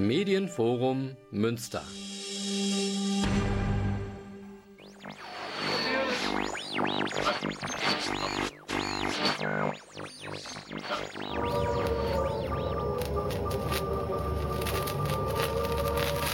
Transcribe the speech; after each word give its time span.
Medienforum 0.00 1.14
Münster. 1.30 1.82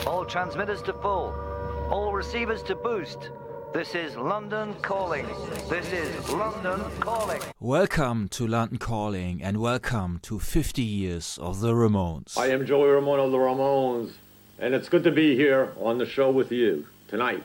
All 0.06 0.24
transmitters 0.26 0.80
to 0.82 0.92
full. 0.92 1.34
All 1.90 2.12
receivers 2.12 2.62
to 2.62 2.76
boost. 2.76 3.30
This 3.76 3.94
is 3.94 4.16
London 4.16 4.72
Calling. 4.80 5.26
This 5.68 5.92
is 5.92 6.30
London 6.30 6.80
Calling. 6.98 7.42
Welcome 7.60 8.26
to 8.28 8.46
London 8.46 8.78
Calling 8.78 9.42
and 9.42 9.58
welcome 9.58 10.18
to 10.22 10.38
50 10.38 10.80
years 10.80 11.38
of 11.42 11.60
the 11.60 11.74
Ramones. 11.74 12.38
I 12.38 12.46
am 12.46 12.64
Joey 12.64 12.88
Ramone 12.88 13.20
of 13.20 13.32
the 13.32 13.36
Ramones, 13.36 14.12
and 14.58 14.74
it's 14.74 14.88
good 14.88 15.04
to 15.04 15.10
be 15.10 15.36
here 15.36 15.74
on 15.78 15.98
the 15.98 16.06
show 16.06 16.30
with 16.30 16.50
you 16.50 16.86
tonight. 17.08 17.44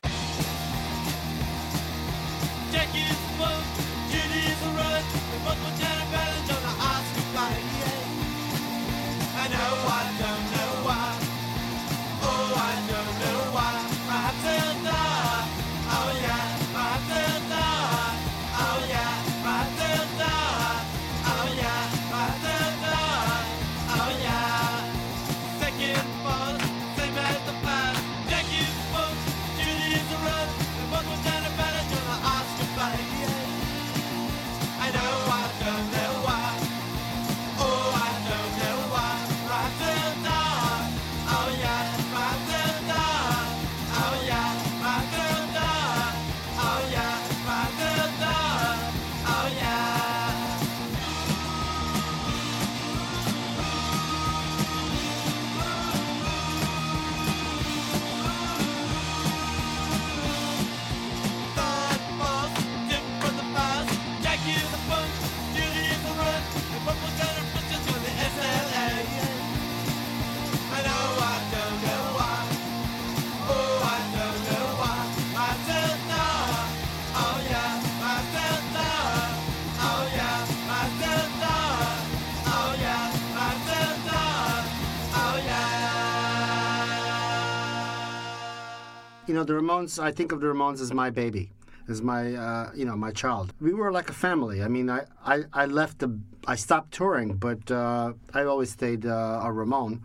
You 89.32 89.38
know, 89.38 89.46
the 89.46 89.54
Ramones, 89.54 89.98
I 89.98 90.12
think 90.12 90.34
of 90.34 90.42
the 90.42 90.48
Ramones 90.48 90.82
as 90.82 90.94
my 90.94 91.10
baby, 91.10 91.54
as 91.88 92.02
my, 92.02 92.36
uh, 92.36 92.72
you 92.76 92.84
know, 92.84 92.98
my 92.98 93.12
child. 93.12 93.54
We 93.62 93.74
were 93.74 93.90
like 93.90 94.10
a 94.10 94.14
family. 94.14 94.62
I 94.62 94.68
mean, 94.68 94.90
I, 94.90 95.06
I, 95.26 95.44
I 95.54 95.68
left 95.68 96.00
the, 96.00 96.20
I 96.46 96.56
stopped 96.56 96.92
touring, 96.92 97.38
but 97.38 97.72
uh, 97.72 98.12
I 98.34 98.44
always 98.44 98.72
stayed 98.72 99.06
uh, 99.06 99.40
a 99.42 99.50
Ramone. 99.50 100.02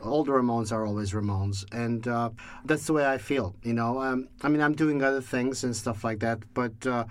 All 0.00 0.24
the 0.24 0.32
Ramones 0.32 0.72
are 0.72 0.86
always 0.86 1.12
Ramones, 1.12 1.66
and 1.72 2.08
uh, 2.08 2.30
that's 2.64 2.86
the 2.86 2.94
way 2.94 3.06
I 3.06 3.18
feel. 3.18 3.54
You 3.62 3.74
know, 3.74 4.00
um, 4.00 4.28
I 4.40 4.48
mean, 4.48 4.62
I'm 4.62 4.74
doing 4.74 5.02
other 5.02 5.20
things 5.20 5.62
and 5.62 5.76
stuff 5.76 6.02
like 6.02 6.20
that, 6.20 6.38
but 6.54 6.86
uh, 6.86 7.04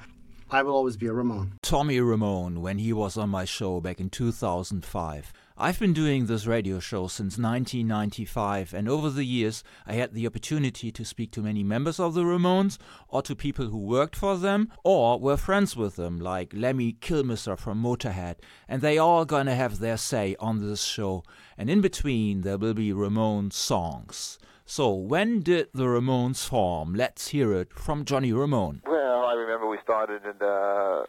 I 0.50 0.64
will 0.64 0.74
always 0.74 0.98
be 0.98 1.06
a 1.06 1.14
Ramone. 1.14 1.54
Tommy 1.62 2.00
Ramone, 2.00 2.62
when 2.64 2.80
he 2.80 2.94
was 2.94 3.16
on 3.16 3.30
my 3.30 3.46
show 3.46 3.80
back 3.80 4.00
in 4.00 4.10
2005. 4.10 5.34
I've 5.56 5.80
been 5.80 5.94
doing 5.94 6.26
this 6.26 6.48
radio 6.48 6.80
show 6.80 7.08
since 7.08 7.38
1995, 7.38 8.74
and 8.74 8.90
over 8.90 9.12
the 9.12 9.24
years, 9.24 9.64
I 9.86 9.94
had 9.94 10.12
the 10.12 10.26
opportunity 10.26 10.92
to 10.92 11.06
speak 11.06 11.32
to 11.34 11.44
many 11.44 11.62
members 11.62 12.00
of 12.00 12.16
the 12.16 12.24
Ramones, 12.24 12.80
or 13.08 13.22
to 13.22 13.36
people 13.36 13.68
who 13.68 13.78
worked 13.78 14.16
for 14.16 14.36
them, 14.36 14.72
or 14.84 15.20
were 15.20 15.38
friends 15.38 15.76
with 15.76 15.96
them, 15.96 16.20
like 16.20 16.54
Lemmy 16.56 16.94
Kilmister 16.94 17.56
from 17.56 17.84
Motorhead, 17.84 18.38
and 18.68 18.82
they 18.82 18.98
all 18.98 19.26
gonna 19.26 19.54
have 19.54 19.78
their 19.78 19.96
say 19.96 20.36
on 20.40 20.60
this 20.60 20.84
show. 20.84 21.24
And 21.56 21.70
in 21.70 21.82
between, 21.82 22.42
there 22.42 22.58
will 22.58 22.74
be 22.74 22.92
Ramones 22.92 23.54
songs. 23.54 24.40
So, 24.66 24.92
when 24.92 25.42
did 25.42 25.68
the 25.72 25.84
Ramones 25.84 26.48
form? 26.48 26.96
Let's 26.96 27.28
hear 27.28 27.54
it 27.54 27.72
from 27.74 28.06
Johnny 28.06 28.34
Ramone. 28.34 28.82
Well, 28.88 29.26
I 29.26 29.34
remember 29.34 29.68
we 29.70 29.78
started 29.84 30.26
in 30.26 30.34
the 30.40 31.06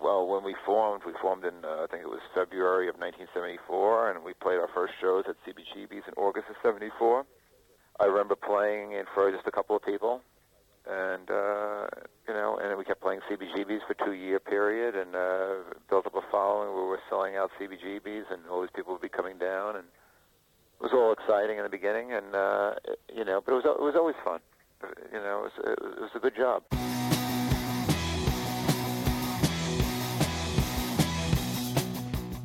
well, 0.00 0.26
when 0.26 0.42
we 0.42 0.54
formed, 0.64 1.02
we 1.04 1.12
formed 1.20 1.44
in 1.44 1.64
uh, 1.64 1.84
I 1.84 1.86
think 1.90 2.02
it 2.02 2.08
was 2.08 2.20
February 2.34 2.88
of 2.88 2.96
1974, 2.96 4.10
and 4.10 4.24
we 4.24 4.32
played 4.34 4.58
our 4.58 4.68
first 4.74 4.94
shows 5.00 5.24
at 5.28 5.36
CBGB's 5.44 6.08
in 6.08 6.14
August 6.16 6.48
of 6.48 6.56
'74. 6.62 7.24
I 8.00 8.04
remember 8.06 8.34
playing 8.34 8.92
in 8.92 9.04
for 9.14 9.30
just 9.30 9.46
a 9.46 9.50
couple 9.50 9.76
of 9.76 9.82
people, 9.82 10.22
and 10.88 11.30
uh, 11.30 11.86
you 12.26 12.32
know, 12.32 12.58
and 12.62 12.76
we 12.78 12.84
kept 12.84 13.02
playing 13.02 13.20
CBGB's 13.30 13.82
for 13.86 13.94
two 14.04 14.12
year 14.12 14.40
period, 14.40 14.96
and 14.96 15.14
uh, 15.14 15.76
built 15.88 16.06
up 16.06 16.14
a 16.14 16.22
following 16.30 16.72
where 16.72 16.84
we 16.84 16.88
were 16.88 17.04
selling 17.10 17.36
out 17.36 17.50
CBGB's, 17.60 18.26
and 18.30 18.40
all 18.50 18.62
these 18.62 18.74
people 18.74 18.92
would 18.92 19.02
be 19.02 19.08
coming 19.08 19.36
down, 19.36 19.76
and 19.76 19.84
it 19.84 20.82
was 20.82 20.92
all 20.94 21.12
exciting 21.12 21.58
in 21.58 21.62
the 21.64 21.68
beginning, 21.68 22.12
and 22.12 22.34
uh, 22.34 22.74
you 23.14 23.24
know, 23.24 23.42
but 23.44 23.52
it 23.52 23.56
was 23.56 23.64
it 23.66 23.82
was 23.82 23.94
always 23.96 24.16
fun. 24.24 24.40
You 25.12 25.18
know, 25.18 25.44
it 25.44 25.68
was, 25.68 25.76
it 25.78 26.00
was 26.00 26.10
a 26.14 26.18
good 26.18 26.34
job. 26.34 26.62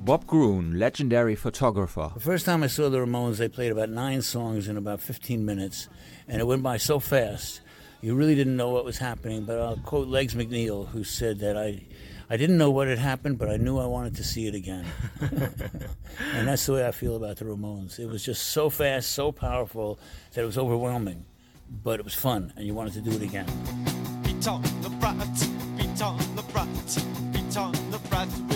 Bob 0.05 0.27
Gruen, 0.27 0.77
legendary 0.77 1.33
photographer. 1.33 2.11
The 2.13 2.19
first 2.19 2.45
time 2.45 2.61
I 2.61 2.67
saw 2.67 2.89
the 2.89 2.99
Ramones, 2.99 3.37
they 3.37 3.49
played 3.49 3.71
about 3.71 3.89
nine 3.89 4.21
songs 4.21 4.67
in 4.67 4.77
about 4.77 5.01
15 5.01 5.43
minutes, 5.43 5.89
and 6.27 6.39
it 6.39 6.45
went 6.45 6.61
by 6.61 6.77
so 6.77 6.99
fast. 6.99 7.61
You 8.01 8.13
really 8.13 8.35
didn't 8.35 8.55
know 8.55 8.69
what 8.69 8.85
was 8.85 8.99
happening. 8.99 9.45
But 9.45 9.59
I'll 9.59 9.77
quote 9.77 10.07
Legs 10.07 10.35
McNeil, 10.35 10.87
who 10.89 11.03
said 11.03 11.39
that 11.39 11.57
I, 11.57 11.81
I 12.29 12.37
didn't 12.37 12.59
know 12.59 12.69
what 12.69 12.87
had 12.87 12.99
happened, 12.99 13.39
but 13.39 13.49
I 13.49 13.57
knew 13.57 13.79
I 13.79 13.87
wanted 13.87 14.15
to 14.17 14.23
see 14.23 14.45
it 14.45 14.53
again. 14.53 14.85
and 15.21 16.47
that's 16.47 16.67
the 16.67 16.73
way 16.73 16.85
I 16.85 16.91
feel 16.91 17.15
about 17.15 17.37
the 17.37 17.45
Ramones. 17.45 17.97
It 17.97 18.05
was 18.05 18.23
just 18.23 18.49
so 18.49 18.69
fast, 18.69 19.09
so 19.09 19.31
powerful 19.31 19.97
that 20.33 20.43
it 20.43 20.45
was 20.45 20.59
overwhelming, 20.59 21.25
but 21.83 21.99
it 21.99 22.03
was 22.03 22.13
fun, 22.13 22.53
and 22.55 22.67
you 22.67 22.75
wanted 22.75 22.93
to 22.93 23.01
do 23.01 23.09
it 23.09 23.23
again. 23.23 23.47
Beat 24.23 24.47
on 24.47 24.61
the 24.83 24.89
brat, 24.99 25.17
beat 25.75 25.99
on 25.99 26.19
the 26.35 26.43
brat, 26.43 26.67
beat 27.33 27.57
on 27.57 27.71
the 27.89 27.97
brat 28.07 28.54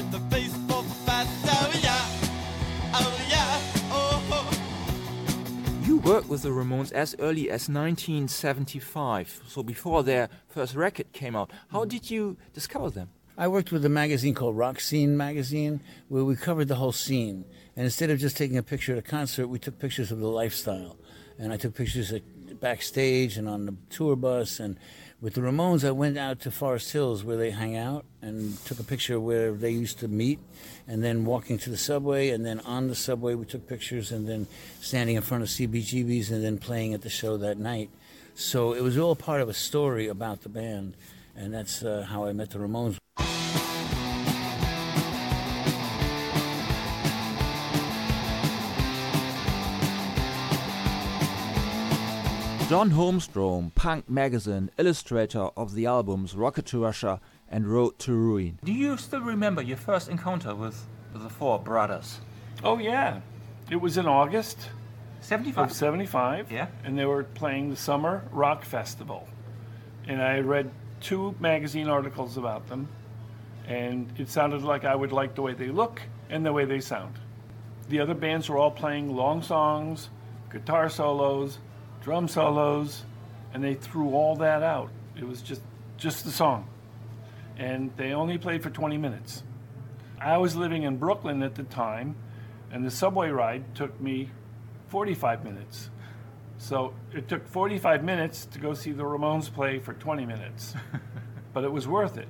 worked 6.10 6.28
with 6.28 6.42
the 6.42 6.50
Ramones 6.50 6.92
as 6.92 7.16
early 7.20 7.52
as 7.52 7.70
1975, 7.70 9.44
so 9.48 9.62
before 9.62 10.02
their 10.02 10.28
first 10.48 10.74
record 10.74 11.12
came 11.14 11.36
out. 11.36 11.52
How 11.72 11.86
did 11.86 12.10
you 12.10 12.36
discover 12.52 12.90
them? 12.90 13.10
I 13.38 13.48
worked 13.48 13.72
with 13.72 13.86
a 13.86 13.90
magazine 13.90 14.34
called 14.34 14.58
Rock 14.58 14.80
Scene 14.80 15.16
Magazine, 15.16 15.82
where 16.08 16.26
we 16.26 16.36
covered 16.36 16.68
the 16.68 16.76
whole 16.76 16.92
scene. 16.92 17.46
And 17.76 17.86
instead 17.86 18.10
of 18.10 18.18
just 18.18 18.38
taking 18.38 18.58
a 18.58 18.64
picture 18.64 18.94
at 18.94 18.98
a 18.98 19.04
concert, 19.04 19.50
we 19.50 19.60
took 19.60 19.78
pictures 19.78 20.12
of 20.12 20.20
the 20.20 20.28
lifestyle. 20.28 20.98
And 21.38 21.54
I 21.54 21.58
took 21.58 21.76
pictures 21.76 22.12
at 22.12 22.24
backstage 22.60 23.38
and 23.38 23.48
on 23.48 23.68
the 23.68 23.76
tour 23.92 24.16
bus. 24.16 24.60
And 24.60 24.80
with 25.22 25.34
the 25.34 25.42
Ramones, 25.42 25.86
I 25.86 25.92
went 25.92 26.18
out 26.18 26.40
to 26.42 26.52
Forest 26.52 26.94
Hills 26.94 27.24
where 27.24 27.36
they 27.36 27.52
hang 27.52 27.76
out 27.76 28.06
and 28.22 28.58
took 28.66 28.80
a 28.80 28.84
picture 28.84 29.20
where 29.20 29.52
they 29.52 29.72
used 29.72 30.00
to 30.00 30.08
meet. 30.08 30.40
And 30.88 31.04
then 31.04 31.26
walking 31.26 31.58
to 31.60 31.70
the 31.70 31.78
subway, 31.78 32.30
and 32.30 32.46
then 32.46 32.62
on 32.62 32.88
the 32.88 32.96
subway, 32.96 33.36
we 33.36 33.46
took 33.46 33.68
pictures, 33.68 34.12
and 34.12 34.28
then 34.28 34.48
standing 34.82 35.18
in 35.18 35.22
front 35.22 35.44
of 35.44 35.50
CBGB's, 35.50 36.32
and 36.32 36.44
then 36.44 36.58
playing 36.58 36.94
at 36.94 37.02
the 37.02 37.10
show 37.10 37.38
that 37.38 37.58
night. 37.58 37.90
So 38.34 38.74
it 38.74 38.82
was 38.82 38.98
all 38.98 39.16
part 39.16 39.42
of 39.42 39.50
a 39.50 39.54
story 39.54 40.08
about 40.08 40.42
the 40.42 40.50
band. 40.50 40.96
And 41.36 41.54
that's 41.54 41.84
uh, 41.84 42.08
how 42.10 42.26
I 42.26 42.34
met 42.34 42.50
the 42.50 42.60
Ramones. 42.60 42.98
John 52.70 52.92
Holmstrom, 52.92 53.74
punk 53.74 54.08
magazine 54.08 54.70
illustrator 54.78 55.50
of 55.58 55.74
the 55.74 55.88
albums 55.88 56.36
Rocket 56.36 56.68
to 56.68 56.84
Russia 56.84 57.20
and 57.50 57.66
Road 57.66 57.98
to 57.98 58.14
Ruin. 58.14 58.60
Do 58.64 58.72
you 58.72 58.96
still 58.96 59.22
remember 59.22 59.64
your 59.64 59.76
first 59.76 60.08
encounter 60.08 60.54
with 60.54 60.86
the 61.12 61.30
four 61.30 61.58
brothers? 61.58 62.20
Oh, 62.64 62.78
yeah. 62.78 63.22
It 63.72 63.78
was 63.78 63.98
in 63.98 64.06
August 64.06 64.70
75. 65.22 65.72
of 65.72 65.76
75. 65.76 66.52
Yeah. 66.52 66.68
And 66.84 66.96
they 66.96 67.06
were 67.06 67.24
playing 67.24 67.72
the 67.72 67.76
Summer 67.76 68.24
Rock 68.32 68.64
Festival. 68.64 69.28
And 70.08 70.22
I 70.22 70.42
read 70.42 70.70
two 71.02 71.34
magazine 71.40 71.90
articles 71.90 72.38
about 72.38 72.68
them. 72.68 72.88
And 73.68 74.14
it 74.20 74.30
sounded 74.30 74.62
like 74.62 74.86
I 74.86 74.94
would 74.94 75.12
like 75.12 75.34
the 75.34 75.42
way 75.42 75.56
they 75.56 75.70
look 75.70 76.04
and 76.30 76.46
the 76.46 76.54
way 76.54 76.66
they 76.66 76.82
sound. 76.82 77.16
The 77.88 78.00
other 78.00 78.14
bands 78.14 78.48
were 78.48 78.60
all 78.60 78.70
playing 78.70 79.16
long 79.16 79.42
songs, 79.42 80.12
guitar 80.52 80.88
solos, 80.88 81.58
drum 82.02 82.28
solos, 82.28 83.04
and 83.54 83.64
they 83.64 83.74
threw 83.74 84.14
all 84.14 84.36
that 84.38 84.64
out. 84.64 84.90
It 85.18 85.28
was 85.28 85.42
just 85.42 85.62
just 85.98 86.26
the 86.26 86.32
song. 86.32 86.68
And 87.58 87.92
they 87.98 88.14
only 88.14 88.38
played 88.38 88.64
for 88.64 88.70
20 88.70 88.98
minutes. 88.98 89.44
I 90.18 90.38
was 90.38 90.56
living 90.56 90.84
in 90.84 90.98
Brooklyn 90.98 91.44
at 91.44 91.56
the 91.56 91.64
time, 91.64 92.16
and 92.72 92.86
the 92.86 92.92
subway 92.92 93.30
ride 93.30 93.76
took 93.76 94.00
me 94.00 94.30
45 94.88 95.44
minutes. 95.44 95.90
So 96.58 96.94
it 97.14 97.28
took 97.28 97.48
45 97.48 98.04
minutes 98.04 98.46
to 98.48 98.60
go 98.60 98.74
see 98.74 98.92
the 98.92 99.04
Ramones 99.04 99.52
play 99.52 99.80
for 99.80 99.94
20 99.94 100.26
minutes, 100.26 100.74
but 101.54 101.64
it 101.64 101.72
was 101.72 101.88
worth 101.88 102.18
it. 102.18 102.28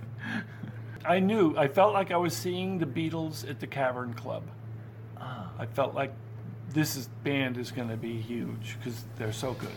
I 1.06 1.20
knew, 1.20 1.56
I 1.58 1.68
felt 1.68 1.94
like 1.94 2.12
I 2.12 2.18
was 2.18 2.36
seeing 2.36 2.78
the 2.78 2.86
Beatles 2.86 3.50
at 3.50 3.60
the 3.60 3.68
Cavern 3.68 4.14
Club. 4.14 4.44
Ah. 5.18 5.52
I 5.58 5.66
felt 5.66 5.96
like 5.96 6.14
this 6.74 6.96
is, 6.96 7.08
band 7.24 7.58
is 7.58 7.72
going 7.72 7.90
to 7.90 7.98
be 7.98 8.20
huge 8.22 8.78
because 8.80 9.04
they're 9.18 9.34
so 9.34 9.54
good. 9.54 9.70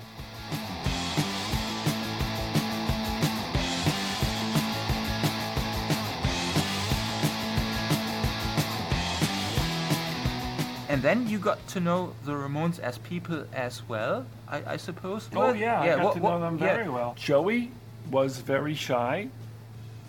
And 10.89 11.01
then 11.01 11.27
you 11.27 11.39
got 11.39 11.67
to 11.69 11.81
know 11.81 12.13
the 12.25 12.33
Ramones 12.33 12.79
as 12.79 12.99
people 12.99 13.45
as 13.55 13.83
well, 13.89 14.27
I, 14.47 14.75
I 14.75 14.77
suppose. 14.77 15.29
Oh 15.35 15.39
Well, 15.39 15.57
yeah, 15.57 15.81
I 15.81 15.87
got 15.89 16.05
what- 16.05 16.15
to 16.17 16.21
what- 16.21 16.31
know 16.33 16.41
them 16.41 16.59
yeah. 16.59 16.77
very 16.77 16.89
well. 16.91 17.15
Joey 17.17 17.71
was 18.11 18.39
very 18.39 18.75
shy 18.75 19.29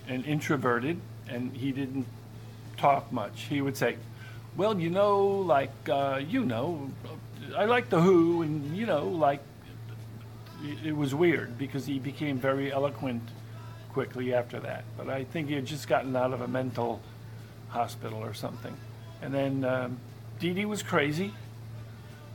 and 0.09 0.25
introverted, 0.25 0.99
and 1.29 1.55
he 1.55 1.71
didn't 1.71 2.05
talk 2.75 3.13
much. 3.13 3.43
He 3.43 3.61
would 3.61 3.77
say, 3.77 3.95
"Well, 4.57 4.79
you 4.79 4.89
know, 4.89 5.25
like 5.27 5.71
uh, 5.89 6.21
you 6.27 6.45
know, 6.45 6.89
I 7.55 7.65
like 7.65 7.89
the 7.89 8.01
Who, 8.01 8.41
and 8.41 8.75
you 8.75 8.85
know, 8.85 9.07
like." 9.07 9.41
It 10.81 10.95
was 10.95 11.13
weird 11.13 11.57
because 11.57 11.85
he 11.85 11.99
became 11.99 12.39
very 12.39 12.71
eloquent 12.71 13.21
quickly 13.91 14.33
after 14.33 14.61
that. 14.61 14.85
But 14.95 15.09
I 15.09 15.25
think 15.25 15.49
he 15.49 15.55
had 15.55 15.65
just 15.65 15.89
gotten 15.89 16.15
out 16.15 16.31
of 16.31 16.39
a 16.39 16.47
mental 16.47 17.01
hospital 17.67 18.19
or 18.19 18.33
something. 18.33 18.73
And 19.21 19.33
then 19.33 19.65
um, 19.65 19.97
Dee 20.39 20.53
Dee 20.53 20.63
was 20.63 20.81
crazy 20.81 21.33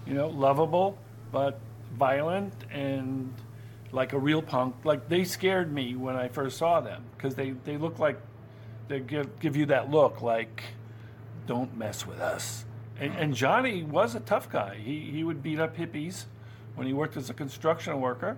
you 0.08 0.14
know, 0.14 0.28
lovable, 0.28 0.96
but 1.30 1.60
violent 1.94 2.54
and 2.72 3.32
like 3.92 4.14
a 4.14 4.18
real 4.18 4.40
punk. 4.40 4.74
Like 4.84 5.08
they 5.08 5.24
scared 5.24 5.72
me 5.72 5.94
when 5.94 6.16
I 6.16 6.28
first 6.28 6.56
saw 6.56 6.80
them 6.80 7.04
because 7.16 7.34
they, 7.34 7.50
they 7.50 7.76
look 7.76 7.98
like 7.98 8.18
they 8.88 9.00
give 9.00 9.38
give 9.38 9.54
you 9.54 9.66
that 9.66 9.90
look 9.90 10.22
like 10.22 10.62
don't 11.48 11.76
mess 11.76 12.06
with 12.06 12.20
us. 12.20 12.64
And, 13.00 13.12
and 13.16 13.34
Johnny 13.34 13.82
was 13.82 14.14
a 14.14 14.20
tough 14.20 14.48
guy. 14.50 14.76
He 14.76 15.10
he 15.10 15.24
would 15.24 15.42
beat 15.42 15.58
up 15.58 15.76
hippies 15.76 16.26
when 16.76 16.86
he 16.86 16.92
worked 16.92 17.16
as 17.16 17.30
a 17.30 17.34
construction 17.34 18.00
worker. 18.00 18.36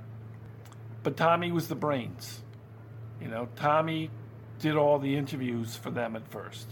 But 1.03 1.17
Tommy 1.17 1.51
was 1.51 1.69
the 1.69 1.75
brains. 1.75 2.41
You 3.21 3.29
know, 3.29 3.49
Tommy 3.57 4.11
did 4.61 4.77
all 4.77 4.99
the 4.99 5.17
interviews 5.17 5.75
for 5.75 5.91
them 5.91 6.15
at 6.15 6.27
first. 6.29 6.69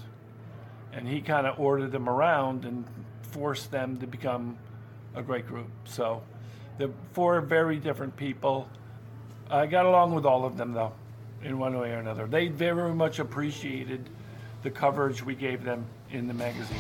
And 0.92 1.08
he 1.08 1.20
kind 1.20 1.46
of 1.46 1.58
ordered 1.58 1.92
them 1.92 2.08
around 2.08 2.64
and 2.64 2.84
forced 3.22 3.70
them 3.70 3.98
to 3.98 4.06
become 4.06 4.58
a 5.14 5.22
great 5.22 5.46
group. 5.46 5.70
So 5.84 6.22
they're 6.78 6.90
four 7.12 7.40
very 7.40 7.78
different 7.78 8.16
people. 8.16 8.68
I 9.50 9.66
got 9.66 9.86
along 9.86 10.14
with 10.14 10.24
all 10.24 10.44
of 10.44 10.56
them 10.56 10.72
though, 10.72 10.92
in 11.42 11.58
one 11.58 11.78
way 11.78 11.90
or 11.90 11.98
another. 11.98 12.26
They 12.26 12.48
very 12.48 12.94
much 12.94 13.18
appreciated 13.18 14.08
the 14.62 14.70
coverage 14.70 15.24
we 15.24 15.34
gave 15.34 15.64
them 15.64 15.86
in 16.10 16.26
the 16.26 16.34
magazine. 16.34 16.78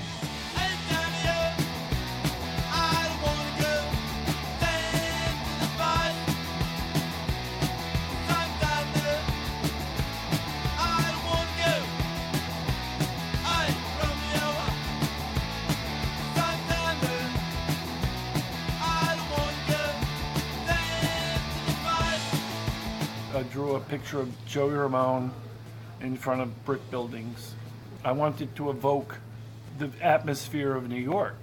I 23.34 23.42
drew 23.44 23.76
a 23.76 23.80
picture 23.80 24.18
of 24.18 24.46
Joey 24.46 24.74
Ramone 24.74 25.30
in 26.00 26.16
front 26.16 26.40
of 26.40 26.64
brick 26.64 26.90
buildings. 26.90 27.54
I 28.08 28.12
wanted 28.12 28.56
to 28.56 28.70
evoke 28.70 29.18
the 29.78 29.90
atmosphere 30.00 30.74
of 30.74 30.88
New 30.88 30.96
York. 30.96 31.36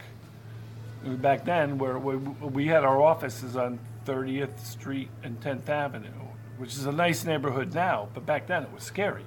Back 1.04 1.46
then, 1.46 1.78
where 1.78 2.00
we, 2.00 2.66
had 2.66 2.84
our 2.84 3.00
offices 3.04 3.56
on 3.56 3.78
30th 4.08 4.66
Street 4.66 5.10
and 5.22 5.40
10th 5.40 5.70
Avenue, 5.70 6.26
which 6.58 6.74
is 6.74 6.88
a 6.88 6.92
nice 6.92 7.24
neighborhood 7.24 7.76
now, 7.76 8.10
but 8.16 8.26
back 8.26 8.48
then 8.48 8.64
it 8.64 8.74
was 8.74 8.82
scary. 8.82 9.26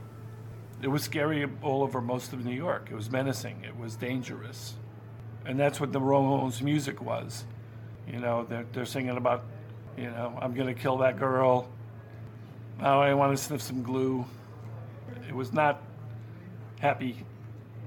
It 0.82 0.88
was 0.88 1.04
scary 1.04 1.46
all 1.62 1.84
over 1.84 2.00
most 2.00 2.32
of 2.32 2.44
New 2.44 2.56
York. 2.56 2.88
It 2.90 2.96
was 2.96 3.08
menacing. 3.08 3.62
It 3.62 3.78
was 3.78 3.94
dangerous. 3.94 4.74
And 5.46 5.60
that's 5.60 5.78
what 5.78 5.92
the 5.92 6.00
Ramones 6.00 6.60
music 6.60 7.00
was. 7.00 7.44
You 8.12 8.18
know, 8.18 8.46
they're, 8.48 8.66
they're 8.72 8.84
singing 8.84 9.16
about, 9.16 9.44
you 9.96 10.10
know, 10.10 10.36
I'm 10.42 10.54
going 10.54 10.74
to 10.74 10.80
kill 10.80 10.96
that 10.98 11.20
girl. 11.20 11.68
Now 12.80 13.00
I 13.00 13.14
want 13.14 13.38
to 13.38 13.40
sniff 13.40 13.62
some 13.62 13.84
glue. 13.84 14.24
It 15.28 15.36
was 15.36 15.52
not 15.52 15.80
happy, 16.80 17.16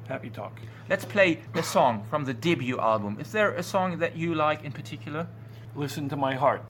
happy 0.08 0.30
talk. 0.30 0.60
Let's 0.90 1.06
play 1.06 1.40
a 1.54 1.64
song 1.64 2.06
from 2.10 2.26
the 2.26 2.34
debut 2.34 2.80
album. 2.80 3.18
Is 3.20 3.32
there 3.32 3.52
a 3.52 3.64
song 3.64 4.00
that 4.00 4.16
you 4.16 4.36
like 4.36 4.64
in 4.64 4.72
particular? 4.72 5.28
Listen 5.76 6.10
to 6.10 6.16
my 6.16 6.36
heart. 6.36 6.64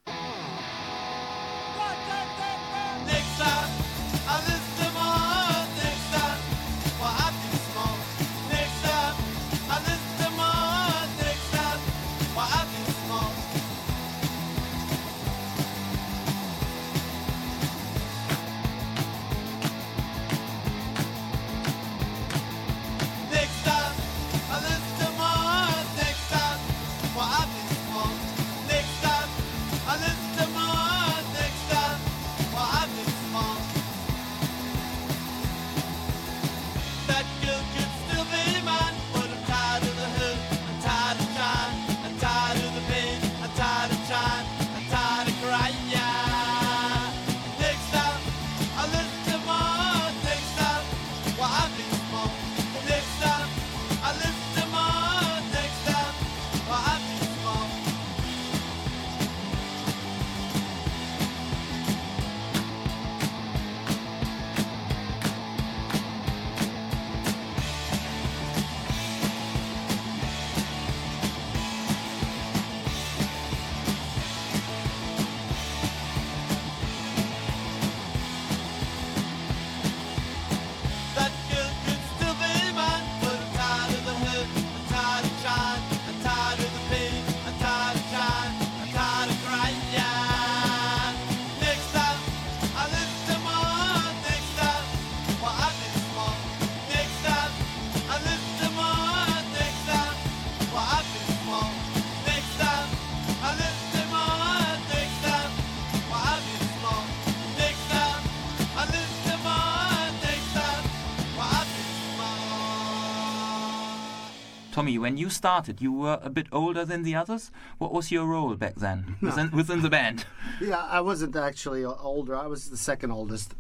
Tommy, 114.92 115.00
when 115.00 115.16
you 115.16 115.30
started, 115.30 115.82
you 115.82 115.94
were 115.94 116.20
a 116.22 116.30
bit 116.30 116.48
older 116.52 116.84
than 116.84 117.04
the 117.04 117.16
others. 117.16 117.50
What 117.78 117.94
was 117.94 118.12
your 118.12 118.26
role 118.26 118.54
back 118.56 118.76
then 118.76 119.16
within, 119.22 119.50
within 119.52 119.82
the 119.84 119.90
band? 119.90 120.26
Yeah, 120.60 120.84
I 120.84 121.00
wasn't 121.00 121.36
actually 121.38 121.86
older. 121.86 122.36
I 122.36 122.48
was 122.48 122.70
the 122.70 122.76
second 122.76 123.12
oldest. 123.12 123.56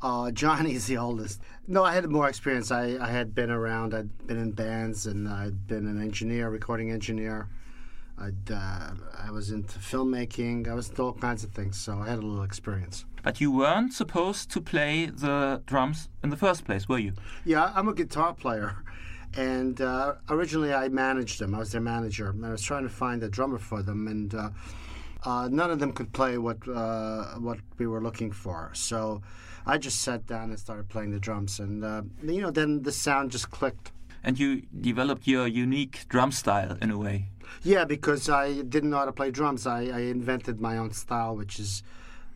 Uh, 0.00 0.30
Johnny 0.30 0.74
is 0.78 0.86
the 0.86 0.96
oldest. 0.96 1.42
No, 1.68 1.84
I 1.84 1.92
had 1.92 2.08
more 2.08 2.30
experience. 2.30 2.70
I, 2.70 2.96
I 2.98 3.10
had 3.10 3.34
been 3.34 3.50
around. 3.50 3.92
I'd 3.92 4.26
been 4.26 4.38
in 4.38 4.52
bands, 4.52 5.06
and 5.06 5.28
I'd 5.28 5.66
been 5.66 5.86
an 5.86 6.00
engineer, 6.00 6.48
recording 6.48 6.90
engineer. 6.90 7.48
I'd, 8.18 8.50
uh, 8.50 8.92
I 9.26 9.30
was 9.30 9.50
into 9.50 9.78
filmmaking. 9.78 10.66
I 10.66 10.74
was 10.74 10.88
into 10.88 11.02
all 11.02 11.12
kinds 11.12 11.44
of 11.44 11.50
things, 11.52 11.78
so 11.78 11.98
I 11.98 12.08
had 12.08 12.18
a 12.18 12.22
little 12.26 12.42
experience. 12.42 13.04
But 13.22 13.40
you 13.40 13.50
weren't 13.52 13.92
supposed 13.92 14.50
to 14.52 14.60
play 14.62 15.06
the 15.06 15.62
drums 15.66 16.08
in 16.24 16.30
the 16.30 16.36
first 16.36 16.64
place, 16.64 16.88
were 16.88 16.98
you? 16.98 17.12
Yeah, 17.44 17.70
I'm 17.74 17.86
a 17.88 17.94
guitar 17.94 18.32
player, 18.32 18.76
and 19.36 19.80
uh, 19.80 20.14
originally 20.28 20.72
I 20.74 20.88
managed 20.88 21.38
them. 21.38 21.54
I 21.54 21.58
was 21.58 21.72
their 21.72 21.80
manager, 21.80 22.30
and 22.30 22.44
I 22.44 22.50
was 22.50 22.62
trying 22.62 22.82
to 22.82 22.88
find 22.88 23.22
a 23.22 23.28
drummer 23.28 23.58
for 23.58 23.82
them, 23.82 24.08
and 24.08 24.34
uh, 24.34 24.50
uh, 25.24 25.48
none 25.50 25.70
of 25.70 25.78
them 25.78 25.92
could 25.92 26.12
play 26.12 26.38
what 26.38 26.66
uh, 26.68 27.34
what 27.38 27.58
we 27.78 27.86
were 27.86 28.02
looking 28.02 28.32
for. 28.32 28.70
So 28.74 29.22
I 29.66 29.78
just 29.78 30.00
sat 30.00 30.26
down 30.26 30.50
and 30.50 30.58
started 30.58 30.88
playing 30.88 31.12
the 31.12 31.20
drums, 31.20 31.60
and 31.60 31.84
uh, 31.84 32.02
you 32.22 32.40
know, 32.40 32.50
then 32.50 32.82
the 32.82 32.92
sound 32.92 33.30
just 33.30 33.50
clicked. 33.50 33.92
And 34.22 34.38
you 34.38 34.62
developed 34.80 35.26
your 35.26 35.46
unique 35.46 36.06
drum 36.08 36.32
style 36.32 36.76
in 36.82 36.90
a 36.90 36.98
way. 36.98 37.28
Yeah, 37.62 37.84
because 37.84 38.28
I 38.28 38.62
didn't 38.62 38.90
know 38.90 38.98
how 38.98 39.06
to 39.06 39.12
play 39.12 39.30
drums, 39.30 39.66
I, 39.66 39.84
I 39.84 40.00
invented 40.00 40.60
my 40.60 40.76
own 40.76 40.92
style, 40.92 41.36
which 41.36 41.58
is 41.58 41.82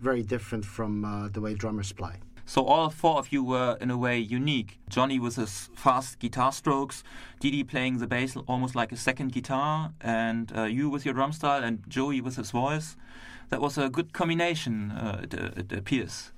very 0.00 0.22
different 0.22 0.64
from 0.64 1.04
uh, 1.04 1.28
the 1.28 1.40
way 1.40 1.54
drummers 1.54 1.92
play. 1.92 2.14
So 2.46 2.64
all 2.64 2.90
four 2.90 3.18
of 3.18 3.32
you 3.32 3.42
were 3.42 3.78
in 3.80 3.90
a 3.90 3.96
way 3.96 4.18
unique. 4.18 4.78
Johnny 4.88 5.18
with 5.18 5.36
his 5.36 5.70
fast 5.74 6.18
guitar 6.18 6.52
strokes, 6.52 7.02
Dee 7.40 7.50
Dee 7.50 7.64
playing 7.64 7.98
the 7.98 8.06
bass 8.06 8.36
almost 8.46 8.74
like 8.74 8.92
a 8.92 8.96
second 8.96 9.32
guitar, 9.32 9.92
and 10.00 10.52
uh, 10.56 10.64
you 10.64 10.90
with 10.90 11.04
your 11.04 11.14
drum 11.14 11.32
style, 11.32 11.64
and 11.64 11.82
Joey 11.88 12.20
with 12.20 12.36
his 12.36 12.50
voice. 12.50 12.96
That 13.48 13.60
was 13.60 13.78
a 13.78 13.88
good 13.88 14.12
combination, 14.12 14.90
uh, 14.90 15.20
it, 15.22 15.34
uh, 15.34 15.50
it 15.56 15.72
appears. 15.72 16.32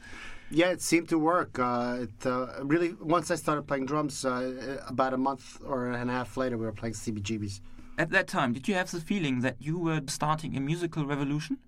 Yeah, 0.51 0.71
it 0.71 0.81
seemed 0.81 1.09
to 1.09 1.19
work. 1.19 1.59
Uh, 1.59 1.99
it 2.03 2.27
uh, 2.27 2.47
really 2.63 2.95
once 3.01 3.31
I 3.33 3.35
started 3.35 3.67
playing 3.67 3.87
drums, 3.87 4.25
uh, 4.25 4.81
about 4.87 5.13
a 5.13 5.17
month 5.17 5.59
or 5.65 5.91
and 5.91 6.09
a 6.09 6.13
half 6.13 6.37
later, 6.37 6.57
we 6.57 6.67
were 6.67 6.73
playing 6.73 6.95
CBGBs. 6.95 7.61
At 7.99 8.11
that 8.11 8.29
time, 8.29 8.53
did 8.53 8.69
you 8.69 8.75
have 8.75 8.91
the 8.91 9.01
feeling 9.01 9.41
that 9.41 9.57
you 9.59 9.79
were 9.79 10.03
starting 10.07 10.57
a 10.57 10.61
musical 10.61 11.05
revolution? 11.05 11.59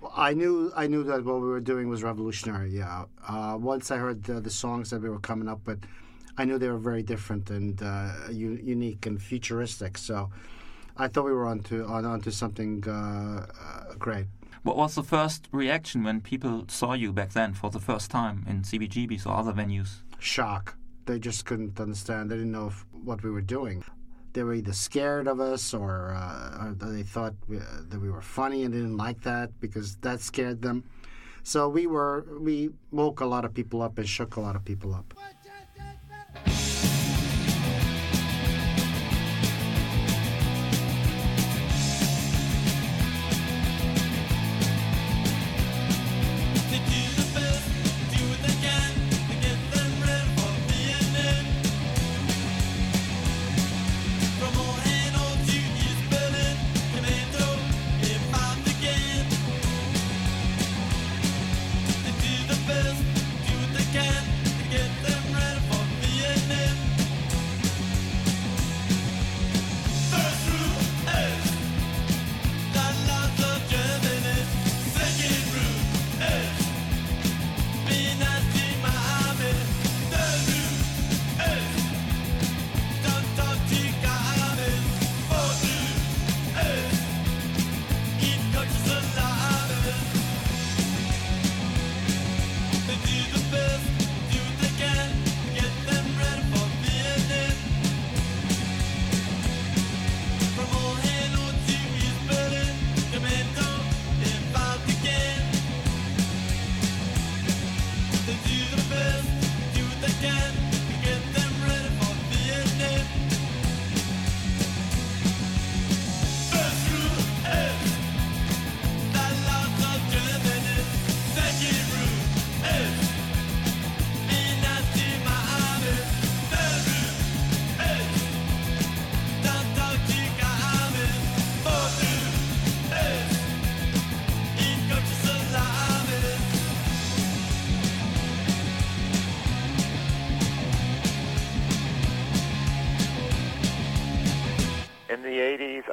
Well, 0.00 0.12
I 0.16 0.32
knew 0.32 0.72
I 0.74 0.86
knew 0.86 1.04
that 1.04 1.24
what 1.24 1.40
we 1.40 1.48
were 1.48 1.60
doing 1.60 1.88
was 1.88 2.02
revolutionary. 2.02 2.70
Yeah. 2.70 3.04
Uh, 3.26 3.58
once 3.60 3.90
I 3.90 3.96
heard 3.98 4.24
the, 4.24 4.40
the 4.40 4.50
songs 4.50 4.90
that 4.90 5.02
we 5.02 5.10
were 5.10 5.20
coming 5.20 5.48
up 5.48 5.66
with, 5.66 5.84
I 6.38 6.44
knew 6.44 6.58
they 6.58 6.68
were 6.68 6.78
very 6.78 7.02
different 7.02 7.50
and 7.50 7.82
uh, 7.82 8.12
u- 8.30 8.60
unique 8.62 9.04
and 9.06 9.20
futuristic. 9.20 9.98
So 9.98 10.30
I 10.96 11.08
thought 11.08 11.24
we 11.26 11.32
were 11.32 11.46
onto 11.46 11.84
on 11.84 12.04
onto 12.04 12.30
something 12.30 12.84
uh, 12.86 13.46
uh, 13.46 13.94
great. 13.98 14.26
What 14.62 14.76
was 14.76 14.94
the 14.94 15.02
first 15.02 15.48
reaction 15.52 16.02
when 16.02 16.20
people 16.20 16.64
saw 16.68 16.92
you 16.92 17.12
back 17.12 17.32
then 17.32 17.54
for 17.54 17.70
the 17.70 17.80
first 17.80 18.10
time 18.10 18.44
in 18.46 18.62
CBGBs 18.62 19.26
or 19.26 19.30
other 19.34 19.52
venues? 19.52 20.02
Shock. 20.18 20.76
They 21.06 21.18
just 21.18 21.46
couldn't 21.46 21.80
understand. 21.80 22.30
They 22.30 22.36
didn't 22.36 22.52
know 22.52 22.66
if, 22.66 22.84
what 22.92 23.22
we 23.22 23.30
were 23.30 23.40
doing. 23.40 23.82
They 24.32 24.42
were 24.42 24.54
either 24.54 24.72
scared 24.72 25.26
of 25.26 25.40
us 25.40 25.74
or, 25.74 26.14
uh, 26.14 26.66
or 26.66 26.74
they 26.74 27.02
thought 27.02 27.34
we, 27.48 27.58
uh, 27.58 27.62
that 27.88 28.00
we 28.00 28.10
were 28.10 28.22
funny 28.22 28.64
and 28.64 28.72
didn't 28.72 28.96
like 28.96 29.22
that 29.22 29.58
because 29.60 29.96
that 29.96 30.20
scared 30.20 30.62
them. 30.62 30.84
So 31.42 31.68
we 31.68 31.86
were 31.86 32.26
we 32.38 32.70
woke 32.90 33.20
a 33.20 33.26
lot 33.26 33.44
of 33.44 33.54
people 33.54 33.82
up 33.82 33.98
and 33.98 34.08
shook 34.08 34.36
a 34.36 34.40
lot 34.40 34.56
of 34.56 34.64
people 34.64 34.94
up. 34.94 35.14
To 35.14 35.39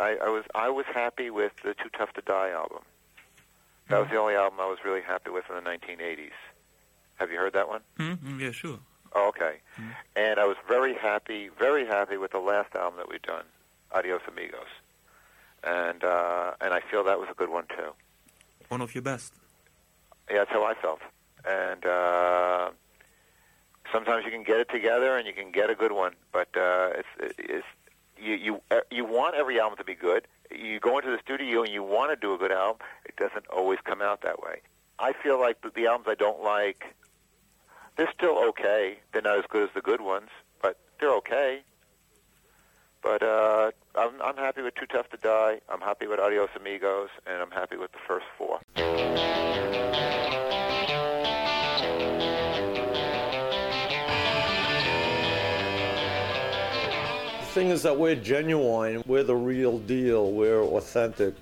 I, 0.08 0.28
I 0.28 0.30
was 0.30 0.46
I 0.56 0.70
was 0.70 0.86
happy 0.94 1.30
with 1.30 1.54
the 1.64 1.74
Too 1.74 1.90
Tough 1.98 2.14
to 2.14 2.22
Die 2.22 2.50
album. 2.50 2.84
That 3.90 4.00
was 4.00 4.10
the 4.10 4.18
only 4.18 4.36
album 4.36 4.60
I 4.60 4.66
was 4.68 4.80
really 4.84 5.02
happy 5.02 5.30
with 5.30 5.46
in 5.50 5.56
the 5.56 5.62
1980s. 5.62 6.38
Have 7.16 7.32
you 7.32 7.38
heard 7.38 7.54
that 7.54 7.70
one? 7.70 7.82
Mm, 7.98 8.40
yeah, 8.40 8.52
sure. 8.52 8.80
Oh, 9.14 9.30
okay. 9.30 9.56
And 10.16 10.40
I 10.40 10.46
was 10.46 10.58
very 10.68 10.94
happy, 10.94 11.50
very 11.58 11.86
happy 11.86 12.18
with 12.18 12.32
the 12.32 12.40
last 12.40 12.76
album 12.76 12.98
that 12.98 13.10
we've 13.10 13.22
done, 13.22 13.46
Adios 13.94 14.22
Amigos. 14.28 14.72
And 15.64 16.04
uh, 16.04 16.54
and 16.62 16.74
I 16.74 16.82
feel 16.90 17.04
that 17.06 17.20
was 17.20 17.30
a 17.32 17.34
good 17.34 17.50
one 17.50 17.66
too. 17.76 17.92
One 18.68 18.82
of 18.82 18.94
your 18.94 19.02
best. 19.02 19.34
Yeah, 20.30 20.40
that's 20.40 20.52
how 20.52 20.64
I 20.64 20.74
felt. 20.74 21.00
And 21.46 21.86
uh, 21.86 22.70
sometimes 23.92 24.26
you 24.26 24.32
can 24.32 24.44
get 24.44 24.60
it 24.60 24.70
together 24.70 25.18
and 25.18 25.26
you 25.26 25.34
can 25.34 25.52
get 25.52 25.70
a 25.70 25.76
good 25.76 25.94
one, 25.94 26.14
but 26.32 26.50
uh, 26.56 26.90
it's 27.00 27.38
it's 27.38 27.72
you 28.20 28.34
you 28.36 28.62
uh, 28.72 28.80
you 28.92 29.06
want 29.06 29.36
every 29.36 29.60
album 29.60 29.78
to 29.78 29.84
be 29.84 29.96
good. 29.96 30.28
You 30.52 30.80
go 30.80 30.98
into 30.98 31.12
the 31.12 31.20
studio 31.24 31.64
and 31.64 31.72
you 31.72 31.84
want 31.84 32.12
to 32.12 32.16
do 32.16 32.34
a 32.34 32.38
good 32.38 32.52
album. 32.52 32.78
It 33.06 33.16
doesn't 33.18 33.48
always 33.48 33.80
come 33.84 34.02
out 34.02 34.22
that 34.22 34.42
way. 34.42 34.62
I 35.00 35.14
feel 35.14 35.40
like 35.40 35.62
the, 35.62 35.70
the 35.70 35.88
albums 35.88 36.08
I 36.10 36.16
don't 36.16 36.42
like, 36.42 36.96
they're 37.96 38.12
still 38.14 38.38
okay. 38.50 38.98
They're 39.12 39.22
not 39.22 39.38
as 39.38 39.46
good 39.50 39.64
as 39.64 39.70
the 39.76 39.82
good 39.82 40.02
ones, 40.02 40.30
but 40.62 40.80
they're 41.00 41.14
okay. 41.16 41.62
But 43.04 43.22
uh, 43.24 43.72
I'm 43.96 44.22
I'm 44.22 44.38
happy 44.38 44.62
with 44.62 44.76
Too 44.76 44.86
Tough 44.86 45.10
to 45.10 45.18
Die. 45.18 45.60
I'm 45.70 45.82
happy 45.82 46.08
with 46.08 46.20
Adios 46.20 46.50
Amigos, 46.56 47.10
and 47.26 47.42
I'm 47.42 47.52
happy 47.52 47.78
with 47.78 47.92
the 47.92 48.00
first 48.08 48.26
four. 48.38 48.60
Thing 57.58 57.70
is 57.72 57.82
that 57.82 57.98
we're 57.98 58.14
genuine, 58.14 59.02
we're 59.08 59.24
the 59.24 59.36
real 59.36 59.80
deal, 59.80 60.32
we're 60.32 60.62
authentic. 60.62 61.34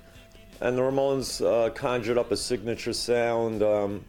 And 0.62 0.74
the 0.74 0.80
Ramones 0.80 1.44
uh, 1.44 1.68
conjured 1.68 2.16
up 2.16 2.32
a 2.32 2.36
signature 2.38 2.94
sound, 2.94 3.62
um, 3.62 4.02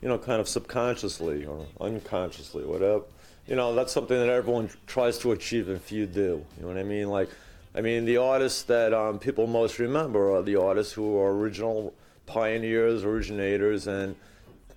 you 0.00 0.08
know, 0.08 0.18
kind 0.18 0.40
of 0.40 0.48
subconsciously 0.48 1.46
or 1.46 1.64
unconsciously, 1.80 2.64
whatever. 2.64 3.04
You 3.46 3.54
know, 3.54 3.76
that's 3.76 3.92
something 3.92 4.18
that 4.18 4.28
everyone 4.28 4.70
tries 4.88 5.18
to 5.18 5.30
achieve 5.30 5.68
and 5.68 5.80
few 5.80 6.04
do. 6.04 6.44
You 6.56 6.62
know 6.62 6.66
what 6.66 6.78
I 6.78 6.82
mean? 6.82 7.08
Like, 7.08 7.28
I 7.76 7.80
mean, 7.80 8.06
the 8.06 8.16
artists 8.16 8.64
that 8.64 8.92
um, 8.92 9.20
people 9.20 9.46
most 9.46 9.78
remember 9.78 10.34
are 10.34 10.42
the 10.42 10.56
artists 10.56 10.92
who 10.92 11.16
are 11.16 11.30
original 11.32 11.94
pioneers, 12.26 13.04
originators, 13.04 13.86
and 13.86 14.16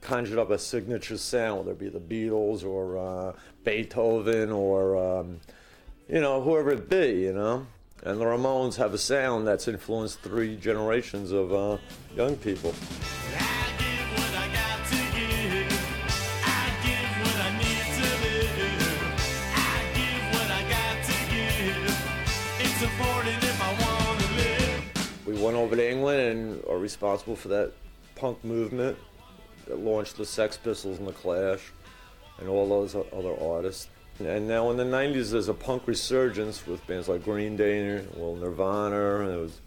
conjured 0.01 0.37
up 0.37 0.51
a 0.51 0.59
signature 0.59 1.17
sound, 1.17 1.57
whether 1.57 1.71
it 1.71 1.79
be 1.79 1.89
the 1.89 1.99
Beatles 1.99 2.63
or 2.63 2.99
uh, 2.99 3.33
Beethoven 3.63 4.51
or, 4.51 4.95
um, 4.97 5.39
you 6.07 6.21
know, 6.21 6.41
whoever 6.41 6.71
it 6.71 6.89
be, 6.89 7.21
you 7.21 7.33
know. 7.33 7.65
And 8.03 8.21
the 8.21 8.25
Ramones 8.25 8.75
have 8.75 8.93
a 8.93 8.97
sound 8.97 9.47
that's 9.47 9.67
influenced 9.67 10.19
three 10.19 10.55
generations 10.55 11.31
of 11.31 11.51
uh, 11.51 11.77
young 12.15 12.35
people. 12.37 12.73
We 25.25 25.33
went 25.41 25.57
over 25.57 25.75
to 25.75 25.91
England 25.91 26.19
and 26.19 26.63
are 26.65 26.77
responsible 26.77 27.35
for 27.35 27.47
that 27.47 27.71
punk 28.15 28.43
movement 28.43 28.97
that 29.67 29.79
launched 29.79 30.17
the 30.17 30.25
Sex 30.25 30.55
Pistols 30.57 30.99
and 30.99 31.07
the 31.07 31.13
Clash 31.13 31.71
and 32.37 32.47
all 32.47 32.69
those 32.69 32.93
other 32.93 33.35
artists. 33.41 33.89
And 34.19 34.47
now 34.47 34.71
in 34.71 34.77
the 34.77 34.85
90s, 34.85 35.31
there's 35.31 35.49
a 35.49 35.53
punk 35.53 35.87
resurgence 35.87 36.65
with 36.65 36.85
bands 36.87 37.09
like 37.09 37.25
Green 37.25 37.57
Day, 37.57 38.01
well, 38.15 38.35
Nirvana, 38.35 39.19
and 39.19 39.29
there 39.29 39.39
was 39.39 39.59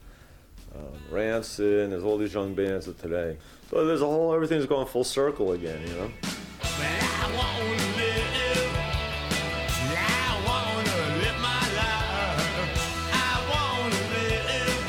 um, 0.75 0.85
Rancid, 1.11 1.81
and 1.81 1.93
there's 1.93 2.03
all 2.03 2.17
these 2.17 2.33
young 2.33 2.55
bands 2.55 2.89
of 2.89 2.99
today. 2.99 3.37
So 3.71 3.85
there's 3.85 4.01
a 4.01 4.07
whole, 4.07 4.33
everything's 4.33 4.65
going 4.65 4.87
full 4.87 5.05
circle 5.05 5.53
again, 5.53 5.87
you 5.87 5.95
know? 5.97 6.11
But 6.23 6.81
I 6.81 7.31
want 7.37 7.79
to 7.79 7.87
live. 7.99 8.73
I 9.93 10.43
want 10.47 10.87
to 10.87 10.97
live 10.97 11.39
my 11.43 11.61
life. 11.77 13.13
I 13.13 13.37
want 13.53 13.93
to 13.93 14.01
live. 14.49 14.81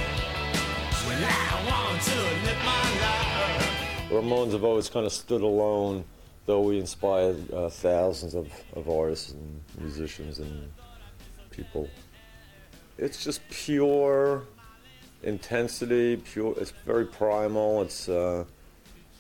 Well, 1.06 1.20
I 1.20 1.60
want 1.70 2.02
to 2.02 2.16
live 2.46 2.62
my 2.64 2.86
life. 3.02 4.10
The 4.10 4.16
Ramones 4.16 4.54
have 4.54 4.64
always 4.64 4.88
kind 4.88 5.06
of 5.06 5.12
stood 5.12 5.42
alone, 5.42 6.06
though 6.50 6.62
we 6.62 6.80
inspired 6.80 7.54
uh, 7.54 7.70
thousands 7.70 8.34
of, 8.34 8.52
of 8.74 8.90
artists 8.90 9.34
and 9.34 9.62
musicians 9.78 10.40
and 10.40 10.72
people. 11.52 11.88
It's 12.98 13.24
just 13.24 13.48
pure 13.52 14.42
intensity, 15.22 16.18
pure. 16.18 16.56
It's 16.58 16.72
very 16.88 17.06
primal. 17.06 17.84
It's 17.84 18.10
uh, 18.10 18.46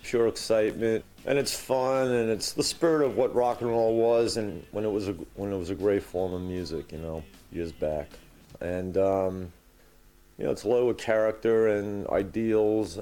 pure 0.01 0.27
excitement, 0.27 1.05
and 1.27 1.37
it's 1.37 1.53
fun, 1.53 2.09
and 2.09 2.31
it's 2.31 2.53
the 2.53 2.63
spirit 2.63 3.05
of 3.05 3.15
what 3.15 3.35
rock 3.35 3.61
and 3.61 3.69
roll 3.69 3.95
was, 3.95 4.37
and 4.37 4.65
when 4.71 4.83
it 4.83 4.91
was 4.91 5.07
a 5.09 5.13
when 5.35 5.53
it 5.53 5.57
was 5.57 5.69
a 5.69 5.75
great 5.75 6.01
form 6.01 6.33
of 6.33 6.41
music, 6.41 6.91
you 6.91 6.97
know, 6.97 7.23
years 7.51 7.71
back, 7.71 8.09
and. 8.59 8.97
Um, 8.97 9.51
you 10.37 10.45
know, 10.45 10.51
it's 10.51 10.63
loaded 10.63 10.87
with 10.87 10.97
character 10.97 11.67
and 11.67 12.07
ideals 12.07 12.97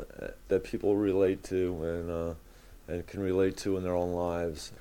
that 0.47 0.63
people 0.63 0.95
relate 0.95 1.43
to 1.43 1.83
and 1.83 2.09
uh, 2.09 2.33
and 2.87 3.05
can 3.07 3.21
relate 3.21 3.57
to 3.57 3.77
in 3.77 3.83
their 3.83 3.95
own 3.95 4.13
lives. 4.13 4.71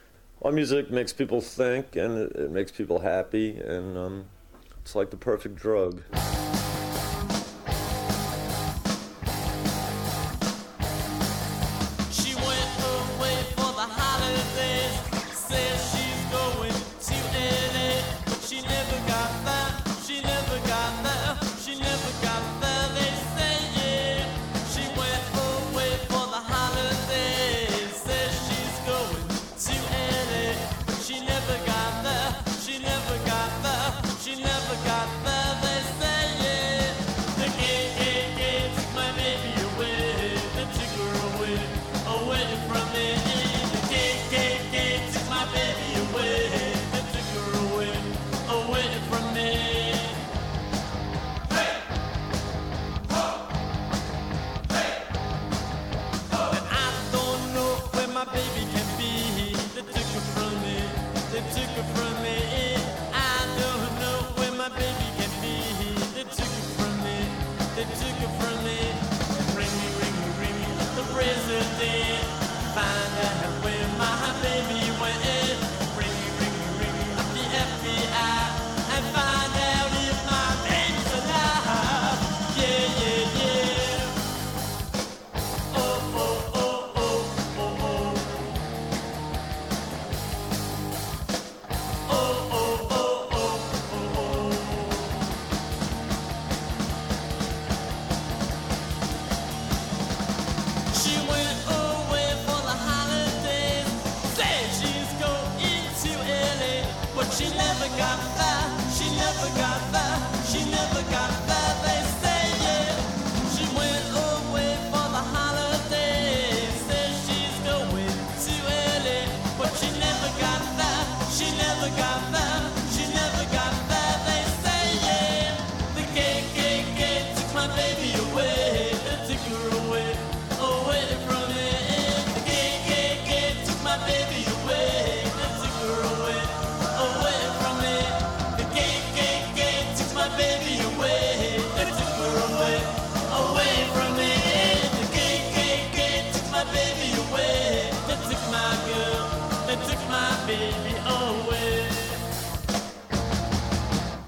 Our 0.43 0.53
music 0.53 0.91
makes 0.91 1.13
people 1.13 1.41
think 1.41 1.97
and 1.97 2.19
it, 2.19 2.33
it 2.37 2.51
makes 2.51 2.71
people 2.71 3.01
happy, 3.01 3.59
and 3.59 3.97
um, 3.97 4.25
it's 4.81 4.95
like 4.95 5.11
the 5.11 5.17
perfect 5.17 5.57
drug. 5.57 6.03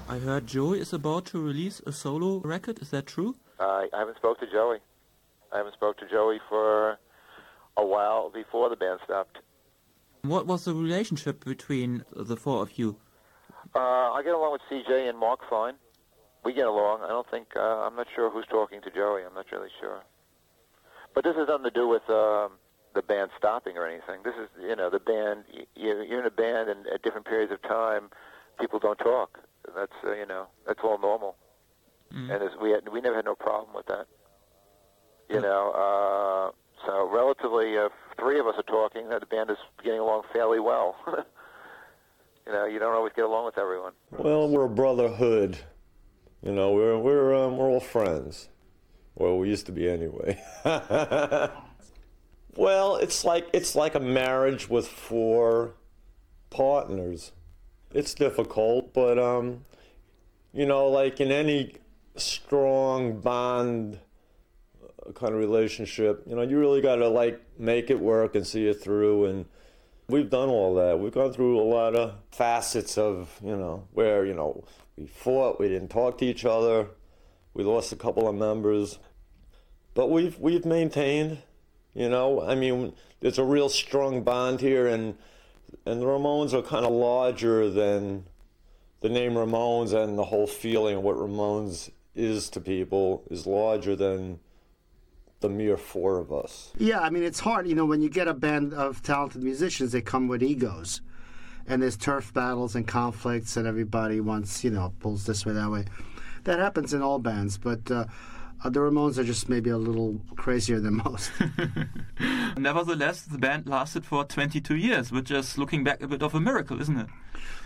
I 0.09 0.17
heard 0.21 0.47
Joey 0.47 0.79
is 0.79 0.91
about 0.91 1.25
to 1.27 1.41
release 1.41 1.81
a 1.85 1.91
solo 1.91 2.39
record. 2.39 2.79
Is 2.81 2.89
that 2.89 3.05
true? 3.07 3.35
Uh, 3.59 3.63
I 3.63 3.99
haven't 3.99 4.17
spoke 4.17 4.39
to 4.39 4.47
Joey. 4.51 4.79
I 5.53 5.57
haven't 5.57 5.73
spoke 5.73 5.97
to 5.99 6.09
Joey 6.09 6.39
for 6.49 6.97
a 7.77 7.85
while 7.85 8.29
before 8.29 8.69
the 8.69 8.75
band 8.75 8.99
stopped. 9.05 9.37
What 10.23 10.45
was 10.45 10.65
the 10.65 10.73
relationship 10.73 11.45
between 11.45 12.03
the 12.13 12.35
four 12.35 12.61
of 12.61 12.77
you? 12.77 12.97
Uh, 13.75 13.79
I 13.79 14.21
get 14.23 14.33
along 14.33 14.51
with 14.53 14.61
CJ 14.69 15.09
and 15.09 15.17
Mark 15.17 15.39
fine. 15.49 15.75
We 16.43 16.53
get 16.53 16.67
along. 16.67 17.01
I 17.03 17.07
don't 17.07 17.29
think 17.29 17.47
uh, 17.55 17.59
I'm 17.59 17.95
not 17.95 18.07
sure 18.15 18.29
who's 18.29 18.47
talking 18.49 18.81
to 18.81 18.91
Joey. 18.91 19.23
I'm 19.23 19.33
not 19.33 19.45
really 19.51 19.69
sure. 19.79 20.01
But 21.13 21.23
this 21.23 21.35
has 21.35 21.47
nothing 21.47 21.65
to 21.65 21.71
do 21.71 21.87
with 21.87 22.07
um, 22.09 22.51
the 22.93 23.01
band 23.01 23.31
stopping 23.37 23.77
or 23.77 23.87
anything. 23.87 24.21
This 24.23 24.35
is 24.35 24.49
you 24.61 24.75
know 24.75 24.89
the 24.89 24.99
band. 24.99 25.43
You're 25.75 26.03
you're 26.03 26.19
in 26.19 26.25
a 26.25 26.31
band, 26.31 26.69
and 26.69 26.87
at 26.87 27.01
different 27.01 27.25
periods 27.25 27.51
of 27.51 27.61
time, 27.61 28.09
people 28.59 28.79
don't 28.79 28.97
talk. 28.97 29.39
That's 29.75 29.91
uh, 30.05 30.13
you 30.13 30.25
know 30.25 30.47
that's 30.65 30.79
all 30.83 30.97
normal. 30.97 31.35
Mm. 32.13 32.33
And 32.33 32.43
as 32.43 32.57
we 32.61 32.71
had, 32.71 32.89
we 32.89 33.01
never 33.01 33.15
had 33.15 33.25
no 33.25 33.35
problem 33.35 33.75
with 33.75 33.85
that. 33.87 34.07
You 35.29 35.39
know, 35.41 35.71
uh, 35.71 36.85
so 36.87 37.07
relatively, 37.07 37.77
uh, 37.77 37.89
three 38.19 38.39
of 38.39 38.47
us 38.47 38.55
are 38.57 38.63
talking. 38.63 39.09
The 39.09 39.25
band 39.27 39.51
is 39.51 39.57
getting 39.83 39.99
along 39.99 40.23
fairly 40.33 40.59
well. 40.59 40.95
you 42.47 42.51
know, 42.51 42.65
you 42.65 42.79
don't 42.79 42.95
always 42.95 43.13
get 43.15 43.25
along 43.25 43.45
with 43.45 43.59
everyone. 43.59 43.93
Well, 44.09 44.49
we're 44.49 44.65
a 44.65 44.69
brotherhood, 44.69 45.57
You 46.41 46.51
know, 46.51 46.71
we're 46.71 46.97
we're 46.97 47.35
um, 47.35 47.57
we're 47.57 47.69
all 47.69 47.79
friends. 47.79 48.49
Well, 49.13 49.37
we 49.37 49.49
used 49.49 49.67
to 49.67 49.71
be 49.71 49.87
anyway. 49.87 50.41
well, 52.55 52.95
it's 52.95 53.23
like 53.23 53.47
it's 53.53 53.75
like 53.75 53.95
a 53.95 53.99
marriage 53.99 54.69
with 54.69 54.87
four 54.87 55.75
partners. 56.49 57.31
It's 57.93 58.13
difficult, 58.13 58.93
but 58.93 59.17
um, 59.17 59.65
you 60.53 60.65
know, 60.65 60.87
like 60.87 61.19
in 61.19 61.31
any 61.31 61.75
strong 62.15 63.19
bond 63.19 63.99
uh, 64.83 65.11
kind 65.13 65.33
of 65.33 65.39
relationship, 65.39 66.23
you 66.27 66.35
know, 66.35 66.41
you 66.41 66.59
really 66.59 66.81
got 66.81 66.97
to 66.97 67.07
like 67.07 67.41
make 67.57 67.89
it 67.89 67.99
work 67.99 68.35
and 68.35 68.45
see 68.45 68.67
it 68.67 68.81
through 68.81 69.25
and 69.25 69.45
we've 70.09 70.29
done 70.29 70.49
all 70.49 70.75
that. 70.75 70.99
We've 70.99 71.13
gone 71.13 71.31
through 71.31 71.59
a 71.59 71.63
lot 71.63 71.95
of 71.95 72.15
facets 72.31 72.97
of, 72.97 73.39
you 73.43 73.55
know, 73.55 73.87
where, 73.93 74.25
you 74.25 74.33
know, 74.33 74.63
we 74.97 75.05
fought, 75.05 75.59
we 75.59 75.69
didn't 75.69 75.89
talk 75.89 76.17
to 76.17 76.25
each 76.25 76.43
other, 76.43 76.87
we 77.53 77.63
lost 77.63 77.93
a 77.93 77.95
couple 77.95 78.27
of 78.27 78.35
members, 78.35 78.99
but 79.93 80.09
we've 80.09 80.37
we've 80.39 80.65
maintained, 80.65 81.39
you 81.93 82.09
know, 82.09 82.41
I 82.41 82.55
mean, 82.55 82.93
there's 83.19 83.37
a 83.37 83.43
real 83.43 83.69
strong 83.69 84.23
bond 84.23 84.61
here, 84.61 84.87
and 84.87 85.17
and 85.85 86.01
the 86.01 86.05
Ramones 86.05 86.53
are 86.53 86.61
kind 86.61 86.85
of 86.85 86.91
larger 86.91 87.69
than 87.69 88.25
the 89.01 89.09
name 89.09 89.33
Ramones 89.33 89.93
and 89.93 90.17
the 90.17 90.25
whole 90.25 90.47
feeling 90.47 90.97
of 90.97 91.03
what 91.03 91.15
Ramones 91.15 91.91
is 92.15 92.49
to 92.49 92.61
people 92.61 93.23
is 93.29 93.45
larger 93.45 93.95
than 93.95 94.39
the 95.39 95.49
mere 95.49 95.77
four 95.77 96.19
of 96.19 96.33
us. 96.33 96.71
Yeah, 96.77 96.99
I 96.99 97.09
mean 97.09 97.23
it's 97.23 97.39
hard. 97.39 97.67
You 97.67 97.75
know, 97.75 97.85
when 97.85 98.01
you 98.01 98.09
get 98.09 98.27
a 98.27 98.33
band 98.33 98.73
of 98.73 99.01
talented 99.01 99.43
musicians, 99.43 99.91
they 99.91 100.01
come 100.01 100.27
with 100.27 100.43
egos, 100.43 101.01
and 101.67 101.81
there's 101.81 101.97
turf 101.97 102.33
battles 102.33 102.75
and 102.75 102.87
conflicts, 102.87 103.57
and 103.57 103.67
everybody 103.67 104.19
wants 104.19 104.63
you 104.63 104.71
know 104.71 104.93
pulls 104.99 105.25
this 105.25 105.45
way 105.45 105.53
that 105.53 105.69
way. 105.69 105.85
That 106.43 106.59
happens 106.59 106.93
in 106.93 107.01
all 107.01 107.19
bands, 107.19 107.57
but 107.57 107.89
uh, 107.91 108.05
uh, 108.63 108.69
the 108.69 108.79
Ramones 108.79 109.17
are 109.17 109.23
just 109.23 109.49
maybe 109.49 109.69
a 109.69 109.77
little 109.77 110.19
crazier 110.35 110.79
than 110.79 111.01
most. 111.05 111.31
Nevertheless, 112.57 113.21
the 113.21 113.37
band 113.37 113.67
lasted 113.67 114.05
for 114.05 114.23
22 114.25 114.75
years, 114.75 115.11
which 115.11 115.31
is 115.31 115.57
looking 115.57 115.83
back 115.83 116.01
a 116.01 116.07
bit 116.07 116.21
of 116.21 116.35
a 116.35 116.39
miracle, 116.39 116.81
isn't 116.81 116.97
it? 116.97 117.07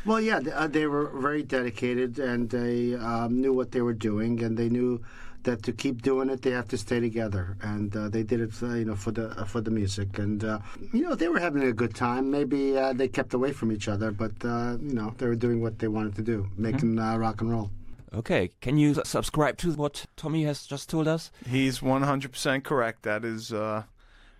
well, 0.05 0.21
yeah, 0.21 0.39
they, 0.39 0.51
uh, 0.51 0.67
they 0.67 0.85
were 0.87 1.09
very 1.19 1.43
dedicated, 1.43 2.19
and 2.19 2.49
they 2.49 2.95
um, 2.95 3.41
knew 3.41 3.53
what 3.53 3.71
they 3.71 3.81
were 3.81 3.93
doing, 3.93 4.43
and 4.43 4.57
they 4.57 4.69
knew 4.69 5.01
that 5.43 5.63
to 5.63 5.71
keep 5.71 6.01
doing 6.01 6.29
it, 6.29 6.41
they 6.41 6.51
have 6.51 6.67
to 6.69 6.77
stay 6.77 6.99
together, 6.99 7.57
and 7.61 7.95
uh, 7.95 8.09
they 8.09 8.23
did 8.23 8.39
it, 8.39 8.51
uh, 8.61 8.73
you 8.73 8.85
know, 8.85 8.95
for 8.95 9.11
the 9.11 9.29
uh, 9.31 9.43
for 9.43 9.61
the 9.61 9.71
music, 9.71 10.17
and 10.17 10.43
uh, 10.43 10.59
you 10.93 11.01
know, 11.01 11.15
they 11.15 11.27
were 11.27 11.39
having 11.39 11.63
a 11.63 11.73
good 11.73 11.93
time. 11.93 12.31
Maybe 12.31 12.77
uh, 12.77 12.93
they 12.93 13.07
kept 13.07 13.33
away 13.33 13.51
from 13.51 13.71
each 13.71 13.87
other, 13.87 14.11
but 14.11 14.31
uh, 14.43 14.77
you 14.81 14.93
know, 14.93 15.13
they 15.17 15.27
were 15.27 15.35
doing 15.35 15.61
what 15.61 15.79
they 15.79 15.87
wanted 15.87 16.15
to 16.15 16.21
do, 16.21 16.47
making 16.57 16.97
uh, 16.99 17.17
rock 17.17 17.41
and 17.41 17.51
roll. 17.51 17.71
Okay, 18.13 18.51
can 18.61 18.77
you 18.77 18.93
subscribe 19.03 19.57
to 19.57 19.71
what 19.73 20.05
Tommy 20.15 20.43
has 20.43 20.67
just 20.67 20.89
told 20.89 21.07
us? 21.07 21.31
He's 21.47 21.79
100% 21.79 22.63
correct. 22.63 23.03
That 23.03 23.25
is, 23.25 23.51
uh, 23.51 23.83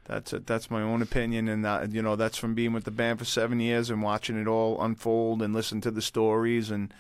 that's 0.06 0.34
that's 0.46 0.70
my 0.70 0.82
own 0.82 1.02
opinion, 1.02 1.48
and 1.48 1.66
that, 1.66 1.92
you 1.92 2.02
know 2.02 2.16
that's 2.16 2.38
from 2.38 2.54
being 2.54 2.74
with 2.74 2.84
the 2.84 2.92
band 2.92 3.20
for 3.20 3.26
seven 3.26 3.60
years 3.60 3.90
and 3.90 4.04
watching 4.04 4.40
it 4.40 4.48
all 4.48 4.82
unfold 4.82 5.42
and 5.42 5.54
listen 5.54 5.82
to 5.82 5.92
the 5.92 6.02
stories. 6.02 6.70
And 6.70 6.94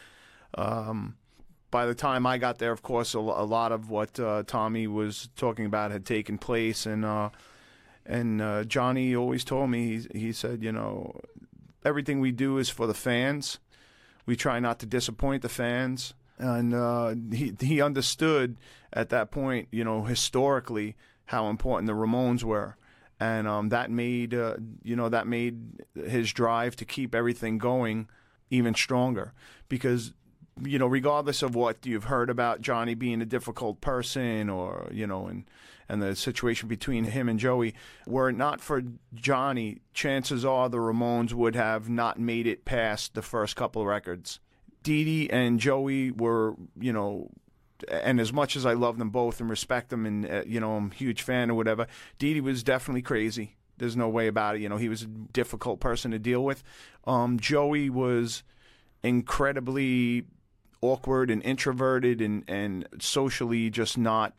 um, 0.58 1.16
by 1.70 1.86
the 1.86 1.94
time 1.94 2.26
I 2.26 2.40
got 2.40 2.58
there, 2.58 2.72
of 2.72 2.82
course, 2.82 3.14
a, 3.14 3.20
a 3.20 3.46
lot 3.46 3.72
of 3.72 3.90
what 3.90 4.20
uh, 4.20 4.44
Tommy 4.48 4.88
was 4.88 5.30
talking 5.36 5.66
about 5.66 5.92
had 5.92 6.06
taken 6.06 6.40
place, 6.40 6.88
and 6.88 7.06
uh, 7.06 7.30
and 8.06 8.42
uh, 8.42 8.64
Johnny 8.64 9.16
always 9.16 9.44
told 9.44 9.70
me 9.70 10.02
he, 10.14 10.20
he 10.20 10.32
said, 10.32 10.64
you 10.64 10.72
know, 10.72 11.20
everything 11.86 12.20
we 12.20 12.32
do 12.32 12.58
is 12.58 12.70
for 12.70 12.88
the 12.88 12.96
fans. 12.96 13.60
We 14.26 14.36
try 14.38 14.60
not 14.60 14.80
to 14.80 14.86
disappoint 14.86 15.42
the 15.42 15.50
fans 15.50 16.14
and 16.38 16.74
uh, 16.74 17.15
he 17.32 17.54
he 17.60 17.82
understood 17.82 18.58
at 18.91 19.10
that 19.10 19.32
point, 19.32 19.67
you 19.72 19.84
know, 19.84 20.04
historically 20.04 20.96
how 21.26 21.50
important 21.50 21.88
the 21.88 21.93
Ramones 21.93 22.43
were, 22.43 22.78
and 23.19 23.48
um, 23.48 23.69
that 23.69 23.91
made 23.91 24.34
uh, 24.34 24.56
you 24.84 24.96
know 24.96 25.10
that 25.10 25.28
made 25.28 25.84
his 25.96 26.32
drive 26.32 26.76
to 26.78 26.86
keep 26.86 27.13
everything 27.15 27.58
going 27.58 28.08
even 28.50 28.74
stronger. 28.74 29.34
Because 29.69 30.13
you 30.62 30.78
know 30.78 30.88
regardless 30.88 31.41
of 31.41 31.56
what 31.56 31.86
you've 31.86 32.06
heard 32.06 32.30
about 32.30 32.62
Johnny 32.62 32.93
being 32.93 33.22
a 33.22 33.26
difficult 33.26 33.82
person 33.82 34.50
or 34.50 34.88
you 34.91 35.08
know 35.08 35.28
and 35.28 35.46
and 35.89 36.02
the 36.02 36.15
situation 36.15 36.69
between 36.69 37.06
him 37.06 37.28
and 37.28 37.39
Joey 37.39 37.74
were 38.06 38.30
it 38.30 38.38
not 38.38 38.62
for 38.62 38.84
Johnny 39.13 39.80
chances 39.93 40.46
are 40.46 40.69
the 40.69 40.78
Ramones 40.78 41.34
would 41.34 41.56
have 41.56 41.89
not 41.89 42.19
made 42.19 42.48
it 42.48 42.65
past 42.65 43.15
the 43.15 43.22
first 43.22 43.56
couple 43.56 43.82
of 43.82 43.88
records 43.88 44.39
Dee 44.84 45.04
Dee 45.04 45.30
and 45.30 45.60
Joey 45.60 46.12
were, 46.12 46.56
you 46.80 46.93
know, 46.93 47.30
and 47.89 48.19
as 48.19 48.32
much 48.32 48.56
as 48.56 48.65
I 48.65 48.74
love 48.74 48.98
them 48.98 49.10
both 49.10 49.39
and 49.39 49.50
respect 49.50 49.89
them, 49.89 50.06
and 50.06 50.30
uh, 50.30 50.43
you 50.46 50.60
know, 50.60 50.76
I'm 50.76 50.91
a 50.91 50.96
huge 50.96 51.22
fan 51.22 51.50
or 51.50 51.56
whatever, 51.56 51.88
Dee 52.19 52.34
Dee 52.34 52.41
was 52.41 52.63
definitely 52.63 53.02
crazy. 53.02 53.56
There's 53.78 53.98
no 53.98 54.08
way 54.08 54.28
about 54.28 54.56
it. 54.56 54.62
You 54.62 54.69
know, 54.69 54.78
he 54.78 54.89
was 54.89 55.02
a 55.02 55.08
difficult 55.08 55.80
person 55.80 56.12
to 56.12 56.19
deal 56.19 56.43
with. 56.43 56.63
Um, 57.06 57.39
Joey 57.39 57.89
was 57.89 58.43
incredibly 59.04 60.26
awkward 60.82 61.32
and 61.32 61.41
introverted 61.43 62.22
and 62.22 62.43
and 62.48 62.88
socially 63.00 63.69
just 63.69 63.98
not 63.98 64.34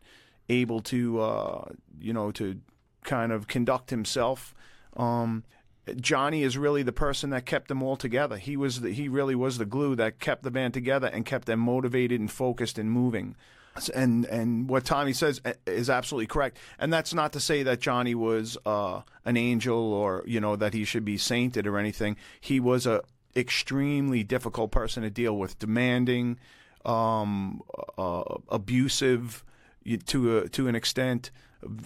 able 0.48 0.80
to, 0.80 1.20
uh, 1.20 1.64
you 1.98 2.12
know, 2.12 2.30
to 2.32 2.60
kind 3.02 3.32
of 3.32 3.48
conduct 3.48 3.90
himself. 3.90 4.54
Um, 4.96 5.44
Johnny 5.96 6.42
is 6.42 6.56
really 6.56 6.82
the 6.82 6.92
person 6.92 7.30
that 7.30 7.46
kept 7.46 7.68
them 7.68 7.82
all 7.82 7.96
together. 7.96 8.36
He 8.36 8.56
was 8.56 8.80
the, 8.80 8.90
he 8.90 9.08
really 9.08 9.34
was 9.34 9.58
the 9.58 9.66
glue 9.66 9.94
that 9.96 10.18
kept 10.18 10.42
the 10.42 10.50
band 10.50 10.74
together 10.74 11.08
and 11.08 11.26
kept 11.26 11.46
them 11.46 11.60
motivated 11.60 12.20
and 12.20 12.30
focused 12.30 12.78
and 12.78 12.90
moving. 12.90 13.36
And 13.92 14.24
and 14.26 14.68
what 14.68 14.84
Tommy 14.84 15.12
says 15.12 15.40
uh, 15.44 15.54
is 15.66 15.90
absolutely 15.90 16.28
correct. 16.28 16.58
And 16.78 16.92
that's 16.92 17.12
not 17.12 17.32
to 17.32 17.40
say 17.40 17.64
that 17.64 17.80
Johnny 17.80 18.14
was 18.14 18.56
uh, 18.64 19.02
an 19.24 19.36
angel 19.36 19.92
or 19.92 20.22
you 20.26 20.40
know 20.40 20.56
that 20.56 20.74
he 20.74 20.84
should 20.84 21.04
be 21.04 21.18
sainted 21.18 21.66
or 21.66 21.78
anything. 21.78 22.16
He 22.40 22.60
was 22.60 22.86
a 22.86 23.02
extremely 23.36 24.22
difficult 24.22 24.70
person 24.70 25.02
to 25.02 25.10
deal 25.10 25.36
with, 25.36 25.58
demanding, 25.58 26.38
um, 26.84 27.60
uh, 27.98 28.22
abusive 28.48 29.44
to 30.06 30.38
a, 30.38 30.48
to 30.48 30.68
an 30.68 30.74
extent, 30.74 31.30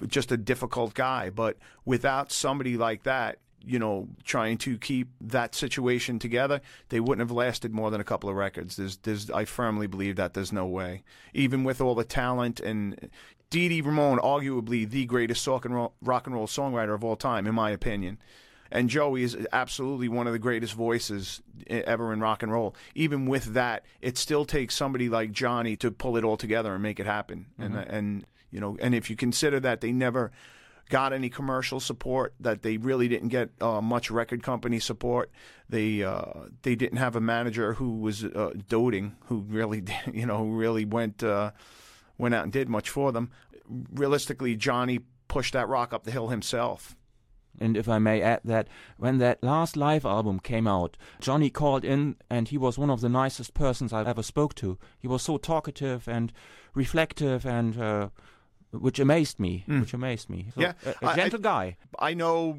just 0.07 0.31
a 0.31 0.37
difficult 0.37 0.95
guy. 0.95 1.31
But 1.31 1.57
without 1.85 2.31
somebody 2.31 2.77
like 2.77 3.05
that, 3.05 3.39
you 3.65 3.79
know, 3.79 4.09
trying 4.25 4.59
to 4.59 4.79
keep 4.79 5.09
that 5.21 5.55
situation 5.55 6.19
together, 6.19 6.61
they 6.89 7.01
wouldn't 7.01 7.27
have 7.29 7.35
lasted 7.35 7.73
more 7.73 7.91
than 7.91 8.01
a 8.01 8.05
couple 8.05 8.31
of 8.31 8.37
records. 8.37 8.77
There's, 8.77 8.97
there's, 8.99 9.31
I 9.31 9.45
firmly 9.45 9.87
believe 9.87 10.17
that 10.17 10.35
there's 10.35 10.53
no 10.53 10.67
way, 10.67 11.03
even 11.35 11.65
with 11.65 11.81
all 11.81 11.95
the 11.95 12.05
talent 12.05 12.61
and 12.61 13.11
Dee 13.51 13.69
Dee 13.69 13.81
Ramone, 13.81 14.19
arguably 14.19 14.89
the 14.89 15.07
greatest 15.07 15.47
rock 15.47 15.65
and 15.65 15.75
roll, 15.75 15.95
rock 16.03 16.27
and 16.27 16.35
roll 16.35 16.47
songwriter 16.47 16.95
of 16.95 17.03
all 17.03 17.17
time, 17.17 17.47
in 17.47 17.55
my 17.55 17.71
opinion. 17.71 18.19
And 18.71 18.91
Joey 18.91 19.23
is 19.23 19.37
absolutely 19.53 20.09
one 20.09 20.27
of 20.27 20.35
the 20.35 20.39
greatest 20.39 20.75
voices 20.75 21.41
ever 21.69 22.13
in 22.13 22.21
rock 22.21 22.43
and 22.43 22.53
roll. 22.53 22.77
Even 22.95 23.25
with 23.25 23.55
that, 23.55 23.85
it 24.03 24.19
still 24.19 24.45
takes 24.45 24.75
somebody 24.75 25.09
like 25.09 25.33
Johnny 25.33 25.75
to 25.77 25.91
pull 25.91 26.19
it 26.19 26.25
all 26.25 26.37
together 26.37 26.75
and 26.75 26.83
make 26.83 27.01
it 27.01 27.07
happen. 27.07 27.47
And 27.59 27.75
mm-hmm. 27.75 27.95
and 27.95 28.27
you 28.51 28.61
know, 28.61 28.77
and 28.81 28.95
if 28.95 29.09
you 29.09 29.17
consider 29.17 29.59
that 29.61 29.81
they 29.81 29.93
never 29.93 30.31
got 30.89 31.13
any 31.13 31.29
commercial 31.29 31.81
support, 31.81 32.35
that 32.41 32.63
they 32.63 32.77
really 32.77 33.09
didn't 33.09 33.29
get 33.29 33.51
uh, 33.61 33.81
much 33.81 34.11
record 34.11 34.43
company 34.43 34.79
support. 34.79 35.31
They 35.69 36.03
uh, 36.03 36.49
they 36.63 36.75
didn't 36.75 36.99
have 36.99 37.17
a 37.17 37.21
manager 37.21 37.75
who 37.75 37.99
was 37.99 38.25
uh, 38.25 38.53
doting, 38.69 39.17
who 39.27 39.41
really 39.41 39.83
you 40.13 40.27
know 40.27 40.45
really 40.45 40.85
went 40.85 41.23
uh, 41.23 41.53
went 42.17 42.35
out 42.35 42.45
and 42.45 42.53
did 42.53 42.69
much 42.69 42.91
for 42.91 43.13
them. 43.13 43.31
Realistically, 43.69 44.57
Johnny 44.57 45.01
pushed 45.29 45.53
that 45.53 45.69
rock 45.69 45.93
up 45.93 46.05
the 46.05 46.11
hill 46.11 46.29
himself. 46.29 46.97
And 47.61 47.77
if 47.77 47.89
I 47.89 47.99
may 47.99 48.23
add 48.23 48.41
that, 48.45 48.69
when 48.99 49.19
that 49.19 49.43
last 49.43 49.77
live 49.77 50.05
album 50.05 50.39
came 50.39 50.69
out, 50.69 50.97
Johnny 51.21 51.51
called 51.51 51.85
in 51.85 52.17
and 52.31 52.49
he 52.49 52.57
was 52.57 52.79
one 52.79 52.91
of 52.91 53.01
the 53.01 53.09
nicest 53.09 53.53
persons 53.53 53.93
I've 53.93 54.07
ever 54.07 54.23
spoke 54.23 54.55
to. 54.57 54.79
He 54.99 55.09
was 55.09 55.23
so 55.23 55.39
talkative 55.39 56.09
and 56.09 56.33
reflective 56.75 57.45
and 57.45 57.81
uh, 57.81 58.09
which 58.73 58.99
amazed 58.99 59.39
me, 59.41 59.65
which 59.67 59.95
amazed 59.95 60.29
me. 60.31 60.47
So, 60.55 60.61
Yeah, 60.61 60.73
a, 60.85 60.91
a 60.91 60.95
I- 61.09 61.13
I- 61.13 61.17
gentle 61.17 61.39
guy. 61.41 61.77
I 61.99 62.15
know 62.15 62.59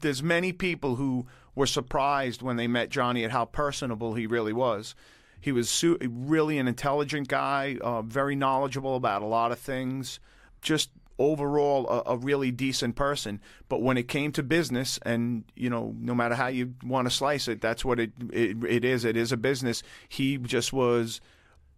there's 0.00 0.22
many 0.22 0.52
people 0.52 0.96
who 0.96 1.26
were 1.54 1.66
surprised 1.66 2.42
when 2.42 2.56
they 2.56 2.66
met 2.66 2.90
Johnny 2.90 3.24
at 3.24 3.30
how 3.30 3.44
personable 3.46 4.14
he 4.14 4.26
really 4.26 4.52
was. 4.52 4.94
He 5.40 5.52
was 5.52 5.70
su- 5.70 5.98
really 6.02 6.58
an 6.58 6.66
intelligent 6.68 7.28
guy, 7.28 7.78
uh, 7.80 8.02
very 8.02 8.34
knowledgeable 8.36 8.96
about 8.96 9.22
a 9.22 9.26
lot 9.26 9.52
of 9.52 9.58
things, 9.58 10.18
just 10.60 10.90
overall 11.18 11.88
a, 11.88 12.12
a 12.14 12.16
really 12.18 12.50
decent 12.50 12.94
person. 12.96 13.40
But 13.68 13.80
when 13.80 13.96
it 13.96 14.06
came 14.08 14.32
to 14.32 14.42
business, 14.42 14.98
and 15.02 15.44
you 15.54 15.70
know, 15.70 15.94
no 15.98 16.14
matter 16.14 16.34
how 16.34 16.48
you 16.48 16.74
want 16.84 17.06
to 17.08 17.14
slice 17.14 17.48
it, 17.48 17.60
that's 17.60 17.84
what 17.84 18.00
it 18.00 18.12
it, 18.32 18.56
it 18.64 18.84
is. 18.84 19.04
It 19.04 19.16
is 19.16 19.32
a 19.32 19.36
business. 19.36 19.82
He 20.08 20.36
just 20.38 20.72
was 20.72 21.20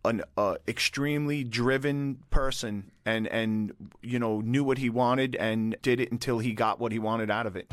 an 0.04 0.22
uh, 0.36 0.56
extremely 0.66 1.44
driven 1.44 2.18
person 2.30 2.90
and 3.04 3.26
and 3.28 3.72
you 4.02 4.18
know 4.18 4.40
knew 4.40 4.64
what 4.64 4.78
he 4.78 4.90
wanted 4.90 5.36
and 5.36 5.76
did 5.82 6.00
it 6.00 6.12
until 6.12 6.38
he 6.38 6.52
got 6.52 6.80
what 6.80 6.92
he 6.92 6.98
wanted 6.98 7.30
out 7.30 7.46
of 7.46 7.56
it. 7.56 7.70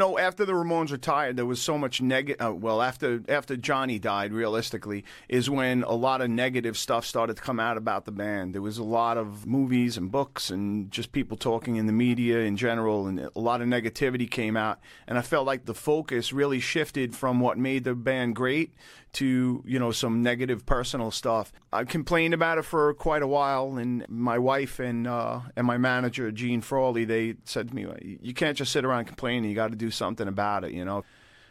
Know, 0.00 0.18
after 0.18 0.44
the 0.44 0.52
Ramones 0.52 0.90
retired, 0.90 1.36
there 1.36 1.46
was 1.46 1.62
so 1.62 1.78
much 1.78 2.00
negative. 2.00 2.44
Uh, 2.44 2.52
well, 2.52 2.82
after 2.82 3.22
after 3.28 3.56
Johnny 3.56 4.00
died, 4.00 4.32
realistically, 4.32 5.04
is 5.28 5.48
when 5.48 5.84
a 5.84 5.92
lot 5.92 6.20
of 6.20 6.28
negative 6.28 6.76
stuff 6.76 7.06
started 7.06 7.36
to 7.36 7.42
come 7.42 7.60
out 7.60 7.76
about 7.76 8.04
the 8.04 8.10
band. 8.10 8.54
There 8.54 8.62
was 8.62 8.78
a 8.78 8.84
lot 8.84 9.16
of 9.16 9.46
movies 9.46 9.96
and 9.96 10.10
books 10.10 10.50
and 10.50 10.90
just 10.90 11.12
people 11.12 11.36
talking 11.36 11.76
in 11.76 11.86
the 11.86 11.92
media 11.92 12.40
in 12.40 12.56
general, 12.56 13.06
and 13.06 13.20
a 13.20 13.38
lot 13.38 13.60
of 13.60 13.68
negativity 13.68 14.28
came 14.28 14.56
out. 14.56 14.80
And 15.06 15.16
I 15.16 15.22
felt 15.22 15.46
like 15.46 15.66
the 15.66 15.74
focus 15.74 16.32
really 16.32 16.60
shifted 16.60 17.14
from 17.14 17.38
what 17.38 17.58
made 17.58 17.84
the 17.84 17.94
band 17.94 18.34
great 18.34 18.74
to 19.12 19.62
you 19.66 19.78
know 19.78 19.90
some 19.90 20.22
negative 20.22 20.66
personal 20.66 21.10
stuff. 21.10 21.52
I 21.72 21.84
complained 21.84 22.34
about 22.34 22.58
it 22.58 22.64
for 22.64 22.92
quite 22.94 23.22
a 23.22 23.26
while, 23.26 23.76
and 23.76 24.06
my 24.08 24.38
wife 24.38 24.78
and 24.78 25.06
uh, 25.06 25.40
and 25.56 25.66
my 25.66 25.78
manager 25.78 26.30
Gene 26.30 26.60
Frawley 26.60 27.04
they 27.04 27.36
said 27.44 27.68
to 27.68 27.74
me, 27.74 27.86
"You 28.22 28.34
can't 28.34 28.56
just 28.56 28.72
sit 28.72 28.84
around 28.84 29.06
complaining. 29.06 29.50
You 29.50 29.56
got 29.56 29.70
to 29.70 29.76
do 29.76 29.90
something 29.90 30.28
about 30.28 30.64
it." 30.64 30.72
You 30.72 30.84
know. 30.84 31.04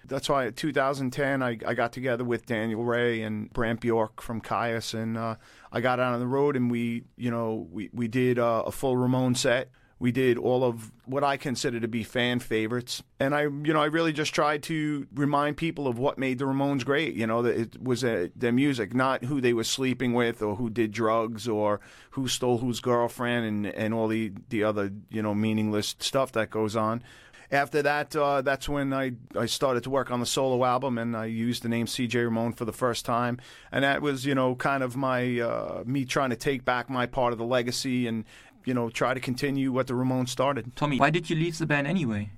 That's 0.05 0.29
why 0.29 0.45
in 0.47 0.53
2010 0.53 1.43
I, 1.43 1.59
I 1.67 1.73
got 1.75 1.91
together 1.91 2.23
with 2.23 2.45
Daniel 2.47 2.83
Rey 2.83 3.21
and 3.21 3.51
Brant 3.51 3.81
Bjork 3.81 4.21
from 4.21 4.41
Kyuss, 4.41 4.93
and 4.93 5.17
uh, 5.17 5.35
I 5.71 5.81
got 5.81 5.99
out 5.99 6.13
on 6.13 6.19
the 6.19 6.25
road 6.25 6.55
and 6.55 6.71
we 6.71 7.03
you 7.17 7.29
know 7.29 7.67
we 7.69 7.89
we 7.93 8.07
did 8.07 8.39
uh, 8.39 8.63
a 8.65 8.71
full 8.71 8.97
Ramon 8.97 9.35
set. 9.35 9.69
We 9.99 10.13
did 10.13 10.37
all 10.37 10.63
of 10.63 10.91
what 11.05 11.25
I 11.25 11.35
consider 11.35 11.79
to 11.81 11.87
be 11.87 12.03
fan 12.03 12.39
favorites, 12.39 13.03
and 13.19 13.35
I, 13.35 13.41
you 13.41 13.73
know, 13.73 13.81
I 13.81 13.87
really 13.87 14.13
just 14.13 14.33
tried 14.33 14.63
to 14.63 15.07
remind 15.13 15.57
people 15.57 15.87
of 15.87 15.99
what 15.99 16.17
made 16.17 16.39
the 16.39 16.45
Ramones 16.45 16.85
great. 16.85 17.15
You 17.15 17.27
know, 17.27 17.41
that 17.41 17.57
it 17.57 17.83
was 17.83 18.03
uh, 18.03 18.27
their 18.35 18.53
music, 18.53 18.93
not 18.93 19.25
who 19.25 19.41
they 19.41 19.51
were 19.51 19.65
sleeping 19.65 20.13
with 20.13 20.41
or 20.41 20.55
who 20.55 20.69
did 20.69 20.91
drugs 20.91 21.47
or 21.47 21.81
who 22.11 22.29
stole 22.29 22.59
whose 22.59 22.79
girlfriend 22.79 23.45
and 23.45 23.67
and 23.67 23.93
all 23.93 24.07
the 24.07 24.31
the 24.49 24.63
other 24.63 24.91
you 25.09 25.21
know 25.21 25.35
meaningless 25.35 25.95
stuff 25.99 26.31
that 26.31 26.49
goes 26.49 26.75
on. 26.75 27.03
After 27.51 27.81
that, 27.81 28.15
uh, 28.15 28.43
that's 28.43 28.69
when 28.69 28.93
I, 28.93 29.13
I 29.35 29.47
started 29.47 29.83
to 29.83 29.89
work 29.89 30.11
on 30.11 30.19
the 30.19 30.25
solo 30.27 30.63
album, 30.63 30.99
and 30.99 31.17
I 31.17 31.25
used 31.25 31.63
the 31.63 31.69
name 31.69 31.87
C.J. 31.87 32.19
Ramone 32.19 32.53
for 32.53 32.63
the 32.63 32.73
first 32.73 33.05
time, 33.05 33.39
and 33.71 33.83
that 33.83 34.03
was 34.03 34.23
you 34.23 34.35
know 34.35 34.53
kind 34.53 34.83
of 34.83 34.95
my 34.95 35.39
uh, 35.39 35.83
me 35.83 36.05
trying 36.05 36.29
to 36.29 36.35
take 36.35 36.63
back 36.63 36.91
my 36.91 37.07
part 37.07 37.33
of 37.33 37.39
the 37.39 37.45
legacy 37.45 38.05
and 38.05 38.25
you 38.65 38.73
know, 38.73 38.89
try 38.89 39.13
to 39.13 39.19
continue 39.19 39.71
what 39.71 39.87
the 39.87 39.93
Ramones 39.93 40.29
started. 40.29 40.75
Tommy, 40.75 40.97
why 40.97 41.09
did 41.09 41.29
you 41.29 41.35
leave 41.35 41.57
the 41.57 41.65
band 41.65 41.87
anyway? 41.87 42.31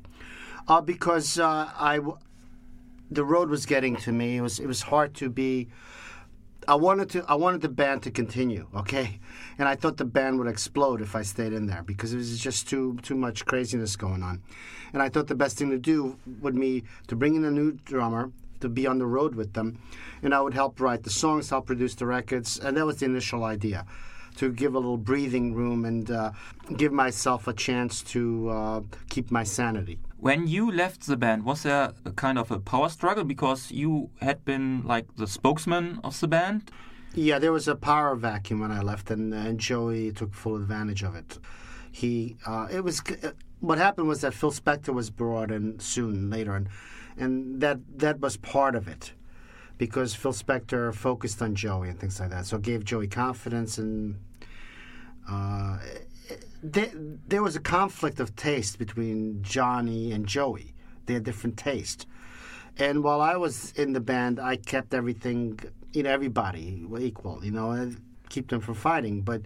Uh, 0.68 0.82
because 0.82 1.40
uh, 1.40 1.70
I, 1.78 1.98
w- 1.98 2.18
the 3.10 3.26
road 3.26 3.50
was 3.50 3.66
getting 3.66 3.96
to 3.98 4.12
me. 4.12 4.38
It 4.38 4.42
was 4.42 4.60
it 4.60 4.68
was 4.68 4.84
hard 4.84 5.14
to 5.16 5.30
be. 5.30 5.70
I 6.68 6.76
wanted 6.76 7.10
to. 7.12 7.26
I 7.28 7.36
wanted 7.36 7.62
the 7.62 7.70
band 7.70 8.04
to 8.04 8.12
continue. 8.12 8.68
Okay, 8.76 9.20
and 9.58 9.68
I 9.68 9.76
thought 9.76 9.98
the 9.98 10.06
band 10.06 10.38
would 10.40 10.48
explode 10.48 11.02
if 11.02 11.16
I 11.16 11.24
stayed 11.24 11.54
in 11.54 11.66
there 11.66 11.84
because 11.84 12.14
it 12.14 12.18
was 12.18 12.40
just 12.40 12.70
too 12.70 12.98
too 13.02 13.16
much 13.16 13.46
craziness 13.46 13.96
going 13.96 14.22
on, 14.22 14.42
and 14.94 15.02
I 15.02 15.10
thought 15.10 15.28
the 15.28 15.36
best 15.36 15.58
thing 15.58 15.72
to 15.72 15.80
do 15.80 16.18
would 16.42 16.56
be 16.56 16.84
to 17.08 17.16
bring 17.16 17.36
in 17.36 17.44
a 17.44 17.52
new 17.52 17.74
drummer 17.74 18.32
to 18.62 18.70
be 18.70 18.86
on 18.86 19.00
the 19.00 19.08
road 19.08 19.34
with 19.34 19.54
them, 19.54 19.80
and 20.22 20.36
I 20.36 20.42
would 20.42 20.54
help 20.54 20.80
write 20.80 21.02
the 21.04 21.10
songs, 21.10 21.50
help 21.50 21.66
produce 21.66 21.96
the 21.96 22.06
records, 22.06 22.60
and 22.60 22.78
that 22.78 22.86
was 22.86 22.98
the 22.98 23.06
initial 23.06 23.44
idea 23.44 23.88
to 24.38 24.52
give 24.52 24.76
a 24.76 24.80
little 24.80 24.98
breathing 24.98 25.54
room 25.54 25.86
and 25.86 26.10
uh, 26.10 26.32
give 26.78 26.92
myself 26.92 27.48
a 27.48 27.54
chance 27.54 28.02
to 28.04 28.50
uh, 28.50 28.82
keep 29.10 29.32
my 29.32 29.44
sanity. 29.44 30.00
When 30.18 30.48
you 30.48 30.72
left 30.72 31.08
the 31.08 31.18
band, 31.18 31.46
was 31.46 31.64
there 31.64 31.94
a 32.06 32.12
kind 32.12 32.38
of 32.38 32.52
a 32.52 32.60
power 32.60 32.90
struggle 32.90 33.24
because 33.24 33.72
you 33.72 34.12
had 34.22 34.46
been 34.46 34.84
like 34.86 35.16
the 35.16 35.28
spokesman 35.28 36.00
of 36.04 36.20
the 36.20 36.28
band? 36.28 36.72
Yeah, 37.14 37.40
there 37.40 37.52
was 37.52 37.68
a 37.68 37.76
power 37.76 38.16
vacuum 38.16 38.60
when 38.60 38.72
I 38.72 38.82
left, 38.82 39.12
and, 39.12 39.34
and 39.34 39.60
Joey 39.60 40.12
took 40.12 40.34
full 40.34 40.56
advantage 40.56 41.04
of 41.04 41.16
it. 41.16 41.40
He, 41.92 42.38
uh, 42.46 42.68
it 42.72 42.84
was 42.84 43.02
what 43.60 43.78
happened 43.78 44.08
was 44.08 44.22
that 44.22 44.34
Phil 44.34 44.52
Spector 44.52 44.94
was 44.94 45.10
brought 45.10 45.52
in 45.52 45.80
soon 45.80 46.30
later, 46.30 46.56
and 46.56 46.70
and 47.18 47.60
that 47.60 47.80
that 47.98 48.20
was 48.20 48.38
part 48.38 48.76
of 48.76 48.88
it 48.88 49.14
because 49.82 50.14
Phil 50.14 50.32
Spector 50.32 50.94
focused 50.94 51.42
on 51.42 51.56
Joey 51.56 51.90
and 51.90 52.00
things 52.00 52.20
like 52.20 52.30
that. 52.30 52.46
So 52.46 52.58
it 52.58 52.62
gave 52.62 52.86
Joey 52.86 53.08
confidence, 53.08 53.80
and 53.80 54.16
uh, 55.28 55.80
there, 56.62 56.92
there 57.28 57.42
was 57.42 57.56
a 57.56 57.60
conflict 57.60 58.20
of 58.20 58.36
taste 58.36 58.78
between 58.78 59.42
Johnny 59.42 60.12
and 60.12 60.28
Joey. 60.28 60.76
They 61.08 61.16
had 61.16 61.24
different 61.24 61.58
taste. 61.58 62.06
And 62.78 63.04
while 63.04 63.22
I 63.22 63.38
was 63.38 63.72
in 63.72 63.94
the 63.94 64.00
band, 64.00 64.40
I 64.40 64.58
kept 64.58 64.94
everything, 64.94 65.60
you 65.94 66.04
know, 66.04 66.12
everybody 66.12 66.86
equal, 67.00 67.44
you 67.44 67.50
know, 67.50 67.72
and 67.72 68.00
keep 68.30 68.50
them 68.50 68.62
from 68.62 68.76
fighting. 68.76 69.22
But 69.24 69.42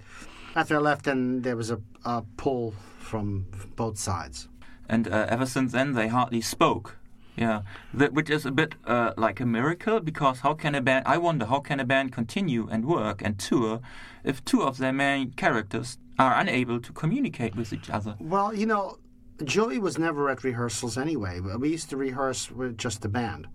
after 0.54 0.76
I 0.76 0.80
left, 0.80 1.06
then 1.06 1.44
there 1.44 1.56
was 1.56 1.72
a, 1.72 1.80
a 2.04 2.24
pull 2.36 2.74
from 3.00 3.46
both 3.78 3.98
sides. 3.98 4.50
And 4.90 5.08
uh, 5.08 5.28
ever 5.30 5.46
since 5.46 5.72
then, 5.72 5.94
they 5.94 6.10
hardly 6.10 6.42
spoke. 6.42 6.98
Yeah, 7.36 7.64
that, 7.94 8.14
which 8.14 8.30
is 8.30 8.46
a 8.46 8.52
bit 8.52 8.76
uh, 8.86 9.12
like 9.18 9.40
a 9.42 9.46
miracle 9.46 10.00
because 10.00 10.40
how 10.40 10.54
can 10.54 10.74
a 10.74 10.82
band? 10.82 11.06
I 11.06 11.18
wonder 11.18 11.46
how 11.46 11.60
can 11.60 11.80
a 11.80 11.86
band 11.86 12.14
continue 12.14 12.68
and 12.70 12.86
work 12.86 13.22
and 13.22 13.38
tour 13.38 13.82
if 14.24 14.44
two 14.46 14.64
of 14.64 14.78
their 14.78 14.94
main 14.94 15.32
characters 15.32 15.98
are 16.18 16.40
unable 16.40 16.80
to 16.80 16.94
communicate 16.94 17.56
with 17.56 17.74
each 17.74 17.90
other. 17.90 18.16
Well, 18.20 18.54
you 18.54 18.66
know, 18.66 19.00
Joey 19.44 19.80
was 19.80 19.98
never 19.98 20.30
at 20.30 20.44
rehearsals 20.44 20.98
anyway. 20.98 21.42
We 21.42 21.70
used 21.70 21.90
to 21.90 21.98
rehearse 21.98 22.50
with 22.50 22.78
just 22.78 23.02
the 23.02 23.10
band, 23.10 23.48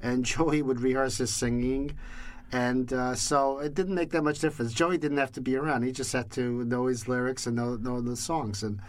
and 0.00 0.24
Joey 0.32 0.62
would 0.62 0.80
rehearse 0.80 1.18
his 1.18 1.34
singing. 1.34 1.96
And 2.52 2.92
uh, 2.92 3.14
so 3.14 3.58
it 3.58 3.74
didn't 3.74 3.94
make 3.94 4.10
that 4.10 4.22
much 4.22 4.40
difference. 4.40 4.74
Joey 4.74 4.98
didn't 4.98 5.16
have 5.16 5.32
to 5.32 5.40
be 5.40 5.56
around; 5.56 5.82
he 5.84 5.92
just 5.92 6.12
had 6.12 6.30
to 6.32 6.64
know 6.64 6.86
his 6.86 7.08
lyrics 7.08 7.46
and 7.46 7.56
know, 7.56 7.76
know 7.76 8.02
the 8.02 8.14
songs. 8.14 8.62
And 8.62 8.80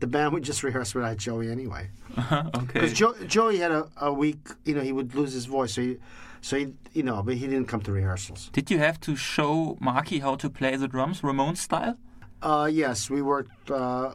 the 0.00 0.08
band 0.08 0.32
would 0.32 0.42
just 0.42 0.64
rehearse 0.64 0.94
without 0.94 1.18
Joey 1.18 1.48
anyway. 1.48 1.90
okay. 2.32 2.66
Because 2.72 2.92
jo- 2.92 3.14
Joey 3.26 3.58
had 3.58 3.70
a, 3.70 3.88
a 4.00 4.12
week, 4.12 4.48
you 4.64 4.74
know, 4.74 4.80
he 4.80 4.90
would 4.90 5.14
lose 5.14 5.32
his 5.32 5.46
voice, 5.46 5.74
so 5.74 5.82
he, 5.82 5.98
so 6.40 6.56
he, 6.56 6.74
you 6.92 7.04
know, 7.04 7.22
but 7.22 7.36
he 7.36 7.46
didn't 7.46 7.66
come 7.66 7.80
to 7.82 7.92
rehearsals. 7.92 8.50
Did 8.52 8.70
you 8.70 8.78
have 8.78 8.98
to 9.02 9.14
show 9.14 9.78
Marky 9.80 10.18
how 10.18 10.34
to 10.34 10.50
play 10.50 10.74
the 10.74 10.88
drums, 10.88 11.22
Ramone 11.22 11.54
style? 11.54 11.96
Uh, 12.42 12.68
yes, 12.70 13.08
we 13.08 13.22
worked, 13.22 13.70
uh, 13.70 14.10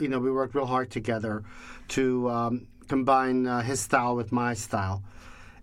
you 0.00 0.08
know, 0.08 0.18
we 0.18 0.32
worked 0.32 0.56
real 0.56 0.66
hard 0.66 0.90
together 0.90 1.44
to 1.88 2.28
um, 2.28 2.66
combine 2.88 3.46
uh, 3.46 3.62
his 3.62 3.78
style 3.78 4.16
with 4.16 4.32
my 4.32 4.52
style. 4.54 5.04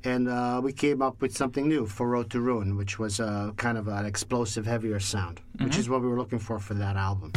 And 0.05 0.27
uh, 0.29 0.61
we 0.63 0.71
came 0.71 1.01
up 1.01 1.19
with 1.19 1.35
something 1.35 1.67
new 1.67 1.87
for 1.87 2.07
Road 2.07 2.29
to 2.29 2.39
Ruin, 2.39 2.77
which 2.77 2.99
was 2.99 3.19
a 3.19 3.53
kind 3.57 3.75
of 3.77 3.87
an 3.87 4.05
explosive, 4.05 4.65
heavier 4.67 4.99
sound, 4.99 5.41
which 5.59 5.73
Mhm. 5.73 5.79
is 5.79 5.89
what 5.89 6.01
we 6.01 6.07
were 6.07 6.17
looking 6.17 6.39
for 6.39 6.59
for 6.59 6.75
that 6.75 6.95
album. 6.95 7.31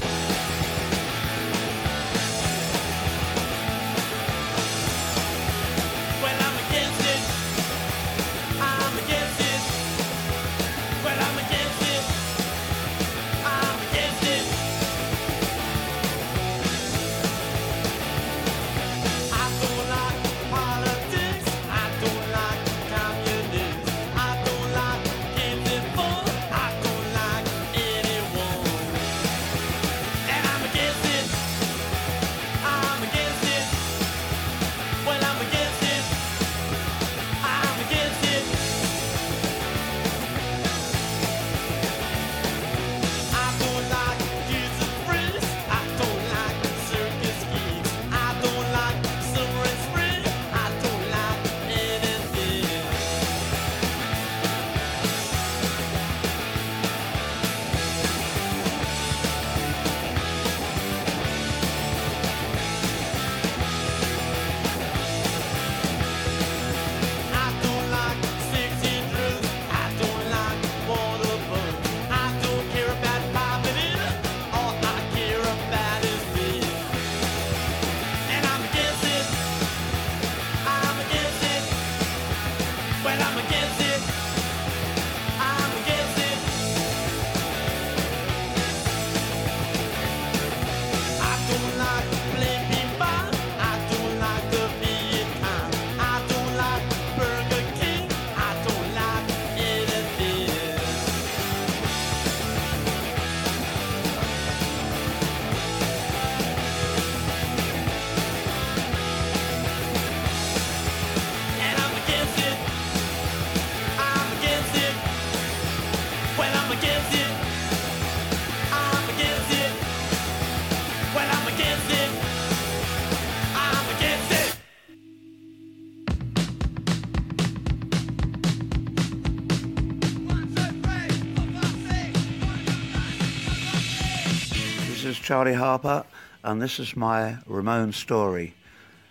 Charlie 135.29 135.53
Harper, 135.53 136.07
and 136.43 136.63
this 136.63 136.81
is 136.81 136.97
my 136.97 137.37
Ramon 137.47 137.93
story. 137.93 138.55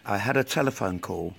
I 0.03 0.17
had 0.17 0.35
a 0.35 0.43
telephone 0.43 0.97
call, 0.97 1.35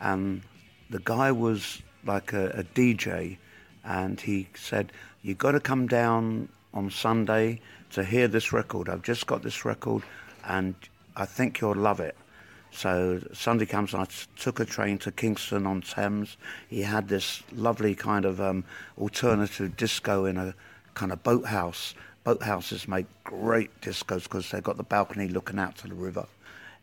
and 0.00 0.42
the 0.88 1.00
guy 1.00 1.32
was 1.32 1.82
like 2.04 2.32
a, 2.32 2.50
a 2.50 2.62
DJ, 2.62 3.38
and 3.82 4.20
he 4.20 4.46
said, 4.54 4.92
"You've 5.22 5.38
got 5.38 5.50
to 5.50 5.58
come 5.58 5.88
down 5.88 6.48
on 6.72 6.90
Sunday 6.90 7.60
to 7.90 8.04
hear 8.04 8.28
this 8.28 8.52
record. 8.52 8.88
I've 8.88 9.02
just 9.02 9.26
got 9.26 9.42
this 9.42 9.64
record, 9.64 10.04
and 10.44 10.76
I 11.16 11.24
think 11.24 11.60
you'll 11.60 11.74
love 11.74 11.98
it." 11.98 12.16
So 12.70 13.20
Sunday 13.32 13.66
comes, 13.66 13.94
and 13.94 14.02
I 14.02 14.04
t- 14.04 14.28
took 14.36 14.60
a 14.60 14.64
train 14.64 14.98
to 14.98 15.10
Kingston 15.10 15.66
on 15.66 15.80
Thames. 15.80 16.36
He 16.68 16.82
had 16.82 17.08
this 17.08 17.42
lovely 17.52 17.96
kind 17.96 18.24
of 18.24 18.40
um, 18.40 18.62
alternative 18.96 19.76
disco 19.76 20.24
in 20.24 20.36
a 20.36 20.54
kind 20.94 21.10
of 21.10 21.20
boathouse. 21.24 21.94
Boathouses 22.24 22.86
make 22.86 23.06
great 23.24 23.80
discos 23.80 24.24
because 24.24 24.50
they've 24.50 24.62
got 24.62 24.76
the 24.76 24.82
balcony 24.82 25.28
looking 25.28 25.58
out 25.58 25.76
to 25.78 25.88
the 25.88 25.94
river. 25.94 26.26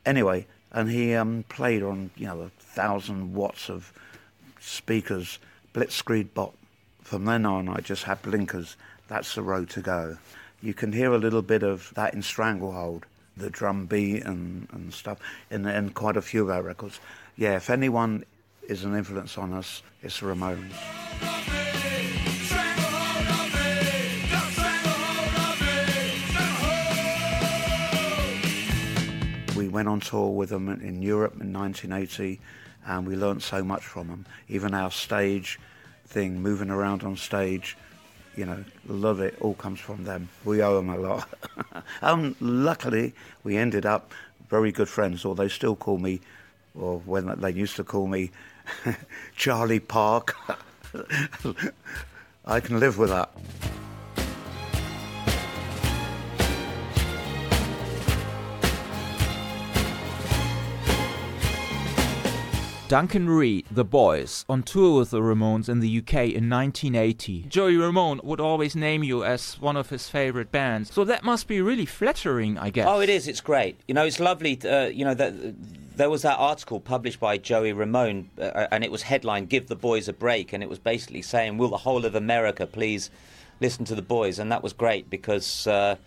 Anyway, 0.05 0.47
and 0.71 0.89
he 0.89 1.13
um, 1.13 1.43
played 1.49 1.83
on 1.83 2.09
you 2.15 2.25
know 2.25 2.41
a 2.41 2.49
thousand 2.59 3.33
watts 3.33 3.69
of 3.69 3.91
speakers, 4.59 5.39
Blitzkrieg 5.73 6.33
Bop. 6.33 6.53
From 7.01 7.25
then 7.25 7.45
on, 7.45 7.69
I 7.69 7.79
just 7.79 8.03
had 8.03 8.21
blinkers. 8.21 8.75
That's 9.07 9.35
the 9.35 9.41
road 9.41 9.69
to 9.71 9.81
go. 9.81 10.17
You 10.61 10.73
can 10.73 10.91
hear 10.91 11.13
a 11.13 11.17
little 11.17 11.41
bit 11.41 11.63
of 11.63 11.93
that 11.95 12.13
in 12.13 12.21
Stranglehold, 12.21 13.05
the 13.37 13.49
drum 13.49 13.85
beat 13.85 14.23
and, 14.23 14.67
and 14.71 14.93
stuff, 14.93 15.19
in, 15.49 15.65
in 15.65 15.91
quite 15.91 16.17
a 16.17 16.21
few 16.21 16.43
of 16.43 16.49
our 16.49 16.63
records. 16.63 16.99
Yeah, 17.37 17.55
if 17.55 17.69
anyone 17.69 18.25
is 18.67 18.83
an 18.83 18.95
influence 18.95 19.37
on 19.37 19.53
us, 19.53 19.83
it's 20.01 20.19
the 20.19 20.25
Ramones. 20.25 21.66
We 29.57 29.69
went 29.69 29.87
on 29.87 30.01
tour 30.01 30.29
with 30.29 30.49
them 30.49 30.69
in 30.69 31.01
Europe 31.01 31.41
in 31.41 31.51
1980, 31.51 32.39
and 32.85 33.07
we 33.07 33.15
learnt 33.15 33.41
so 33.41 33.63
much 33.63 33.83
from 33.83 34.07
them. 34.07 34.27
Even 34.47 34.75
our 34.75 34.91
stage 34.91 35.59
thing, 36.05 36.43
moving 36.43 36.69
around 36.69 37.01
on 37.01 37.17
stage, 37.17 37.75
you 38.35 38.45
know, 38.45 38.63
love 38.87 39.19
it. 39.19 39.35
All 39.41 39.55
comes 39.55 39.79
from 39.79 40.03
them. 40.03 40.29
We 40.45 40.61
owe 40.61 40.75
them 40.75 40.89
a 40.89 40.97
lot. 40.97 41.27
um, 42.03 42.35
luckily, 42.39 43.15
we 43.43 43.57
ended 43.57 43.87
up 43.87 44.13
very 44.47 44.71
good 44.71 44.89
friends. 44.89 45.25
Or 45.25 45.33
they 45.33 45.49
still 45.49 45.75
call 45.75 45.97
me, 45.97 46.21
or 46.75 46.99
when 46.99 47.25
they 47.41 47.51
used 47.51 47.77
to 47.77 47.83
call 47.83 48.05
me, 48.05 48.29
Charlie 49.35 49.79
Park. 49.79 50.35
I 52.45 52.59
can 52.59 52.79
live 52.79 52.99
with 52.99 53.09
that. 53.09 53.31
Duncan 62.87 63.29
Reid, 63.29 63.65
The 63.69 63.83
Boys, 63.83 64.45
on 64.47 64.63
tour 64.63 64.99
with 64.99 65.09
the 65.09 65.19
Ramones 65.19 65.67
in 65.67 65.81
the 65.81 65.97
UK 65.97 66.13
in 66.13 66.49
1980. 66.49 67.43
Joey 67.49 67.75
Ramone 67.75 68.21
would 68.23 68.39
always 68.39 68.77
name 68.77 69.03
you 69.03 69.25
as 69.25 69.59
one 69.59 69.75
of 69.75 69.89
his 69.89 70.07
favorite 70.07 70.53
bands, 70.53 70.93
so 70.93 71.03
that 71.03 71.21
must 71.21 71.49
be 71.49 71.59
really 71.59 71.85
flattering, 71.85 72.57
I 72.57 72.69
guess. 72.69 72.87
Oh, 72.87 73.01
it 73.01 73.09
is. 73.09 73.27
It's 73.27 73.41
great. 73.41 73.77
You 73.89 73.93
know, 73.93 74.05
it's 74.05 74.21
lovely. 74.21 74.57
Uh, 74.63 74.85
you 74.85 75.03
know 75.03 75.13
that 75.15 75.33
there 75.97 76.09
was 76.09 76.21
that 76.21 76.37
article 76.37 76.79
published 76.79 77.19
by 77.19 77.37
Joey 77.37 77.73
Ramone, 77.73 78.29
uh, 78.39 78.67
and 78.71 78.85
it 78.85 78.91
was 78.91 79.01
headlined 79.01 79.49
"Give 79.49 79.67
the 79.67 79.75
Boys 79.75 80.07
a 80.07 80.13
Break," 80.13 80.53
and 80.53 80.63
it 80.63 80.69
was 80.69 80.79
basically 80.79 81.21
saying, 81.21 81.57
"Will 81.57 81.69
the 81.69 81.77
whole 81.77 82.05
of 82.05 82.15
America 82.15 82.65
please 82.65 83.09
listen 83.59 83.83
to 83.83 83.95
the 83.95 84.01
Boys?" 84.01 84.39
And 84.39 84.49
that 84.53 84.63
was 84.63 84.71
great 84.71 85.09
because. 85.09 85.67
Uh, 85.67 85.97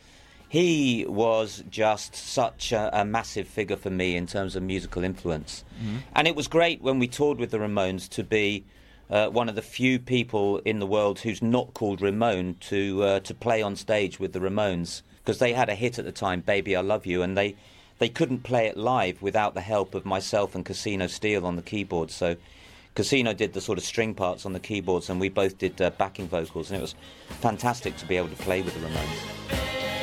he 0.50 1.06
was 1.08 1.62
just 1.70 2.16
such 2.16 2.72
a, 2.72 2.90
a, 2.92 3.04
massive 3.04 3.46
figure 3.46 3.76
for 3.76 3.88
me 3.88 4.16
in 4.16 4.26
terms 4.26 4.56
of 4.56 4.64
musical 4.64 5.04
influence. 5.04 5.62
Mm-hmm. 5.80 5.98
And 6.16 6.26
it 6.26 6.34
was 6.34 6.48
great 6.48 6.82
when 6.82 6.98
we 6.98 7.06
toured 7.06 7.38
with 7.38 7.52
the 7.52 7.58
Ramones 7.58 8.08
to 8.08 8.24
be 8.24 8.64
uh, 9.08 9.28
one 9.28 9.48
of 9.48 9.54
the 9.54 9.62
few 9.62 10.00
people 10.00 10.58
in 10.64 10.80
the 10.80 10.88
world 10.88 11.20
who's 11.20 11.40
not 11.40 11.72
called 11.72 12.02
Ramone 12.02 12.56
to 12.62 13.04
uh, 13.04 13.20
to 13.20 13.32
play 13.32 13.62
on 13.62 13.76
stage 13.76 14.18
with 14.18 14.32
the 14.32 14.40
Ramones 14.40 15.02
because 15.18 15.38
they 15.38 15.52
had 15.52 15.68
a 15.68 15.76
hit 15.76 16.00
at 16.00 16.04
the 16.04 16.10
time, 16.10 16.40
"Baby 16.40 16.74
I 16.74 16.80
Love 16.80 17.06
You," 17.06 17.22
and 17.22 17.38
they 17.38 17.54
they 18.00 18.08
couldn't 18.08 18.42
play 18.42 18.66
it 18.66 18.76
live 18.76 19.22
without 19.22 19.54
the 19.54 19.60
help 19.60 19.94
of 19.94 20.04
myself 20.04 20.56
and 20.56 20.66
Casino 20.66 21.06
Steel 21.06 21.46
on 21.46 21.56
the 21.56 21.62
keyboards. 21.62 22.12
So. 22.12 22.36
Casino 22.96 23.32
did 23.32 23.52
the 23.52 23.60
sort 23.60 23.78
of 23.78 23.84
string 23.84 24.14
parts 24.14 24.44
on 24.44 24.52
the 24.52 24.58
keyboards, 24.58 25.08
and 25.08 25.20
we 25.20 25.28
both 25.28 25.58
did 25.58 25.80
uh, 25.80 25.90
backing 25.90 26.26
vocals, 26.26 26.70
and 26.70 26.78
it 26.78 26.82
was 26.82 26.96
fantastic 27.28 27.96
to 27.98 28.04
be 28.04 28.16
able 28.16 28.28
to 28.28 28.42
play 28.42 28.62
with 28.62 28.74
the 28.74 28.80
Ramones. 28.80 29.99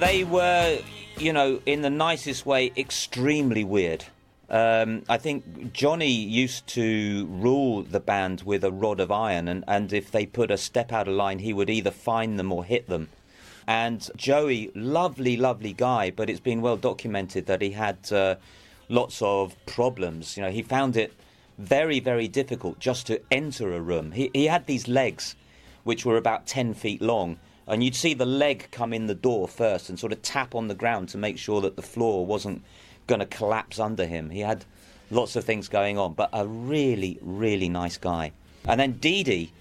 They 0.00 0.24
were, 0.24 0.78
you 1.18 1.32
know, 1.32 1.60
in 1.66 1.82
the 1.82 1.90
nicest 1.90 2.46
way, 2.46 2.72
extremely 2.76 3.62
weird. 3.62 4.06
Um, 4.48 5.04
I 5.08 5.18
think 5.18 5.72
Johnny 5.72 6.10
used 6.10 6.66
to 6.68 7.26
rule 7.26 7.82
the 7.82 8.00
band 8.00 8.42
with 8.42 8.64
a 8.64 8.72
rod 8.72 8.98
of 8.98 9.12
iron, 9.12 9.46
and, 9.46 9.62
and 9.68 9.92
if 9.92 10.10
they 10.10 10.26
put 10.26 10.50
a 10.50 10.56
step 10.56 10.92
out 10.92 11.06
of 11.06 11.14
line, 11.14 11.38
he 11.38 11.52
would 11.52 11.70
either 11.70 11.92
find 11.92 12.38
them 12.38 12.50
or 12.50 12.64
hit 12.64 12.88
them. 12.88 13.10
And 13.66 14.10
Joey, 14.16 14.72
lovely, 14.74 15.36
lovely 15.36 15.72
guy, 15.72 16.10
but 16.10 16.28
it's 16.28 16.40
been 16.40 16.62
well 16.62 16.76
documented 16.76 17.46
that 17.46 17.62
he 17.62 17.70
had 17.70 18.10
uh, 18.10 18.36
lots 18.88 19.22
of 19.22 19.54
problems. 19.66 20.36
You 20.36 20.42
know, 20.42 20.50
he 20.50 20.62
found 20.62 20.96
it 20.96 21.12
very, 21.58 22.00
very 22.00 22.26
difficult 22.26 22.80
just 22.80 23.06
to 23.06 23.20
enter 23.30 23.72
a 23.72 23.80
room. 23.80 24.12
He, 24.12 24.30
he 24.32 24.46
had 24.46 24.66
these 24.66 24.88
legs, 24.88 25.36
which 25.84 26.04
were 26.04 26.16
about 26.16 26.46
10 26.46 26.74
feet 26.74 27.00
long, 27.00 27.38
and 27.66 27.84
you'd 27.84 27.94
see 27.94 28.14
the 28.14 28.26
leg 28.26 28.68
come 28.70 28.92
in 28.92 29.06
the 29.06 29.14
door 29.14 29.46
first 29.46 29.88
and 29.88 29.98
sort 29.98 30.12
of 30.12 30.22
tap 30.22 30.54
on 30.54 30.68
the 30.68 30.74
ground 30.74 31.08
to 31.10 31.18
make 31.18 31.38
sure 31.38 31.60
that 31.60 31.76
the 31.76 31.82
floor 31.82 32.26
wasn't 32.26 32.62
going 33.06 33.20
to 33.20 33.26
collapse 33.26 33.78
under 33.78 34.06
him. 34.06 34.30
He 34.30 34.40
had 34.40 34.64
lots 35.10 35.36
of 35.36 35.44
things 35.44 35.68
going 35.68 35.98
on, 35.98 36.14
but 36.14 36.30
a 36.32 36.46
really, 36.46 37.18
really 37.20 37.68
nice 37.68 37.96
guy. 37.96 38.32
And 38.66 38.80
then 38.80 38.92
Dee 38.92 39.22
Dee 39.22 39.52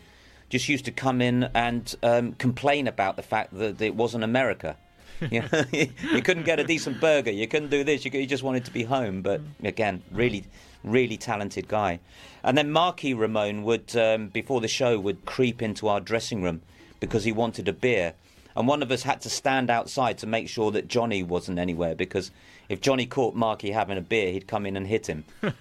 just 0.49 0.67
used 0.67 0.85
to 0.85 0.91
come 0.91 1.21
in 1.21 1.49
and 1.53 1.95
um, 2.03 2.33
complain 2.33 2.87
about 2.87 3.15
the 3.15 3.23
fact 3.23 3.57
that 3.57 3.81
it 3.81 3.95
wasn't 3.95 4.23
America. 4.23 4.75
you, 5.31 5.41
know, 5.41 5.63
you 5.71 6.21
couldn't 6.21 6.43
get 6.43 6.59
a 6.59 6.63
decent 6.63 6.99
burger. 6.99 7.31
You 7.31 7.47
couldn't 7.47 7.69
do 7.69 7.83
this. 7.83 8.05
You, 8.05 8.11
you 8.11 8.25
just 8.25 8.43
wanted 8.43 8.65
to 8.65 8.71
be 8.71 8.83
home. 8.83 9.21
But 9.21 9.41
again, 9.63 10.01
really, 10.11 10.45
really 10.83 11.17
talented 11.17 11.67
guy. 11.67 11.99
And 12.43 12.57
then 12.57 12.71
Marky 12.71 13.13
Ramone 13.13 13.63
would, 13.63 13.95
um, 13.95 14.29
before 14.29 14.61
the 14.61 14.67
show, 14.67 14.99
would 14.99 15.25
creep 15.25 15.61
into 15.61 15.87
our 15.87 15.99
dressing 15.99 16.41
room 16.41 16.61
because 16.99 17.23
he 17.23 17.31
wanted 17.31 17.67
a 17.67 17.73
beer. 17.73 18.13
And 18.55 18.67
one 18.67 18.81
of 18.81 18.91
us 18.91 19.03
had 19.03 19.21
to 19.21 19.29
stand 19.29 19.69
outside 19.69 20.17
to 20.19 20.27
make 20.27 20.49
sure 20.49 20.71
that 20.71 20.87
Johnny 20.87 21.23
wasn't 21.23 21.59
anywhere 21.59 21.95
because 21.95 22.31
if 22.67 22.81
Johnny 22.81 23.05
caught 23.05 23.35
Marky 23.35 23.71
having 23.71 23.97
a 23.97 24.01
beer, 24.01 24.31
he'd 24.31 24.47
come 24.47 24.65
in 24.65 24.75
and 24.75 24.87
hit 24.87 25.07
him. 25.07 25.23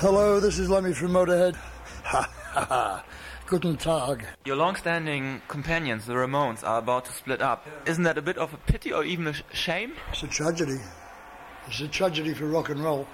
Hello, 0.00 0.40
this 0.40 0.58
is 0.58 0.68
Lemmy 0.68 0.92
from 0.92 1.12
Motorhead. 1.12 1.54
Ha 1.54 2.28
ha 2.52 2.64
ha. 2.64 3.04
Guten 3.46 3.76
Tag. 3.76 4.26
Your 4.44 4.56
long-standing 4.56 5.42
companions, 5.46 6.06
the 6.06 6.14
Ramones, 6.14 6.66
are 6.66 6.78
about 6.78 7.04
to 7.04 7.12
split 7.12 7.40
up. 7.40 7.68
Isn't 7.86 8.02
that 8.02 8.18
a 8.18 8.22
bit 8.22 8.36
of 8.38 8.52
a 8.52 8.56
pity 8.56 8.92
or 8.92 9.04
even 9.04 9.28
a 9.28 9.32
sh- 9.32 9.42
shame? 9.52 9.92
It's 10.10 10.24
a 10.24 10.26
tragedy. 10.26 10.80
It's 11.68 11.80
a 11.80 11.86
tragedy 11.86 12.34
for 12.34 12.46
rock 12.46 12.70
and 12.70 12.82
roll 12.82 13.06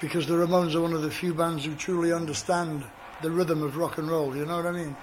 because 0.00 0.26
the 0.26 0.34
Ramones 0.34 0.74
are 0.74 0.80
one 0.80 0.94
of 0.94 1.02
the 1.02 1.10
few 1.10 1.34
bands 1.34 1.64
who 1.64 1.74
truly 1.74 2.12
understand 2.12 2.84
the 3.22 3.30
rhythm 3.30 3.62
of 3.62 3.76
rock 3.76 3.98
and 3.98 4.10
roll. 4.10 4.34
You 4.34 4.46
know 4.46 4.56
what 4.56 4.66
I 4.66 4.72
mean? 4.72 4.96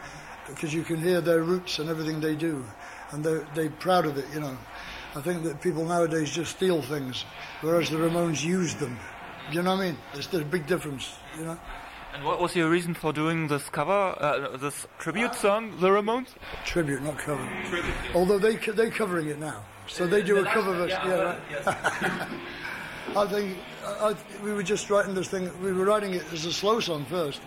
Because 0.47 0.73
you 0.73 0.83
can 0.83 0.97
hear 0.97 1.21
their 1.21 1.43
roots 1.43 1.79
and 1.79 1.89
everything 1.89 2.19
they 2.19 2.35
do, 2.35 2.65
and 3.11 3.23
they're 3.23 3.45
they're 3.53 3.69
proud 3.69 4.05
of 4.05 4.17
it. 4.17 4.25
You 4.33 4.39
know, 4.39 4.57
I 5.15 5.21
think 5.21 5.43
that 5.43 5.61
people 5.61 5.85
nowadays 5.85 6.31
just 6.31 6.51
steal 6.55 6.81
things, 6.81 7.25
whereas 7.61 7.89
the 7.89 7.97
Ramones 7.97 8.43
used 8.43 8.79
them. 8.79 8.97
You 9.51 9.61
know 9.61 9.75
what 9.75 9.83
I 9.83 9.87
mean? 9.87 9.97
There's, 10.13 10.27
there's 10.27 10.43
a 10.43 10.45
big 10.45 10.67
difference. 10.67 11.15
You 11.37 11.45
know. 11.45 11.59
And 12.13 12.23
what 12.23 12.41
was 12.41 12.55
your 12.55 12.69
reason 12.69 12.93
for 12.93 13.13
doing 13.13 13.47
this 13.47 13.69
cover, 13.69 13.91
uh, 13.91 14.57
this 14.57 14.87
tribute 14.97 15.35
song, 15.35 15.79
The 15.79 15.89
Ramones? 15.89 16.29
Tribute, 16.65 17.03
not 17.03 17.17
cover. 17.17 17.47
Tribute. 17.69 17.93
Although 18.15 18.39
they 18.39 18.55
they're 18.55 18.89
covering 18.89 19.27
it 19.27 19.37
now, 19.39 19.63
so 19.87 20.07
they 20.07 20.23
do 20.23 20.37
a 20.39 20.45
cover 20.45 20.73
version. 20.73 20.99
Yeah, 21.05 21.37
right. 21.65 22.27
I 23.15 23.27
think 23.27 23.57
I, 23.87 24.15
we 24.43 24.51
were 24.53 24.63
just 24.63 24.89
writing 24.89 25.13
this 25.13 25.27
thing. 25.27 25.49
We 25.61 25.71
were 25.71 25.85
writing 25.85 26.13
it 26.13 26.23
as 26.33 26.45
a 26.45 26.53
slow 26.53 26.79
song 26.79 27.05
first, 27.05 27.41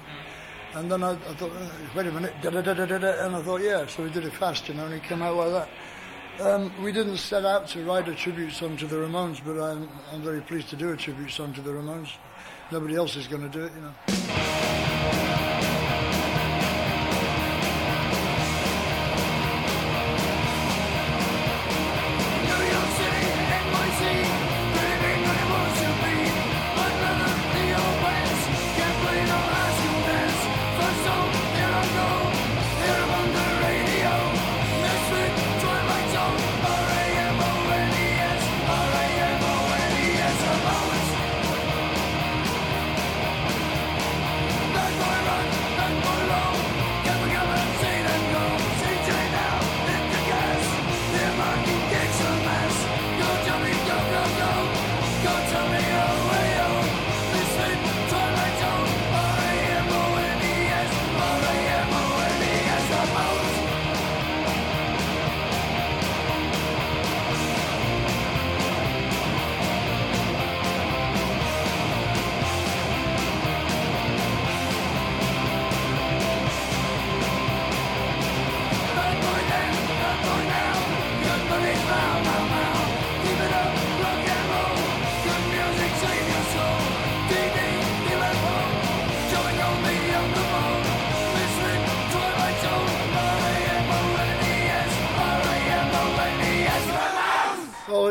and 0.75 0.91
then 0.91 1.03
I, 1.03 1.13
I 1.13 1.35
thought, 1.35 1.53
oh, 1.55 1.73
wait 1.95 2.07
a 2.07 2.13
minute, 2.13 2.35
da, 2.43 2.51
da, 2.51 2.63
da, 2.63 2.75
da, 2.75 2.99
da, 2.99 3.27
and 3.27 3.37
I 3.37 3.43
thought, 3.43 3.61
yeah. 3.61 3.87
So 3.87 4.03
we 4.03 4.11
did 4.11 4.25
it 4.25 4.33
fast, 4.33 4.69
you 4.69 4.75
know, 4.75 4.87
and 4.87 4.95
it 4.95 5.03
came 5.03 5.23
out 5.23 5.37
like 5.37 5.53
that. 5.53 5.69
Um, 6.41 6.73
we 6.83 6.91
didn't 6.91 7.19
set 7.19 7.45
out 7.45 7.69
to 7.69 7.85
write 7.85 8.09
a 8.09 8.15
tribute 8.15 8.53
song 8.53 8.77
to 8.79 8.87
the 8.87 8.97
Ramones, 8.97 9.41
but 9.45 9.61
I'm, 9.63 9.89
I'm 10.13 10.23
very 10.23 10.41
pleased 10.41 10.71
to 10.71 10.77
do 10.77 10.91
a 10.91 10.97
tribute 10.97 11.31
song 11.31 11.53
to 11.55 11.61
the 11.61 11.71
Ramones. 11.71 12.09
Nobody 12.73 12.97
else 12.97 13.17
is 13.17 13.27
going 13.27 13.43
to 13.43 13.49
do 13.49 13.65
it, 13.65 13.73
you 13.75 13.83
know. 13.83 15.60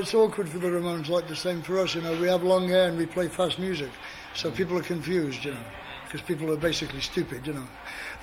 It's 0.10 0.16
awkward 0.16 0.50
for 0.50 0.58
the 0.58 0.70
Ramones, 0.70 1.08
like 1.08 1.28
the 1.28 1.36
same 1.36 1.62
for 1.62 1.78
us. 1.78 1.94
You 1.94 2.02
know, 2.02 2.20
we 2.20 2.28
have 2.28 2.42
long 2.42 2.68
hair 2.68 2.88
and 2.88 2.98
we 2.98 3.06
play 3.06 3.28
fast 3.28 3.60
music, 3.60 3.92
so 4.34 4.50
people 4.50 4.76
are 4.76 4.82
confused. 4.82 5.46
You 5.46 5.52
know, 5.52 5.64
because 6.04 6.22
people 6.22 6.52
are 6.52 6.58
basically 6.58 7.00
stupid. 7.00 7.46
You 7.46 7.54
know, 7.54 7.68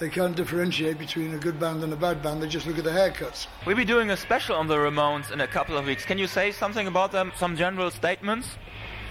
they 0.01 0.09
can't 0.09 0.34
differentiate 0.34 0.99
between 0.99 1.32
a 1.34 1.39
good 1.39 1.61
band 1.61 1.84
and 1.84 1.93
a 1.93 1.97
bad 1.97 2.24
band. 2.24 2.43
They 2.43 2.49
just 2.49 2.66
look 2.66 2.76
at 2.76 2.82
the 2.82 2.91
haircuts. 2.91 3.47
We'll 3.64 3.76
be 3.76 3.84
doing 3.84 4.11
a 4.11 4.16
special 4.16 4.57
on 4.57 4.66
the 4.66 4.74
Ramones 4.74 5.30
in 5.30 5.41
a 5.43 5.47
couple 5.47 5.78
of 5.78 5.87
weeks. 5.87 6.05
Can 6.05 6.18
you 6.18 6.26
say 6.26 6.51
something 6.51 6.89
about 6.89 7.12
them? 7.12 7.30
Some 7.37 7.57
general 7.57 7.93
statements? 7.93 8.49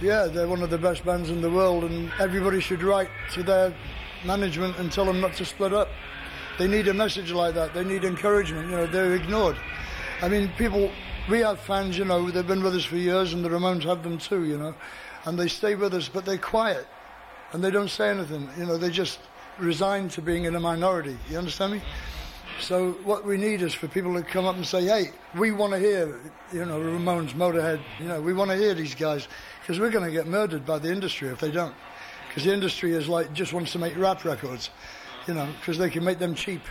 Yeah, 0.02 0.26
they're 0.26 0.46
one 0.46 0.60
of 0.60 0.68
the 0.68 0.76
best 0.76 1.02
bands 1.02 1.30
in 1.30 1.40
the 1.40 1.50
world, 1.50 1.84
and 1.84 2.12
everybody 2.20 2.60
should 2.60 2.82
write 2.82 3.08
to 3.32 3.42
their 3.42 3.74
management 4.26 4.76
and 4.76 4.92
tell 4.92 5.06
them 5.06 5.22
not 5.22 5.32
to 5.36 5.46
split 5.46 5.72
up. 5.72 5.88
They 6.58 6.68
need 6.68 6.88
a 6.88 6.94
message 6.94 7.32
like 7.32 7.54
that. 7.54 7.72
They 7.72 7.84
need 7.84 8.04
encouragement. 8.04 8.68
You 8.68 8.76
know, 8.76 8.86
they're 8.86 9.14
ignored. 9.14 9.56
I 10.22 10.28
mean, 10.28 10.50
people, 10.56 10.90
we 11.28 11.40
have 11.40 11.60
fans, 11.60 11.98
you 11.98 12.04
know, 12.04 12.30
they've 12.30 12.46
been 12.46 12.62
with 12.62 12.74
us 12.74 12.84
for 12.84 12.96
years, 12.96 13.34
and 13.34 13.44
the 13.44 13.50
Ramones 13.50 13.82
have 13.82 14.02
them 14.02 14.16
too, 14.16 14.44
you 14.44 14.56
know, 14.56 14.74
and 15.26 15.38
they 15.38 15.48
stay 15.48 15.74
with 15.74 15.92
us, 15.92 16.08
but 16.08 16.24
they're 16.24 16.38
quiet 16.38 16.86
and 17.52 17.62
they 17.62 17.70
don't 17.70 17.90
say 17.90 18.10
anything. 18.10 18.48
You 18.58 18.66
know, 18.66 18.76
they 18.76 18.90
just 18.90 19.18
resign 19.58 20.08
to 20.10 20.22
being 20.22 20.44
in 20.44 20.54
a 20.54 20.60
minority. 20.60 21.16
You 21.30 21.38
understand 21.38 21.74
me? 21.74 21.82
So 22.60 22.92
what 23.04 23.24
we 23.24 23.36
need 23.36 23.62
is 23.62 23.74
for 23.74 23.88
people 23.88 24.14
to 24.14 24.22
come 24.22 24.46
up 24.46 24.56
and 24.56 24.66
say, 24.66 24.84
"Hey, 24.84 25.12
we 25.34 25.52
want 25.52 25.72
to 25.74 25.78
hear, 25.78 26.18
you 26.52 26.64
know, 26.64 26.80
Ramones, 26.80 27.32
Motorhead. 27.34 27.80
You 28.00 28.08
know, 28.08 28.20
we 28.20 28.32
want 28.32 28.50
to 28.50 28.56
hear 28.56 28.74
these 28.74 28.94
guys 28.94 29.28
because 29.60 29.78
we're 29.78 29.90
going 29.90 30.04
to 30.04 30.10
get 30.10 30.26
murdered 30.26 30.64
by 30.64 30.78
the 30.78 30.90
industry 30.90 31.28
if 31.28 31.38
they 31.38 31.50
don't. 31.50 31.74
Because 32.28 32.44
the 32.44 32.52
industry 32.52 32.92
is 32.92 33.08
like 33.08 33.32
just 33.34 33.52
wants 33.52 33.72
to 33.72 33.78
make 33.78 33.96
rap 33.96 34.24
records, 34.24 34.70
you 35.26 35.34
know, 35.34 35.46
because 35.60 35.76
they 35.76 35.90
can 35.90 36.02
make 36.04 36.18
them 36.18 36.34
cheap. 36.34 36.62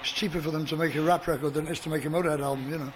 It's 0.00 0.12
cheaper 0.12 0.40
for 0.40 0.50
them 0.50 0.66
to 0.66 0.76
make 0.76 0.94
a 0.94 1.00
rap 1.00 1.26
record 1.26 1.54
than 1.54 1.66
it 1.66 1.72
is 1.72 1.80
to 1.80 1.88
make 1.88 2.04
a 2.04 2.08
Motorhead 2.08 2.40
album, 2.40 2.70
you 2.70 2.78
know. 2.78 2.92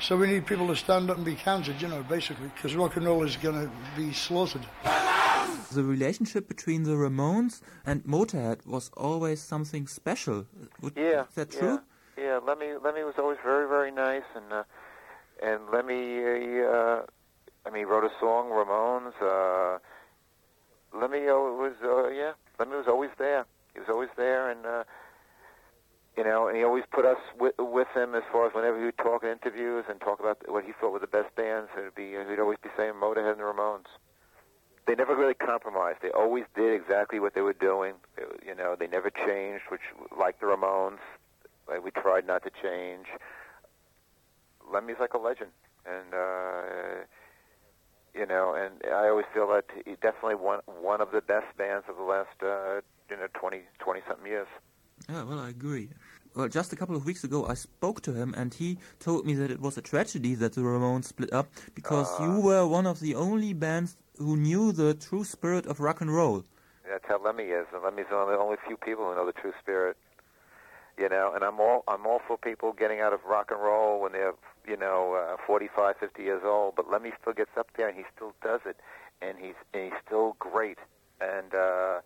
So 0.00 0.16
we 0.16 0.26
need 0.26 0.46
people 0.46 0.66
to 0.68 0.76
stand 0.76 1.10
up 1.10 1.16
and 1.16 1.24
be 1.24 1.34
counted, 1.34 1.80
you 1.80 1.88
know, 1.88 2.02
basically, 2.02 2.48
because 2.54 2.74
rock 2.74 2.96
and 2.96 3.06
roll 3.06 3.22
is 3.22 3.36
going 3.36 3.66
to 3.66 3.70
be 3.96 4.12
slaughtered. 4.12 4.66
The 5.72 5.82
relationship 5.82 6.48
between 6.48 6.84
the 6.84 6.92
Ramones 6.92 7.62
and 7.84 8.04
Motorhead 8.04 8.66
was 8.66 8.90
always 8.96 9.40
something 9.40 9.86
special. 9.86 10.46
Would, 10.82 10.92
Yeah, 10.96 11.22
is 11.22 11.34
that 11.34 11.50
true? 11.50 11.80
Yeah, 12.16 12.24
yeah. 12.24 12.40
Lemmy, 12.46 12.74
Lemmy 12.82 13.02
was 13.02 13.14
always 13.18 13.38
very, 13.42 13.66
very 13.66 13.90
nice, 13.90 14.28
and 14.34 14.52
uh, 14.52 14.62
and 15.42 15.60
Lemmy, 15.72 16.20
uh, 16.60 17.02
I 17.66 17.70
mean, 17.70 17.80
he 17.80 17.84
wrote 17.84 18.04
a 18.04 18.12
song, 18.20 18.50
Ramones. 18.50 19.12
Uh, 19.20 19.78
Lemmy 20.98 21.28
uh, 21.28 21.34
was, 21.34 21.74
uh, 21.82 22.08
yeah, 22.08 22.32
Lemmy 22.58 22.76
was 22.76 22.86
always 22.88 23.10
there. 23.18 23.44
He 23.74 23.80
was 23.80 23.88
always 23.88 24.08
there, 24.16 24.50
and 24.50 24.64
uh, 24.64 24.84
you 26.16 26.24
know, 26.24 26.48
and 26.48 26.56
he 26.56 26.64
always 26.64 26.84
put 26.90 27.04
us 27.04 27.18
with, 27.38 27.54
with 27.58 27.88
him 27.94 28.14
as 28.14 28.22
far 28.32 28.46
as 28.46 28.54
whenever 28.54 28.78
he 28.78 28.86
would 28.86 28.98
talk 28.98 29.22
in 29.22 29.28
interviews 29.28 29.84
and 29.88 30.00
talk 30.00 30.18
about 30.18 30.38
what 30.48 30.64
he 30.64 30.72
thought 30.80 30.92
were 30.92 30.98
the 30.98 31.06
best 31.06 31.34
bands. 31.36 31.68
It'd 31.76 31.94
be, 31.94 32.12
he'd 32.12 32.40
always 32.40 32.58
be 32.62 32.70
saying 32.76 32.94
Motorhead 32.94 33.32
and 33.32 33.40
the 33.40 33.44
Ramones. 33.44 33.84
They 34.86 34.94
never 34.94 35.14
really 35.14 35.34
compromised. 35.34 35.98
They 36.00 36.10
always 36.10 36.44
did 36.54 36.72
exactly 36.72 37.20
what 37.20 37.34
they 37.34 37.42
were 37.42 37.52
doing. 37.52 37.94
They, 38.16 38.22
you 38.48 38.54
know, 38.54 38.76
they 38.78 38.86
never 38.86 39.10
changed, 39.10 39.64
which 39.70 39.82
like 40.18 40.40
the 40.40 40.46
Ramones, 40.46 41.04
like 41.68 41.84
we 41.84 41.90
tried 41.90 42.26
not 42.26 42.44
to 42.44 42.50
change. 42.62 43.06
Lemmy's 44.72 44.96
like 45.00 45.12
a 45.14 45.18
legend, 45.18 45.50
and 45.84 46.14
uh, 46.14 47.04
you 48.14 48.26
know, 48.26 48.54
and 48.54 48.92
I 48.92 49.08
always 49.08 49.26
feel 49.34 49.48
that 49.48 49.64
he 49.84 49.92
definitely 50.02 50.36
one 50.36 50.60
one 50.66 51.00
of 51.00 51.10
the 51.12 51.20
best 51.20 51.56
bands 51.56 51.86
of 51.88 51.96
the 51.96 52.02
last 52.02 52.42
uh, 52.42 52.80
you 53.10 53.16
know 53.16 53.26
20 53.34 53.62
20 53.78 54.00
something 54.08 54.26
years. 54.26 54.48
Yeah, 55.08 55.22
well, 55.24 55.38
I 55.38 55.50
agree. 55.50 55.90
Well, 56.36 56.48
just 56.48 56.70
a 56.74 56.76
couple 56.76 56.94
of 56.94 57.06
weeks 57.06 57.24
ago, 57.24 57.46
I 57.46 57.54
spoke 57.54 58.02
to 58.02 58.12
him, 58.12 58.34
and 58.36 58.52
he 58.52 58.76
told 59.00 59.24
me 59.24 59.32
that 59.36 59.50
it 59.50 59.58
was 59.58 59.78
a 59.78 59.80
tragedy 59.80 60.34
that 60.34 60.52
the 60.52 60.60
Ramones 60.60 61.04
split 61.04 61.32
up 61.32 61.48
because 61.74 62.08
you 62.20 62.40
were 62.40 62.66
one 62.66 62.86
of 62.86 63.00
the 63.00 63.14
only 63.14 63.54
bands 63.54 63.96
who 64.18 64.36
knew 64.36 64.70
the 64.70 64.92
true 64.92 65.24
spirit 65.24 65.64
of 65.64 65.80
rock 65.80 66.02
and 66.02 66.14
roll. 66.14 66.44
That's 66.86 67.06
how 67.08 67.24
Lemmy 67.24 67.44
is, 67.44 67.66
and 67.72 67.82
Lemmy's 67.82 68.04
one 68.10 68.24
of 68.24 68.28
the 68.28 68.36
only 68.36 68.58
few 68.66 68.76
people 68.76 69.06
who 69.06 69.14
know 69.14 69.24
the 69.24 69.32
true 69.32 69.54
spirit. 69.58 69.96
You 70.98 71.08
know, 71.08 71.32
and 71.34 71.42
I'm 71.42 71.58
all 71.58 71.84
I'm 71.88 72.06
all 72.06 72.20
for 72.26 72.36
people 72.36 72.74
getting 72.74 73.00
out 73.00 73.14
of 73.14 73.20
rock 73.24 73.50
and 73.50 73.60
roll 73.60 74.00
when 74.02 74.12
they're 74.12 74.34
you 74.68 74.76
know 74.76 75.14
uh, 75.14 75.36
45, 75.46 75.96
50 75.98 76.22
years 76.22 76.42
old. 76.44 76.74
But 76.76 76.90
Lemmy 76.90 77.12
still 77.18 77.32
gets 77.32 77.50
up 77.56 77.68
there 77.78 77.88
and 77.88 77.96
he 77.96 78.04
still 78.14 78.34
does 78.42 78.60
it, 78.66 78.76
and 79.22 79.38
he's 79.38 79.56
and 79.72 79.84
he's 79.84 80.00
still 80.06 80.36
great. 80.38 80.78
And 81.18 81.54
uh, 81.54 82.00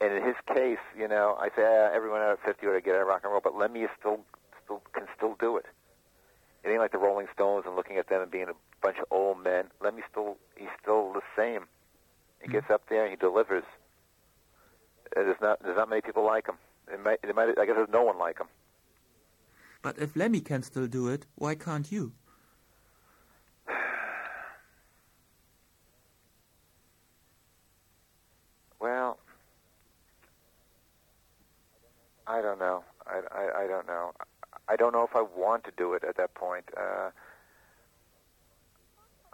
and 0.00 0.14
in 0.14 0.24
his 0.24 0.36
you 0.96 1.08
know, 1.08 1.36
I 1.40 1.48
say 1.48 1.62
ah, 1.62 1.94
everyone 1.94 2.20
out 2.20 2.32
of 2.32 2.38
50 2.44 2.66
ought 2.66 2.72
to 2.74 2.80
get 2.80 2.94
out 2.94 3.02
of 3.02 3.08
rock 3.08 3.20
and 3.24 3.32
roll, 3.32 3.40
but 3.42 3.56
Lemmy 3.56 3.80
is 3.80 3.90
still 3.98 4.20
still 4.64 4.82
can 4.92 5.06
still 5.16 5.36
do 5.40 5.56
it. 5.56 5.66
It 6.64 6.70
ain't 6.70 6.80
like 6.80 6.92
the 6.92 6.98
Rolling 6.98 7.26
Stones 7.32 7.64
and 7.66 7.74
looking 7.76 7.96
at 7.96 8.08
them 8.08 8.20
and 8.22 8.30
being 8.30 8.48
a 8.48 8.54
bunch 8.82 8.98
of 8.98 9.06
old 9.10 9.42
men. 9.42 9.66
Lemmy 9.82 10.02
still 10.10 10.36
he's 10.56 10.68
still 10.82 11.12
the 11.12 11.22
same. 11.36 11.66
He 12.42 12.48
gets 12.48 12.70
up 12.70 12.82
there 12.88 13.04
and 13.04 13.10
he 13.10 13.16
delivers. 13.16 13.64
Uh, 15.16 15.22
There's 15.22 15.40
not 15.40 15.62
there's 15.62 15.76
not 15.76 15.88
many 15.88 16.02
people 16.02 16.24
like 16.24 16.46
him. 16.46 16.56
It 16.92 17.02
might, 17.02 17.20
it 17.22 17.34
might, 17.34 17.56
I 17.58 17.66
guess 17.66 17.76
there's 17.76 17.88
no 17.92 18.02
one 18.02 18.18
like 18.18 18.38
him. 18.38 18.48
But 19.82 19.98
if 19.98 20.16
Lemmy 20.16 20.40
can 20.40 20.62
still 20.62 20.86
do 20.86 21.08
it, 21.08 21.26
why 21.36 21.54
can't 21.54 21.90
you? 21.90 22.12
Well, 28.80 29.18
I 32.40 32.42
don't 32.42 32.58
know. 32.58 32.84
I, 33.06 33.20
I, 33.32 33.64
I 33.64 33.66
don't 33.66 33.86
know. 33.86 34.12
I 34.66 34.74
don't 34.74 34.94
know 34.94 35.04
if 35.04 35.14
I 35.14 35.20
want 35.20 35.64
to 35.64 35.72
do 35.76 35.92
it 35.92 36.02
at 36.08 36.16
that 36.16 36.32
point. 36.34 36.64
Uh, 36.74 37.10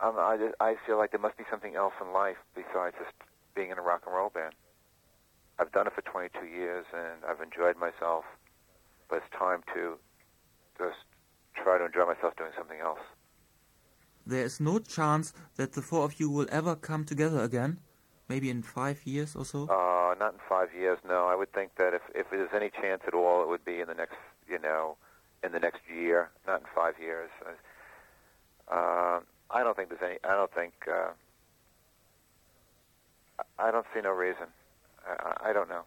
I'm, 0.02 0.18
I, 0.18 0.36
just, 0.36 0.54
I 0.58 0.74
feel 0.84 0.98
like 0.98 1.12
there 1.12 1.20
must 1.20 1.38
be 1.38 1.44
something 1.48 1.76
else 1.76 1.92
in 2.04 2.12
life 2.12 2.36
besides 2.56 2.96
just 2.98 3.14
being 3.54 3.70
in 3.70 3.78
a 3.78 3.80
rock 3.80 4.02
and 4.06 4.14
roll 4.14 4.30
band. 4.30 4.54
I've 5.60 5.70
done 5.70 5.86
it 5.86 5.92
for 5.94 6.02
22 6.02 6.46
years 6.46 6.84
and 6.92 7.22
I've 7.28 7.40
enjoyed 7.40 7.78
myself, 7.78 8.24
but 9.08 9.22
it's 9.22 9.38
time 9.38 9.62
to 9.72 9.94
just 10.76 10.98
try 11.54 11.78
to 11.78 11.84
enjoy 11.84 12.06
myself 12.06 12.34
doing 12.36 12.50
something 12.58 12.80
else. 12.80 12.98
There 14.26 14.44
is 14.44 14.58
no 14.58 14.80
chance 14.80 15.32
that 15.54 15.74
the 15.74 15.80
four 15.80 16.04
of 16.04 16.18
you 16.18 16.28
will 16.28 16.48
ever 16.50 16.74
come 16.74 17.04
together 17.04 17.40
again? 17.40 17.78
Maybe 18.28 18.50
in 18.50 18.62
five 18.62 19.06
years 19.06 19.36
or 19.36 19.44
so? 19.44 19.64
Uh, 19.64 20.14
not 20.18 20.32
in 20.34 20.40
five 20.48 20.74
years, 20.74 20.98
no. 21.06 21.26
I 21.28 21.36
would 21.36 21.52
think 21.52 21.76
that 21.76 21.94
if 21.94 22.02
if 22.14 22.26
there's 22.30 22.50
any 22.54 22.70
chance 22.70 23.02
at 23.06 23.14
all, 23.14 23.42
it 23.42 23.48
would 23.48 23.64
be 23.64 23.80
in 23.80 23.86
the 23.86 23.94
next, 23.94 24.16
you 24.48 24.58
know, 24.58 24.96
in 25.44 25.52
the 25.52 25.60
next 25.60 25.82
year, 25.88 26.30
not 26.46 26.60
in 26.60 26.66
five 26.74 26.94
years. 27.00 27.30
Uh, 28.68 29.20
I 29.50 29.62
don't 29.62 29.76
think 29.76 29.90
there's 29.90 30.02
any. 30.02 30.18
I 30.24 30.34
don't 30.34 30.52
think. 30.52 30.72
Uh, 30.90 31.10
I 33.58 33.70
don't 33.70 33.86
see 33.94 34.00
no 34.00 34.10
reason. 34.12 34.46
I, 35.06 35.50
I- 35.50 35.52
don't 35.52 35.68
know. 35.68 35.82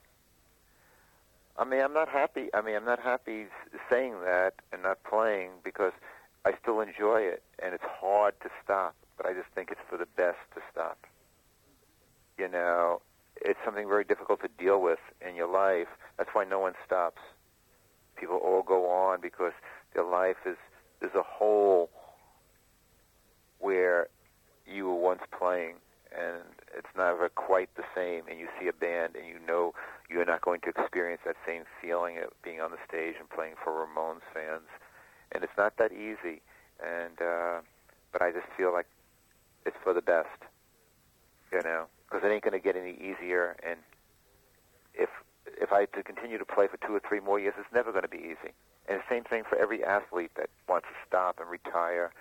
I 1.58 1.66
mean, 1.66 1.82
I'm 1.82 1.94
not 1.94 2.08
happy. 2.08 2.48
I 2.54 2.62
mean, 2.62 2.76
I'm 2.76 2.86
not 2.86 3.02
happy 3.02 3.48
saying 3.90 4.14
that 4.24 4.54
and 4.72 4.82
not 4.82 5.04
playing 5.04 5.50
because 5.62 5.92
I 6.46 6.54
still 6.62 6.80
enjoy 6.80 7.20
it, 7.22 7.44
and 7.62 7.74
it's 7.74 7.84
hard 7.84 8.34
to 8.44 8.50
stop. 8.64 8.96
But 9.18 9.26
I 9.26 9.34
just 9.34 9.50
think 9.54 9.70
it's 9.70 9.82
for 9.90 9.98
the 9.98 10.06
best 10.16 10.38
to 10.56 10.62
stop. 10.72 11.06
You 12.40 12.48
know, 12.48 13.02
it's 13.36 13.60
something 13.66 13.86
very 13.88 14.06
difficult 14.06 14.40
to 14.42 14.50
deal 14.58 14.82
with 14.82 15.00
in 15.28 15.36
your 15.36 15.52
life. 15.52 15.90
That's 16.18 16.30
why 16.32 16.46
no 16.46 16.60
one 16.60 16.74
stops. 16.86 17.20
People 18.18 18.38
all 18.38 18.64
go 18.64 18.90
on 18.90 19.20
because 19.22 19.52
their 19.94 20.06
life 20.06 20.38
is 20.46 20.56
there's 21.02 21.16
a 21.16 21.24
hole 21.24 21.90
where 23.60 24.08
you 24.66 24.88
were 24.88 24.96
once 24.96 25.22
playing 25.38 25.76
and 26.16 26.44
it's 26.78 26.88
never 26.98 27.30
quite 27.30 27.70
the 27.76 27.84
same 27.96 28.24
and 28.30 28.40
you 28.40 28.48
see 28.60 28.68
a 28.68 28.74
band 28.74 29.16
and 29.16 29.28
you 29.28 29.38
know 29.46 29.74
you're 30.10 30.26
not 30.26 30.42
going 30.42 30.60
to 30.62 30.70
experience 30.70 31.22
that 31.26 31.36
same 31.46 31.64
feeling 31.82 32.18
of 32.18 32.30
being 32.44 32.60
on 32.62 32.72
the 32.72 32.78
stage 32.88 33.16
and 33.20 33.30
playing 33.30 33.54
for 33.64 33.72
Ramones 33.72 34.22
fans 34.34 34.68
and 35.32 35.44
it's 35.44 35.54
not 35.58 35.78
that 35.78 35.92
easy 35.92 36.42
and 36.84 37.22
uh 37.22 37.60
but 38.12 38.22
I 38.22 38.32
just 38.32 38.48
feel 38.58 38.74
like 38.74 38.88
it's 39.66 39.78
for 39.84 39.94
the 39.94 40.02
best 40.02 40.40
you 41.52 41.62
know 41.64 41.86
because 42.10 42.26
it 42.26 42.32
ain't 42.32 42.44
going 42.44 42.54
to 42.54 42.64
get 42.64 42.76
any 42.76 42.94
easier 42.94 43.56
and 43.64 43.80
if 44.94 45.10
if 45.62 45.72
I 45.72 45.82
had 45.82 45.94
to 45.94 46.04
continue 46.04 46.38
to 46.38 46.46
play 46.46 46.68
for 46.68 46.78
two 46.86 46.96
or 46.96 47.02
three 47.08 47.20
more 47.20 47.40
years 47.40 47.54
it's 47.58 47.74
never 47.74 47.92
going 47.92 48.04
to 48.04 48.10
be 48.10 48.18
easy 48.18 48.54
and 48.90 49.00
the 49.00 49.04
same 49.08 49.24
thing 49.24 49.44
for 49.48 49.58
every 49.58 49.84
athlete 49.84 50.32
that 50.36 50.50
wants 50.68 50.88
to 50.88 50.96
stop 51.08 51.40
and 51.40 51.50
retire 51.50 52.12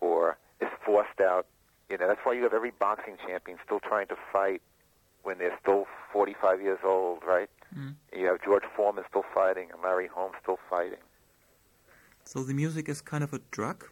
or 0.00 0.36
is 0.60 0.68
forced 0.84 1.20
out. 1.20 1.46
You 1.88 1.96
know, 1.96 2.08
that's 2.08 2.20
why 2.24 2.32
you 2.32 2.42
have 2.42 2.52
every 2.52 2.72
boxing 2.72 3.16
champion 3.24 3.58
still 3.64 3.80
trying 3.80 4.08
to 4.08 4.16
fight 4.32 4.60
when 5.22 5.38
they're 5.38 5.56
still 5.62 5.86
45 6.12 6.60
years 6.60 6.80
old, 6.84 7.20
right? 7.26 7.48
Mm. 7.76 7.94
You 8.14 8.26
have 8.26 8.42
George 8.42 8.64
Foreman 8.76 9.04
still 9.08 9.24
fighting 9.32 9.68
and 9.72 9.80
Larry 9.82 10.08
Holmes 10.08 10.34
still 10.42 10.58
fighting. 10.68 10.98
So 12.24 12.42
the 12.42 12.54
music 12.54 12.88
is 12.88 13.00
kind 13.00 13.22
of 13.22 13.32
a 13.32 13.40
drug, 13.50 13.86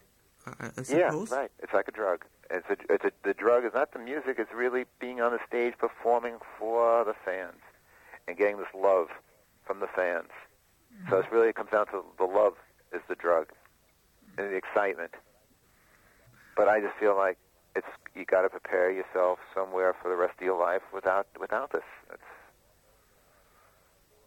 I, 0.47 0.67
I 0.67 0.71
Yeah, 0.89 1.13
right. 1.31 1.51
It's 1.63 1.73
like 1.73 1.89
a 1.89 1.93
drug. 1.93 2.25
It's 2.51 2.67
a, 2.69 2.77
it's 2.93 3.05
a, 3.05 3.13
the 3.23 3.35
drug 3.35 3.65
is 3.65 3.73
not 3.75 3.93
the 3.93 3.99
music. 3.99 4.37
It's 4.39 4.53
really 4.53 4.85
being 5.01 5.21
on 5.21 5.33
the 5.33 5.39
stage 5.47 5.75
performing 5.79 6.37
for 6.59 7.05
the 7.05 7.15
fans 7.25 7.61
and 8.27 8.37
getting 8.37 8.59
this 8.59 8.73
love 8.75 9.09
from 9.65 9.81
the 9.81 9.87
fans. 9.87 10.31
So 11.09 11.19
it's 11.19 11.33
really 11.33 11.49
it 11.49 11.55
comes 11.55 11.71
down 11.71 11.87
to 11.87 12.03
the 12.19 12.25
love 12.25 12.55
is 12.93 13.01
the 13.09 13.15
drug 13.15 13.49
and 14.37 14.49
the 14.49 14.57
excitement. 14.57 15.13
But 16.57 16.69
I 16.69 16.81
just 16.81 16.95
feel 16.99 17.17
like 17.17 17.39
it's 17.77 17.87
you 18.15 18.25
got 18.25 18.43
to 18.43 18.49
prepare 18.49 18.91
yourself 18.91 19.39
somewhere 19.55 19.95
for 20.03 20.09
the 20.09 20.17
rest 20.17 20.35
of 20.39 20.45
your 20.45 20.59
life 20.59 20.83
without 20.93 21.27
without 21.39 21.73
this. 21.73 21.85
It's 22.13 22.23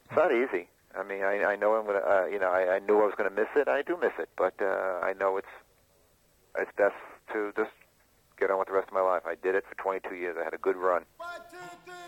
it's 0.06 0.16
not 0.16 0.32
easy. 0.32 0.68
I 0.96 1.04
mean, 1.04 1.24
I, 1.24 1.44
I 1.44 1.56
know 1.56 1.74
I'm 1.74 1.86
gonna, 1.86 2.00
uh, 2.00 2.26
you 2.28 2.38
know, 2.38 2.52
I, 2.52 2.76
I 2.76 2.80
knew 2.80 3.02
I 3.02 3.06
was 3.06 3.16
gonna 3.18 3.32
miss 3.32 3.50
it. 3.56 3.68
I 3.68 3.82
do 3.82 3.98
miss 3.98 4.14
it, 4.20 4.30
but 4.38 4.54
uh, 4.62 5.00
I 5.02 5.14
know 5.20 5.38
it's 5.38 5.48
it's 6.58 6.72
best 6.78 6.96
to 7.34 7.52
just 7.56 7.72
get 8.40 8.52
on 8.52 8.60
with 8.60 8.68
the 8.68 8.74
rest 8.74 8.88
of 8.88 8.94
my 8.94 9.02
life. 9.02 9.24
I 9.26 9.36
did 9.36 9.56
it 9.56 9.64
for 9.68 9.76
22 9.82 10.16
years. 10.16 10.36
I 10.40 10.44
had 10.44 10.54
a 10.54 10.58
good 10.58 10.76
run. 10.76 11.04
I'm 11.20 11.42
a 11.42 12.03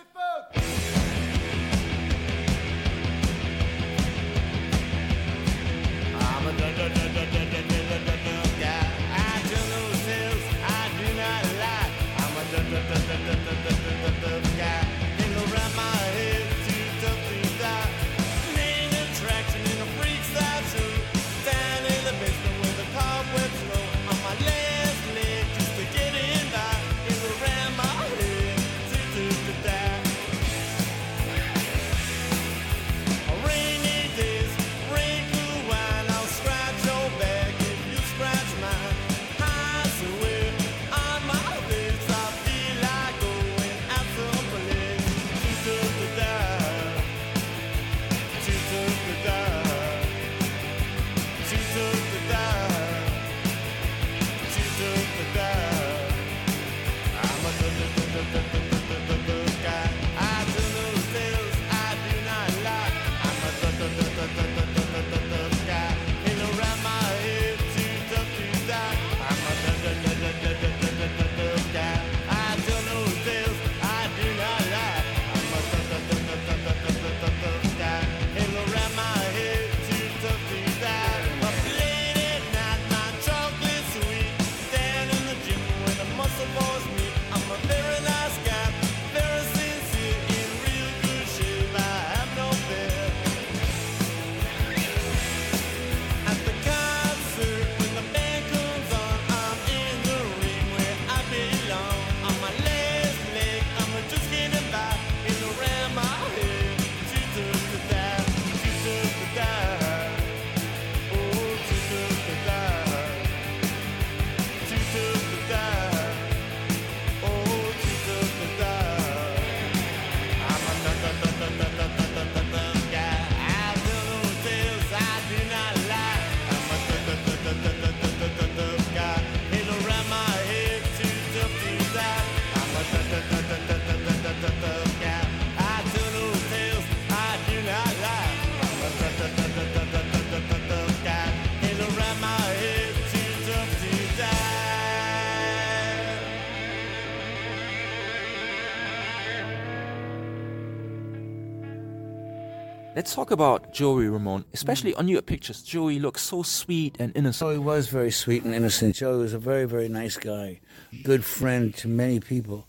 talk 153.16 153.32
about 153.32 153.72
Joey 153.72 154.10
Ramone, 154.10 154.44
especially 154.54 154.94
on 154.96 155.08
your 155.08 155.22
pictures. 155.22 155.64
Joey 155.64 156.00
looks 156.00 156.22
so 156.22 156.44
sweet 156.44 156.98
and 157.00 157.16
innocent. 157.16 157.50
Joey 157.50 157.60
was 157.60 157.88
very 157.88 158.12
sweet 158.12 158.44
and 158.44 158.54
innocent. 158.54 158.94
Joey 158.94 159.20
was 159.20 159.34
a 159.34 159.40
very, 159.40 159.64
very 159.64 159.88
nice 159.88 160.18
guy, 160.18 160.60
good 161.02 161.24
friend 161.24 161.74
to 161.78 161.88
many 161.88 162.20
people. 162.20 162.68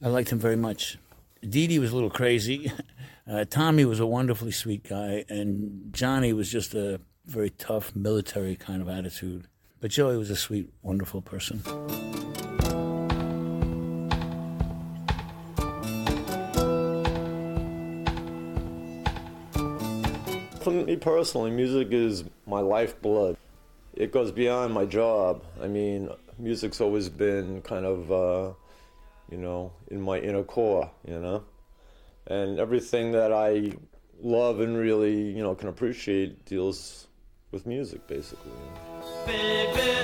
I 0.00 0.06
liked 0.06 0.30
him 0.30 0.38
very 0.38 0.54
much. 0.54 0.98
Dee 1.40 1.66
Dee 1.66 1.80
was 1.80 1.90
a 1.90 1.94
little 1.94 2.10
crazy. 2.10 2.72
Uh, 3.24 3.44
Tommy 3.44 3.84
was 3.84 4.00
a 4.00 4.06
wonderfully 4.06 4.50
sweet 4.50 4.82
guy, 4.82 5.24
and 5.28 5.92
Johnny 5.92 6.32
was 6.32 6.50
just 6.50 6.74
a 6.74 7.00
very 7.24 7.50
tough 7.50 7.94
military 7.94 8.56
kind 8.56 8.82
of 8.82 8.88
attitude. 8.88 9.46
But 9.80 9.92
Joey 9.92 10.16
was 10.16 10.28
a 10.28 10.34
sweet, 10.34 10.72
wonderful 10.82 11.22
person. 11.22 11.62
For 20.62 20.70
me 20.70 20.96
personally, 20.96 21.50
music 21.50 21.88
is 21.90 22.22
my 22.46 22.60
lifeblood. 22.60 23.36
It 23.94 24.12
goes 24.12 24.30
beyond 24.30 24.72
my 24.72 24.84
job. 24.84 25.42
I 25.60 25.66
mean, 25.66 26.08
music's 26.38 26.80
always 26.80 27.08
been 27.08 27.62
kind 27.62 27.84
of, 27.84 28.12
uh, 28.12 28.52
you 29.28 29.38
know, 29.38 29.72
in 29.88 30.00
my 30.00 30.20
inner 30.20 30.44
core, 30.44 30.88
you 31.04 31.18
know, 31.18 31.42
and 32.28 32.60
everything 32.60 33.10
that 33.12 33.32
I 33.32 33.72
love 34.20 34.60
and 34.60 34.76
really, 34.76 35.32
you 35.32 35.42
know, 35.42 35.56
can 35.56 35.68
appreciate 35.68 36.44
deals 36.44 37.08
with 37.50 37.66
music, 37.66 38.06
basically. 38.06 38.52
Baby, 39.26 39.98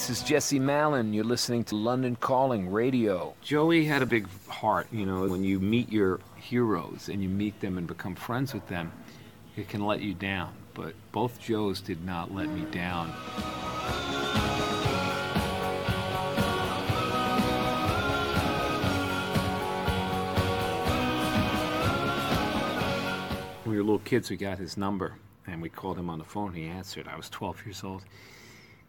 this 0.00 0.08
is 0.08 0.22
Jesse 0.22 0.58
Malin. 0.58 1.12
You're 1.12 1.24
listening 1.24 1.62
to 1.64 1.76
London 1.76 2.16
Calling 2.16 2.72
Radio. 2.72 3.34
Joey 3.42 3.84
had 3.84 4.00
a 4.00 4.06
big 4.06 4.26
heart. 4.48 4.86
You 4.90 5.04
know, 5.04 5.28
when 5.28 5.44
you 5.44 5.60
meet 5.60 5.92
your 5.92 6.20
heroes 6.36 7.10
and 7.10 7.22
you 7.22 7.28
meet 7.28 7.60
them 7.60 7.76
and 7.76 7.86
become 7.86 8.14
friends 8.14 8.54
with 8.54 8.66
them, 8.66 8.92
it 9.58 9.68
can 9.68 9.84
let 9.84 10.00
you 10.00 10.14
down. 10.14 10.54
But 10.72 10.94
both 11.12 11.38
Joes 11.38 11.82
did 11.82 12.02
not 12.02 12.34
let 12.34 12.48
me 12.48 12.62
down. 12.70 13.10
When 23.64 23.72
we 23.72 23.76
were 23.76 23.82
little 23.82 23.98
kids, 23.98 24.30
we 24.30 24.38
got 24.38 24.56
his 24.56 24.78
number 24.78 25.16
and 25.46 25.60
we 25.60 25.68
called 25.68 25.98
him 25.98 26.08
on 26.08 26.18
the 26.18 26.24
phone. 26.24 26.54
He 26.54 26.64
answered. 26.64 27.06
I 27.06 27.18
was 27.18 27.28
12 27.28 27.66
years 27.66 27.84
old. 27.84 28.02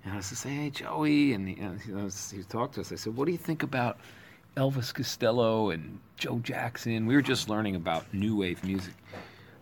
And 0.03 0.13
I 0.13 0.17
was 0.17 0.25
say, 0.25 0.49
hey, 0.49 0.69
Joey. 0.69 1.33
And 1.33 1.47
he, 1.47 1.55
you 1.55 1.95
know, 1.95 2.09
he 2.31 2.43
talked 2.43 2.75
to 2.75 2.81
us. 2.81 2.91
I 2.91 2.95
said, 2.95 3.15
what 3.15 3.25
do 3.25 3.31
you 3.31 3.37
think 3.37 3.63
about 3.63 3.99
Elvis 4.57 4.93
Costello 4.93 5.69
and 5.69 5.99
Joe 6.17 6.39
Jackson? 6.39 7.05
We 7.05 7.15
were 7.15 7.21
just 7.21 7.49
learning 7.49 7.75
about 7.75 8.11
new 8.13 8.37
wave 8.37 8.63
music. 8.63 8.93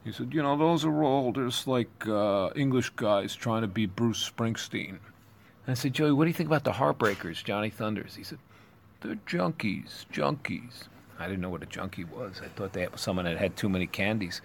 He 0.05 0.11
said, 0.11 0.33
you 0.33 0.41
know, 0.41 0.57
those 0.57 0.85
are 0.85 1.03
all 1.03 1.33
just 1.33 1.67
like 1.67 1.89
uh, 2.07 2.49
English 2.55 2.89
guys 2.91 3.35
trying 3.35 3.61
to 3.61 3.67
be 3.67 3.85
Bruce 3.85 4.29
Springsteen. 4.29 4.89
And 4.89 4.97
I 5.67 5.73
said, 5.73 5.93
Joey, 5.93 6.13
what 6.13 6.23
do 6.23 6.29
you 6.29 6.33
think 6.33 6.47
about 6.47 6.63
the 6.63 6.71
Heartbreakers, 6.71 7.43
Johnny 7.43 7.69
Thunders? 7.69 8.15
He 8.15 8.23
said, 8.23 8.39
they're 9.01 9.15
junkies, 9.27 10.05
junkies. 10.11 10.87
I 11.19 11.27
didn't 11.27 11.41
know 11.41 11.49
what 11.49 11.63
a 11.63 11.67
junkie 11.67 12.05
was. 12.05 12.41
I 12.43 12.47
thought 12.47 12.73
that 12.73 12.91
had 12.91 12.99
someone 12.99 13.25
that 13.25 13.37
had 13.37 13.57
too 13.57 13.69
many 13.69 13.87
candies. 13.87 14.41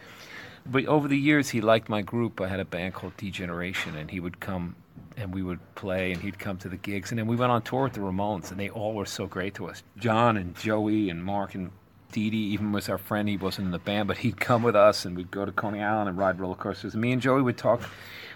But 0.66 0.86
over 0.86 1.08
the 1.08 1.18
years, 1.18 1.50
he 1.50 1.60
liked 1.60 1.88
my 1.88 2.02
group. 2.02 2.40
I 2.40 2.48
had 2.48 2.60
a 2.60 2.64
band 2.64 2.94
called 2.94 3.16
Degeneration, 3.16 3.96
and 3.96 4.10
he 4.10 4.18
would 4.18 4.40
come 4.40 4.74
and 5.16 5.34
we 5.34 5.42
would 5.42 5.60
play, 5.74 6.12
and 6.12 6.22
he'd 6.22 6.38
come 6.38 6.56
to 6.58 6.68
the 6.68 6.76
gigs. 6.76 7.10
And 7.10 7.18
then 7.18 7.26
we 7.26 7.36
went 7.36 7.52
on 7.52 7.62
tour 7.62 7.84
with 7.84 7.92
the 7.92 8.00
Ramones, 8.00 8.50
and 8.50 8.58
they 8.58 8.70
all 8.70 8.94
were 8.94 9.06
so 9.06 9.26
great 9.26 9.54
to 9.54 9.66
us. 9.66 9.82
John 9.98 10.36
and 10.36 10.56
Joey 10.56 11.10
and 11.10 11.24
Mark 11.24 11.54
and 11.54 11.70
Dee 12.12 12.30
Dee 12.30 12.52
even 12.52 12.72
was 12.72 12.88
our 12.88 12.98
friend. 12.98 13.28
He 13.28 13.36
wasn't 13.36 13.66
in 13.66 13.72
the 13.72 13.78
band, 13.78 14.08
but 14.08 14.18
he'd 14.18 14.40
come 14.40 14.62
with 14.62 14.76
us, 14.76 15.04
and 15.04 15.16
we'd 15.16 15.30
go 15.30 15.44
to 15.44 15.52
Coney 15.52 15.82
Island 15.82 16.08
and 16.08 16.18
ride 16.18 16.38
roller 16.38 16.54
coasters. 16.54 16.94
And 16.94 17.02
me 17.02 17.12
and 17.12 17.20
Joey 17.20 17.42
would 17.42 17.58
talk 17.58 17.82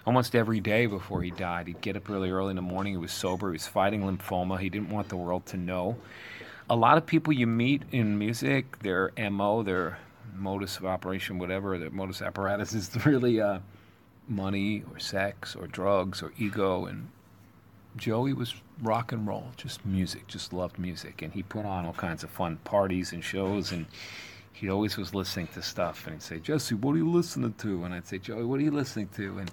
almost 0.07 0.35
every 0.35 0.61
day 0.61 0.87
before 0.87 1.23
he 1.23 1.31
died. 1.31 1.67
He'd 1.67 1.81
get 1.81 1.97
up 1.97 2.09
really 2.09 2.31
early 2.31 2.51
in 2.51 2.57
the 2.57 2.63
morning. 2.63 2.95
He 2.95 2.97
was 2.97 3.13
sober. 3.13 3.49
He 3.49 3.53
was 3.53 3.67
fighting 3.67 4.03
lymphoma. 4.03 4.59
He 4.59 4.69
didn't 4.69 4.91
want 4.91 5.09
the 5.09 5.17
world 5.17 5.47
to 5.47 5.57
know. 5.57 5.97
A 6.71 6.77
lot 6.77 6.99
of 6.99 7.07
people 7.07 7.33
you 7.33 7.47
meet 7.47 7.83
in 7.93 8.19
music, 8.19 8.79
their 8.81 9.13
MO, 9.31 9.63
their 9.63 9.99
modus 10.37 10.77
of 10.79 10.85
operation, 10.85 11.39
whatever, 11.39 11.79
their 11.79 11.91
modus 11.91 12.23
apparatus 12.23 12.73
is 12.75 13.07
really 13.07 13.41
uh, 13.41 13.59
money 14.29 14.83
or 14.91 14.99
sex 14.99 15.57
or 15.57 15.67
drugs 15.67 16.23
or 16.23 16.33
ego. 16.39 16.87
And 16.87 17.09
Joey 17.97 18.33
was 18.33 18.55
rock 18.83 19.13
and 19.13 19.27
roll, 19.27 19.49
just 19.57 19.85
music, 19.85 20.27
just 20.27 20.53
loved 20.53 20.79
music. 20.79 21.23
And 21.23 21.33
he 21.33 21.43
put 21.43 21.65
on 21.65 21.85
all 21.85 21.93
kinds 21.93 22.23
of 22.25 22.31
fun 22.31 22.59
parties 22.65 23.13
and 23.13 23.23
shows. 23.23 23.73
And 23.73 23.87
he 24.53 24.69
always 24.69 24.97
was 24.97 25.15
listening 25.15 25.49
to 25.55 25.63
stuff. 25.63 26.07
And 26.07 26.15
he'd 26.15 26.23
say, 26.23 26.39
Jesse, 26.39 26.75
what 26.75 26.95
are 26.95 26.99
you 26.99 27.11
listening 27.11 27.55
to? 27.59 27.85
And 27.85 27.95
I'd 27.95 28.07
say, 28.07 28.19
Joey, 28.19 28.45
what 28.45 28.61
are 28.61 28.65
you 28.65 28.71
listening 28.71 29.09
to? 29.17 29.39
And 29.39 29.51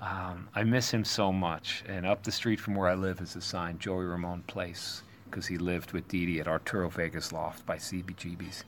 um, 0.00 0.48
I 0.54 0.64
miss 0.64 0.90
him 0.90 1.04
so 1.04 1.32
much. 1.32 1.84
And 1.86 2.06
up 2.06 2.22
the 2.22 2.32
street 2.32 2.60
from 2.60 2.74
where 2.74 2.88
I 2.88 2.94
live 2.94 3.20
is 3.20 3.36
a 3.36 3.40
sign, 3.40 3.78
Joey 3.78 4.06
Ramone 4.06 4.42
Place, 4.46 5.02
because 5.28 5.46
he 5.46 5.58
lived 5.58 5.92
with 5.92 6.08
Dee 6.08 6.26
Dee 6.26 6.40
at 6.40 6.48
Arturo 6.48 6.88
Vega's 6.88 7.32
Loft 7.32 7.66
by 7.66 7.76
CBGB's. 7.76 8.64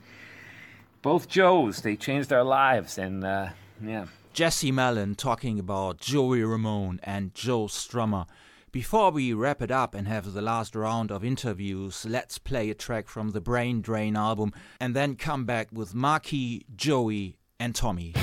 Both 1.00 1.28
Joes, 1.28 1.80
they 1.80 1.96
changed 1.96 2.32
our 2.32 2.44
lives. 2.44 2.98
And 2.98 3.24
uh, 3.24 3.48
yeah. 3.82 4.06
Jesse 4.32 4.72
Malin 4.72 5.14
talking 5.14 5.58
about 5.58 5.98
Joey 5.98 6.42
Ramone 6.42 7.00
and 7.02 7.34
Joe 7.34 7.66
Strummer. 7.66 8.26
Before 8.70 9.10
we 9.10 9.34
wrap 9.34 9.60
it 9.60 9.70
up 9.70 9.94
and 9.94 10.08
have 10.08 10.32
the 10.32 10.40
last 10.40 10.74
round 10.74 11.10
of 11.10 11.22
interviews, 11.22 12.06
let's 12.08 12.38
play 12.38 12.70
a 12.70 12.74
track 12.74 13.08
from 13.08 13.32
the 13.32 13.42
Brain 13.42 13.82
Drain 13.82 14.16
album 14.16 14.54
and 14.80 14.96
then 14.96 15.16
come 15.16 15.44
back 15.44 15.68
with 15.70 15.94
Marky, 15.94 16.64
Joey, 16.74 17.36
and 17.60 17.74
Tommy. 17.74 18.14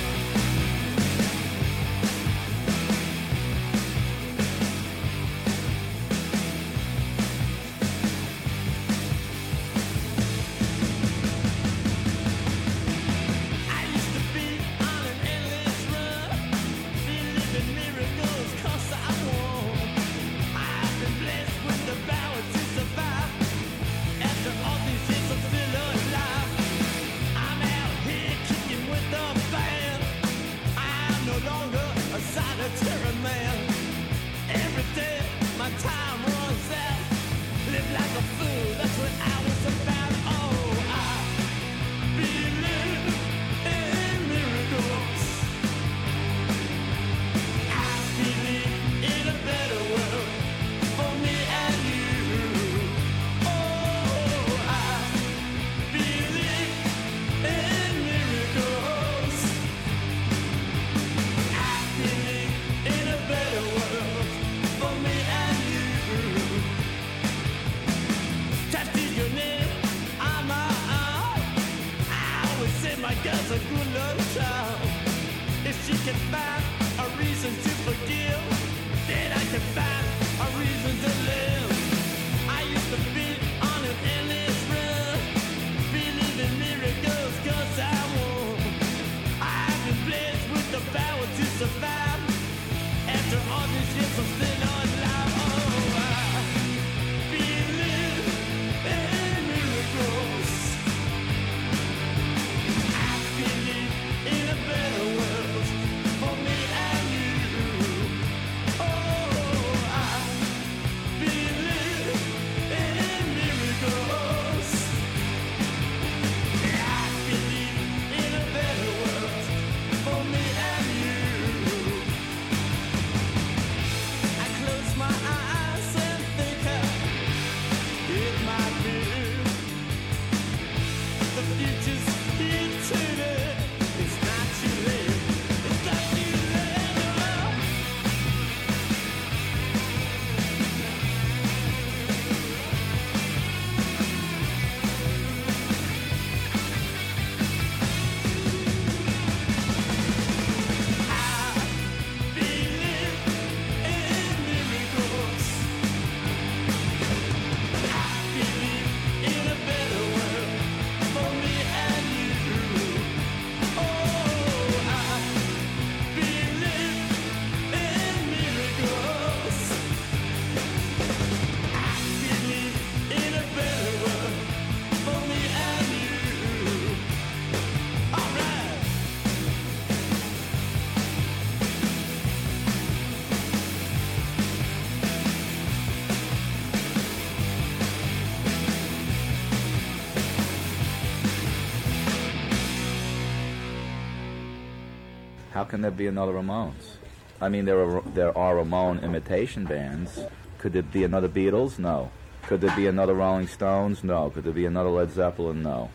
Can 195.69 195.81
there 195.81 195.91
be 195.91 196.07
another 196.07 196.33
Ramones? 196.33 196.97
I 197.39 197.47
mean, 197.47 197.65
there 197.65 197.79
are 197.79 198.01
there 198.01 198.37
are 198.37 198.57
Ramone 198.57 198.99
imitation 198.99 199.63
bands. 199.65 200.19
Could 200.57 200.73
there 200.73 200.83
be 200.83 201.03
another 201.05 201.29
Beatles? 201.29 201.79
No. 201.79 202.11
Could 202.43 202.61
there 202.61 202.75
be 202.75 202.87
another 202.87 203.13
Rolling 203.13 203.47
Stones? 203.47 204.03
No. 204.03 204.29
Could 204.29 204.43
there 204.43 204.53
be 204.53 204.65
another 204.65 204.89
Led 204.89 205.11
Zeppelin? 205.11 205.63
No. 205.63 205.89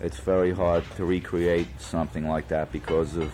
It's 0.00 0.18
very 0.18 0.52
hard 0.52 0.84
to 0.96 1.04
recreate 1.04 1.68
something 1.80 2.26
like 2.26 2.48
that 2.48 2.72
because 2.72 3.16
of 3.16 3.32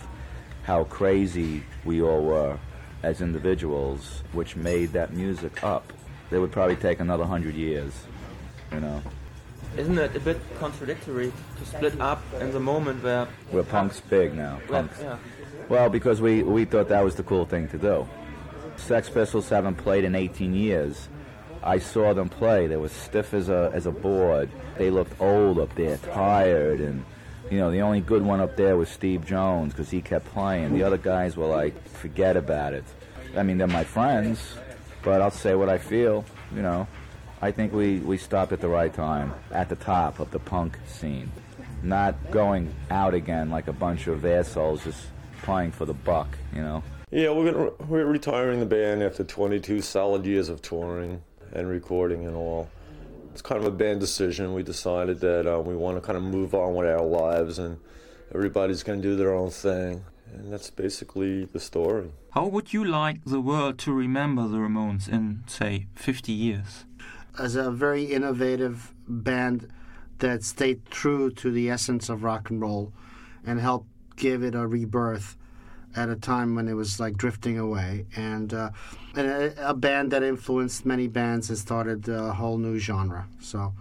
how 0.63 0.83
crazy 0.85 1.63
we 1.85 2.01
all 2.01 2.23
were 2.23 2.57
as 3.03 3.21
individuals, 3.21 4.23
which 4.33 4.55
made 4.55 4.91
that 4.93 5.13
music 5.13 5.63
up. 5.63 5.93
It 6.31 6.39
would 6.39 6.51
probably 6.51 6.75
take 6.75 6.99
another 6.99 7.23
hundred 7.23 7.53
years, 7.53 7.93
you 8.71 8.79
know. 8.79 9.01
Isn't 9.77 9.97
it 9.97 10.15
a 10.15 10.19
bit 10.19 10.39
contradictory 10.57 11.31
to 11.59 11.65
split 11.65 11.99
up 12.01 12.23
in 12.39 12.51
the 12.51 12.59
moment 12.59 13.03
where 13.03 13.27
Where 13.51 13.63
punk's 13.63 13.99
big 13.99 14.33
now. 14.33 14.59
Punk's, 14.67 14.99
yeah. 15.01 15.17
Well, 15.69 15.89
because 15.89 16.21
we, 16.21 16.43
we 16.43 16.65
thought 16.65 16.89
that 16.89 17.03
was 17.03 17.15
the 17.15 17.23
cool 17.23 17.45
thing 17.45 17.67
to 17.69 17.77
do. 17.77 18.07
Sex 18.77 19.09
Pistols 19.09 19.49
haven't 19.49 19.75
played 19.75 20.03
in 20.03 20.15
18 20.15 20.53
years. 20.53 21.07
I 21.63 21.79
saw 21.79 22.13
them 22.13 22.29
play. 22.29 22.67
They 22.67 22.77
were 22.77 22.89
stiff 22.89 23.33
as 23.33 23.49
a 23.49 23.71
as 23.73 23.87
a 23.87 23.91
board. 23.91 24.49
They 24.77 24.91
looked 24.91 25.19
old 25.19 25.57
up 25.57 25.73
there, 25.73 25.97
tired, 25.97 26.79
and 26.79 27.03
you 27.49 27.57
know 27.57 27.71
the 27.71 27.81
only 27.81 28.01
good 28.01 28.21
one 28.21 28.39
up 28.39 28.55
there 28.55 28.77
was 28.77 28.87
Steve 28.87 29.25
Jones 29.25 29.73
because 29.73 29.89
he 29.89 30.01
kept 30.01 30.25
playing. 30.27 30.73
The 30.73 30.83
other 30.83 30.97
guys 30.97 31.35
were 31.35 31.47
like, 31.47 31.73
forget 31.87 32.37
about 32.37 32.73
it. 32.73 32.83
I 33.35 33.41
mean, 33.41 33.57
they're 33.57 33.67
my 33.67 33.83
friends, 33.83 34.55
but 35.01 35.21
I'll 35.21 35.31
say 35.31 35.55
what 35.55 35.69
I 35.69 35.79
feel. 35.79 36.23
You 36.53 36.61
know, 36.61 36.87
I 37.41 37.51
think 37.51 37.73
we 37.73 37.97
we 37.97 38.17
stopped 38.17 38.51
at 38.51 38.61
the 38.61 38.69
right 38.69 38.93
time, 38.93 39.33
at 39.51 39.67
the 39.69 39.75
top 39.75 40.19
of 40.19 40.29
the 40.29 40.39
punk 40.39 40.77
scene, 40.85 41.31
not 41.81 42.29
going 42.29 42.71
out 42.91 43.15
again 43.15 43.49
like 43.49 43.67
a 43.67 43.73
bunch 43.73 44.05
of 44.05 44.23
assholes 44.23 44.83
just 44.83 45.07
playing 45.45 45.71
for 45.71 45.85
the 45.85 45.93
buck. 45.93 46.27
You 46.53 46.61
know. 46.61 46.83
Yeah, 47.11 47.29
we're 47.29 47.51
gonna, 47.51 47.71
we're 47.87 48.05
retiring 48.05 48.59
the 48.59 48.65
band 48.65 49.03
after 49.03 49.23
22 49.23 49.81
solid 49.81 50.25
years 50.25 50.49
of 50.49 50.61
touring 50.61 51.21
and 51.53 51.69
recording 51.69 52.25
and 52.25 52.35
all. 52.35 52.69
It's 53.31 53.41
kind 53.41 53.61
of 53.61 53.67
a 53.67 53.75
band 53.75 53.99
decision. 53.99 54.53
We 54.53 54.63
decided 54.63 55.19
that 55.19 55.45
uh, 55.45 55.59
we 55.61 55.75
want 55.75 55.97
to 55.97 56.01
kind 56.01 56.17
of 56.17 56.23
move 56.23 56.53
on 56.53 56.73
with 56.73 56.87
our 56.87 57.05
lives 57.05 57.59
and 57.59 57.77
everybody's 58.33 58.81
going 58.81 59.01
to 59.01 59.07
do 59.07 59.15
their 59.15 59.33
own 59.33 59.51
thing. 59.51 60.03
And 60.33 60.51
that's 60.51 60.69
basically 60.69 61.45
the 61.45 61.59
story. 61.59 62.11
How 62.31 62.47
would 62.47 62.73
you 62.73 62.83
like 62.83 63.23
the 63.25 63.39
world 63.39 63.77
to 63.79 63.93
remember 63.93 64.47
the 64.47 64.57
Ramones 64.57 65.07
in, 65.07 65.43
say, 65.47 65.87
50 65.95 66.31
years? 66.31 66.85
As 67.37 67.55
a 67.55 67.71
very 67.71 68.05
innovative 68.05 68.93
band 69.07 69.69
that 70.19 70.43
stayed 70.43 70.85
true 70.85 71.29
to 71.31 71.51
the 71.51 71.69
essence 71.69 72.09
of 72.09 72.23
rock 72.23 72.49
and 72.49 72.61
roll 72.61 72.93
and 73.45 73.59
helped 73.59 73.87
give 74.15 74.43
it 74.43 74.55
a 74.55 74.65
rebirth 74.65 75.37
at 75.95 76.09
a 76.09 76.15
time 76.15 76.55
when 76.55 76.67
it 76.67 76.73
was 76.73 76.99
like 76.99 77.15
drifting 77.17 77.57
away, 77.57 78.05
and, 78.15 78.53
uh, 78.53 78.69
and 79.15 79.27
a, 79.27 79.69
a 79.69 79.73
band 79.73 80.11
that 80.11 80.23
influenced 80.23 80.85
many 80.85 81.07
bands 81.07 81.49
and 81.49 81.57
started 81.57 82.07
a 82.09 82.33
whole 82.33 82.57
new 82.57 82.77
genre. 82.77 83.27
So 83.39 83.73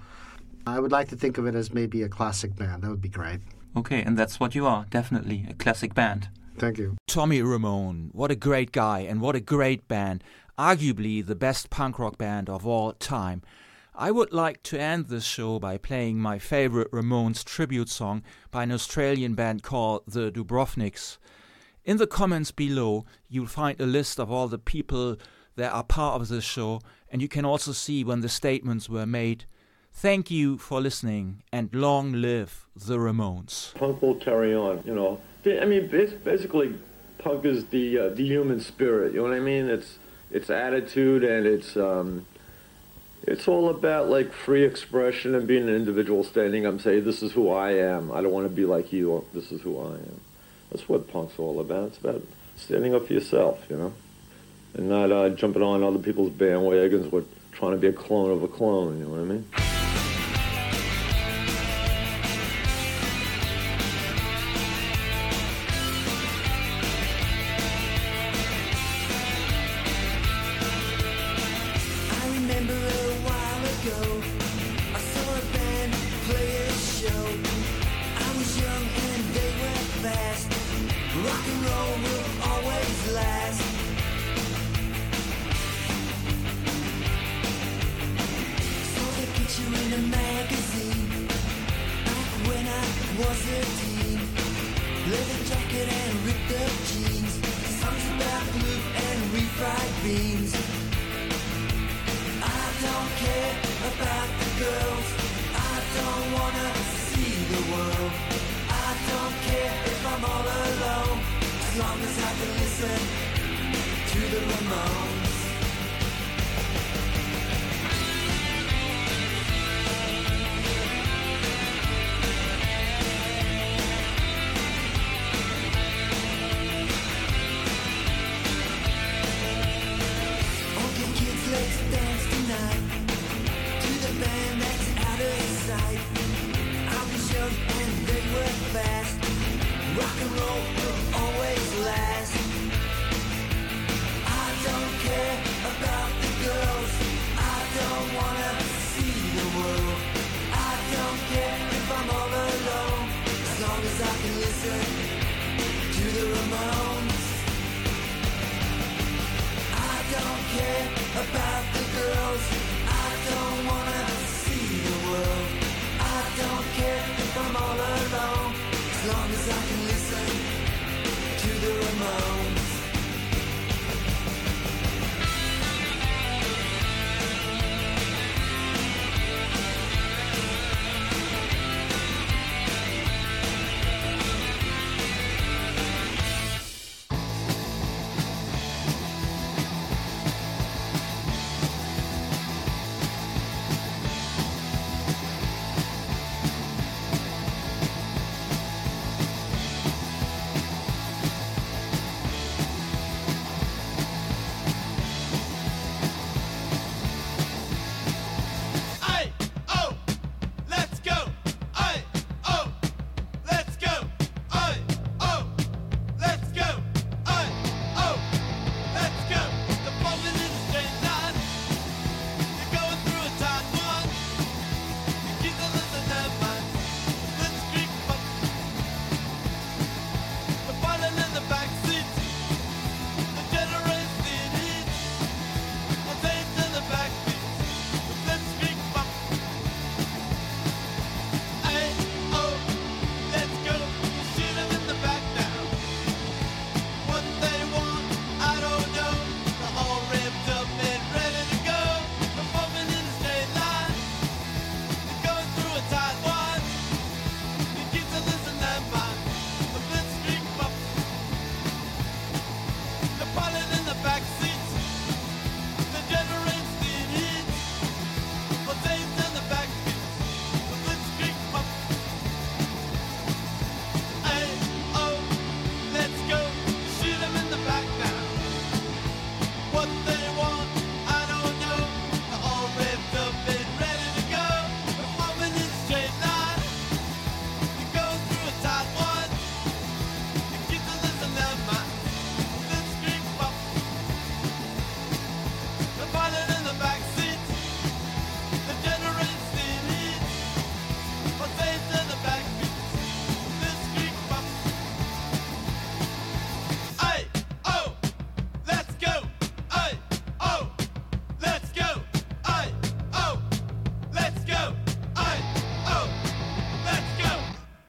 I 0.66 0.78
would 0.78 0.92
like 0.92 1.08
to 1.08 1.16
think 1.16 1.38
of 1.38 1.46
it 1.46 1.54
as 1.54 1.72
maybe 1.74 2.02
a 2.02 2.08
classic 2.08 2.54
band. 2.56 2.82
That 2.82 2.90
would 2.90 3.02
be 3.02 3.08
great. 3.08 3.40
Okay, 3.76 4.02
and 4.02 4.16
that's 4.16 4.38
what 4.38 4.54
you 4.54 4.66
are, 4.66 4.86
definitely, 4.90 5.46
a 5.50 5.54
classic 5.54 5.94
band. 5.94 6.28
Thank 6.56 6.78
you. 6.78 6.96
Tommy 7.08 7.42
Ramone, 7.42 8.10
what 8.12 8.30
a 8.30 8.36
great 8.36 8.70
guy 8.70 9.00
and 9.00 9.20
what 9.20 9.34
a 9.34 9.40
great 9.40 9.88
band. 9.88 10.22
Arguably 10.56 11.26
the 11.26 11.34
best 11.34 11.68
punk 11.68 11.98
rock 11.98 12.16
band 12.16 12.48
of 12.48 12.64
all 12.64 12.92
time. 12.92 13.42
I 13.96 14.10
would 14.10 14.32
like 14.32 14.64
to 14.64 14.80
end 14.80 15.06
this 15.06 15.22
show 15.22 15.60
by 15.60 15.78
playing 15.78 16.18
my 16.18 16.40
favorite 16.40 16.90
Ramones 16.90 17.44
tribute 17.44 17.88
song 17.88 18.24
by 18.50 18.64
an 18.64 18.72
Australian 18.72 19.34
band 19.34 19.62
called 19.62 20.02
the 20.08 20.32
Dubrovniks. 20.32 21.18
In 21.84 21.98
the 21.98 22.08
comments 22.08 22.50
below, 22.50 23.04
you'll 23.28 23.46
find 23.46 23.80
a 23.80 23.86
list 23.86 24.18
of 24.18 24.32
all 24.32 24.48
the 24.48 24.58
people 24.58 25.16
that 25.54 25.72
are 25.72 25.84
part 25.84 26.20
of 26.20 26.26
this 26.26 26.42
show, 26.42 26.80
and 27.08 27.22
you 27.22 27.28
can 27.28 27.44
also 27.44 27.70
see 27.70 28.02
when 28.02 28.20
the 28.20 28.28
statements 28.28 28.88
were 28.88 29.06
made. 29.06 29.44
Thank 29.92 30.28
you 30.28 30.58
for 30.58 30.80
listening, 30.80 31.44
and 31.52 31.72
long 31.72 32.14
live 32.14 32.66
the 32.74 32.98
Ramones. 32.98 33.74
Punk 33.74 34.02
will 34.02 34.16
carry 34.16 34.56
on, 34.56 34.82
you 34.84 34.94
know. 34.96 35.20
I 35.46 35.66
mean, 35.66 35.86
basically, 35.86 36.74
punk 37.18 37.44
is 37.44 37.66
the 37.66 37.96
uh, 37.98 38.08
the 38.08 38.26
human 38.26 38.58
spirit. 38.58 39.12
You 39.12 39.18
know 39.18 39.28
what 39.28 39.34
I 39.34 39.40
mean? 39.40 39.68
It's 39.68 39.98
it's 40.32 40.50
attitude 40.50 41.22
and 41.22 41.46
it's 41.46 41.76
um, 41.76 42.26
it's 43.26 43.48
all 43.48 43.70
about 43.70 44.08
like 44.08 44.32
free 44.32 44.64
expression 44.64 45.34
and 45.34 45.46
being 45.46 45.68
an 45.68 45.74
individual, 45.74 46.24
standing 46.24 46.66
up 46.66 46.72
and 46.72 46.80
saying, 46.80 47.04
"This 47.04 47.22
is 47.22 47.32
who 47.32 47.50
I 47.50 47.72
am. 47.72 48.12
I 48.12 48.20
don't 48.20 48.32
want 48.32 48.46
to 48.46 48.54
be 48.54 48.64
like 48.64 48.92
you. 48.92 49.24
This 49.32 49.50
is 49.50 49.62
who 49.62 49.78
I 49.80 49.94
am." 49.94 50.20
That's 50.70 50.88
what 50.88 51.08
punk's 51.08 51.38
all 51.38 51.60
about. 51.60 51.88
It's 51.88 51.98
about 51.98 52.22
standing 52.56 52.94
up 52.94 53.06
for 53.06 53.12
yourself, 53.12 53.64
you 53.70 53.76
know, 53.76 53.92
and 54.74 54.88
not 54.88 55.10
uh, 55.10 55.30
jumping 55.30 55.62
on 55.62 55.82
other 55.82 55.98
people's 55.98 56.32
bandwagons 56.32 57.12
or 57.12 57.24
trying 57.52 57.72
to 57.72 57.78
be 57.78 57.88
a 57.88 57.92
clone 57.92 58.30
of 58.30 58.42
a 58.42 58.48
clone. 58.48 58.98
You 58.98 59.04
know 59.04 59.10
what 59.10 59.20
I 59.20 59.24
mean? 59.24 59.73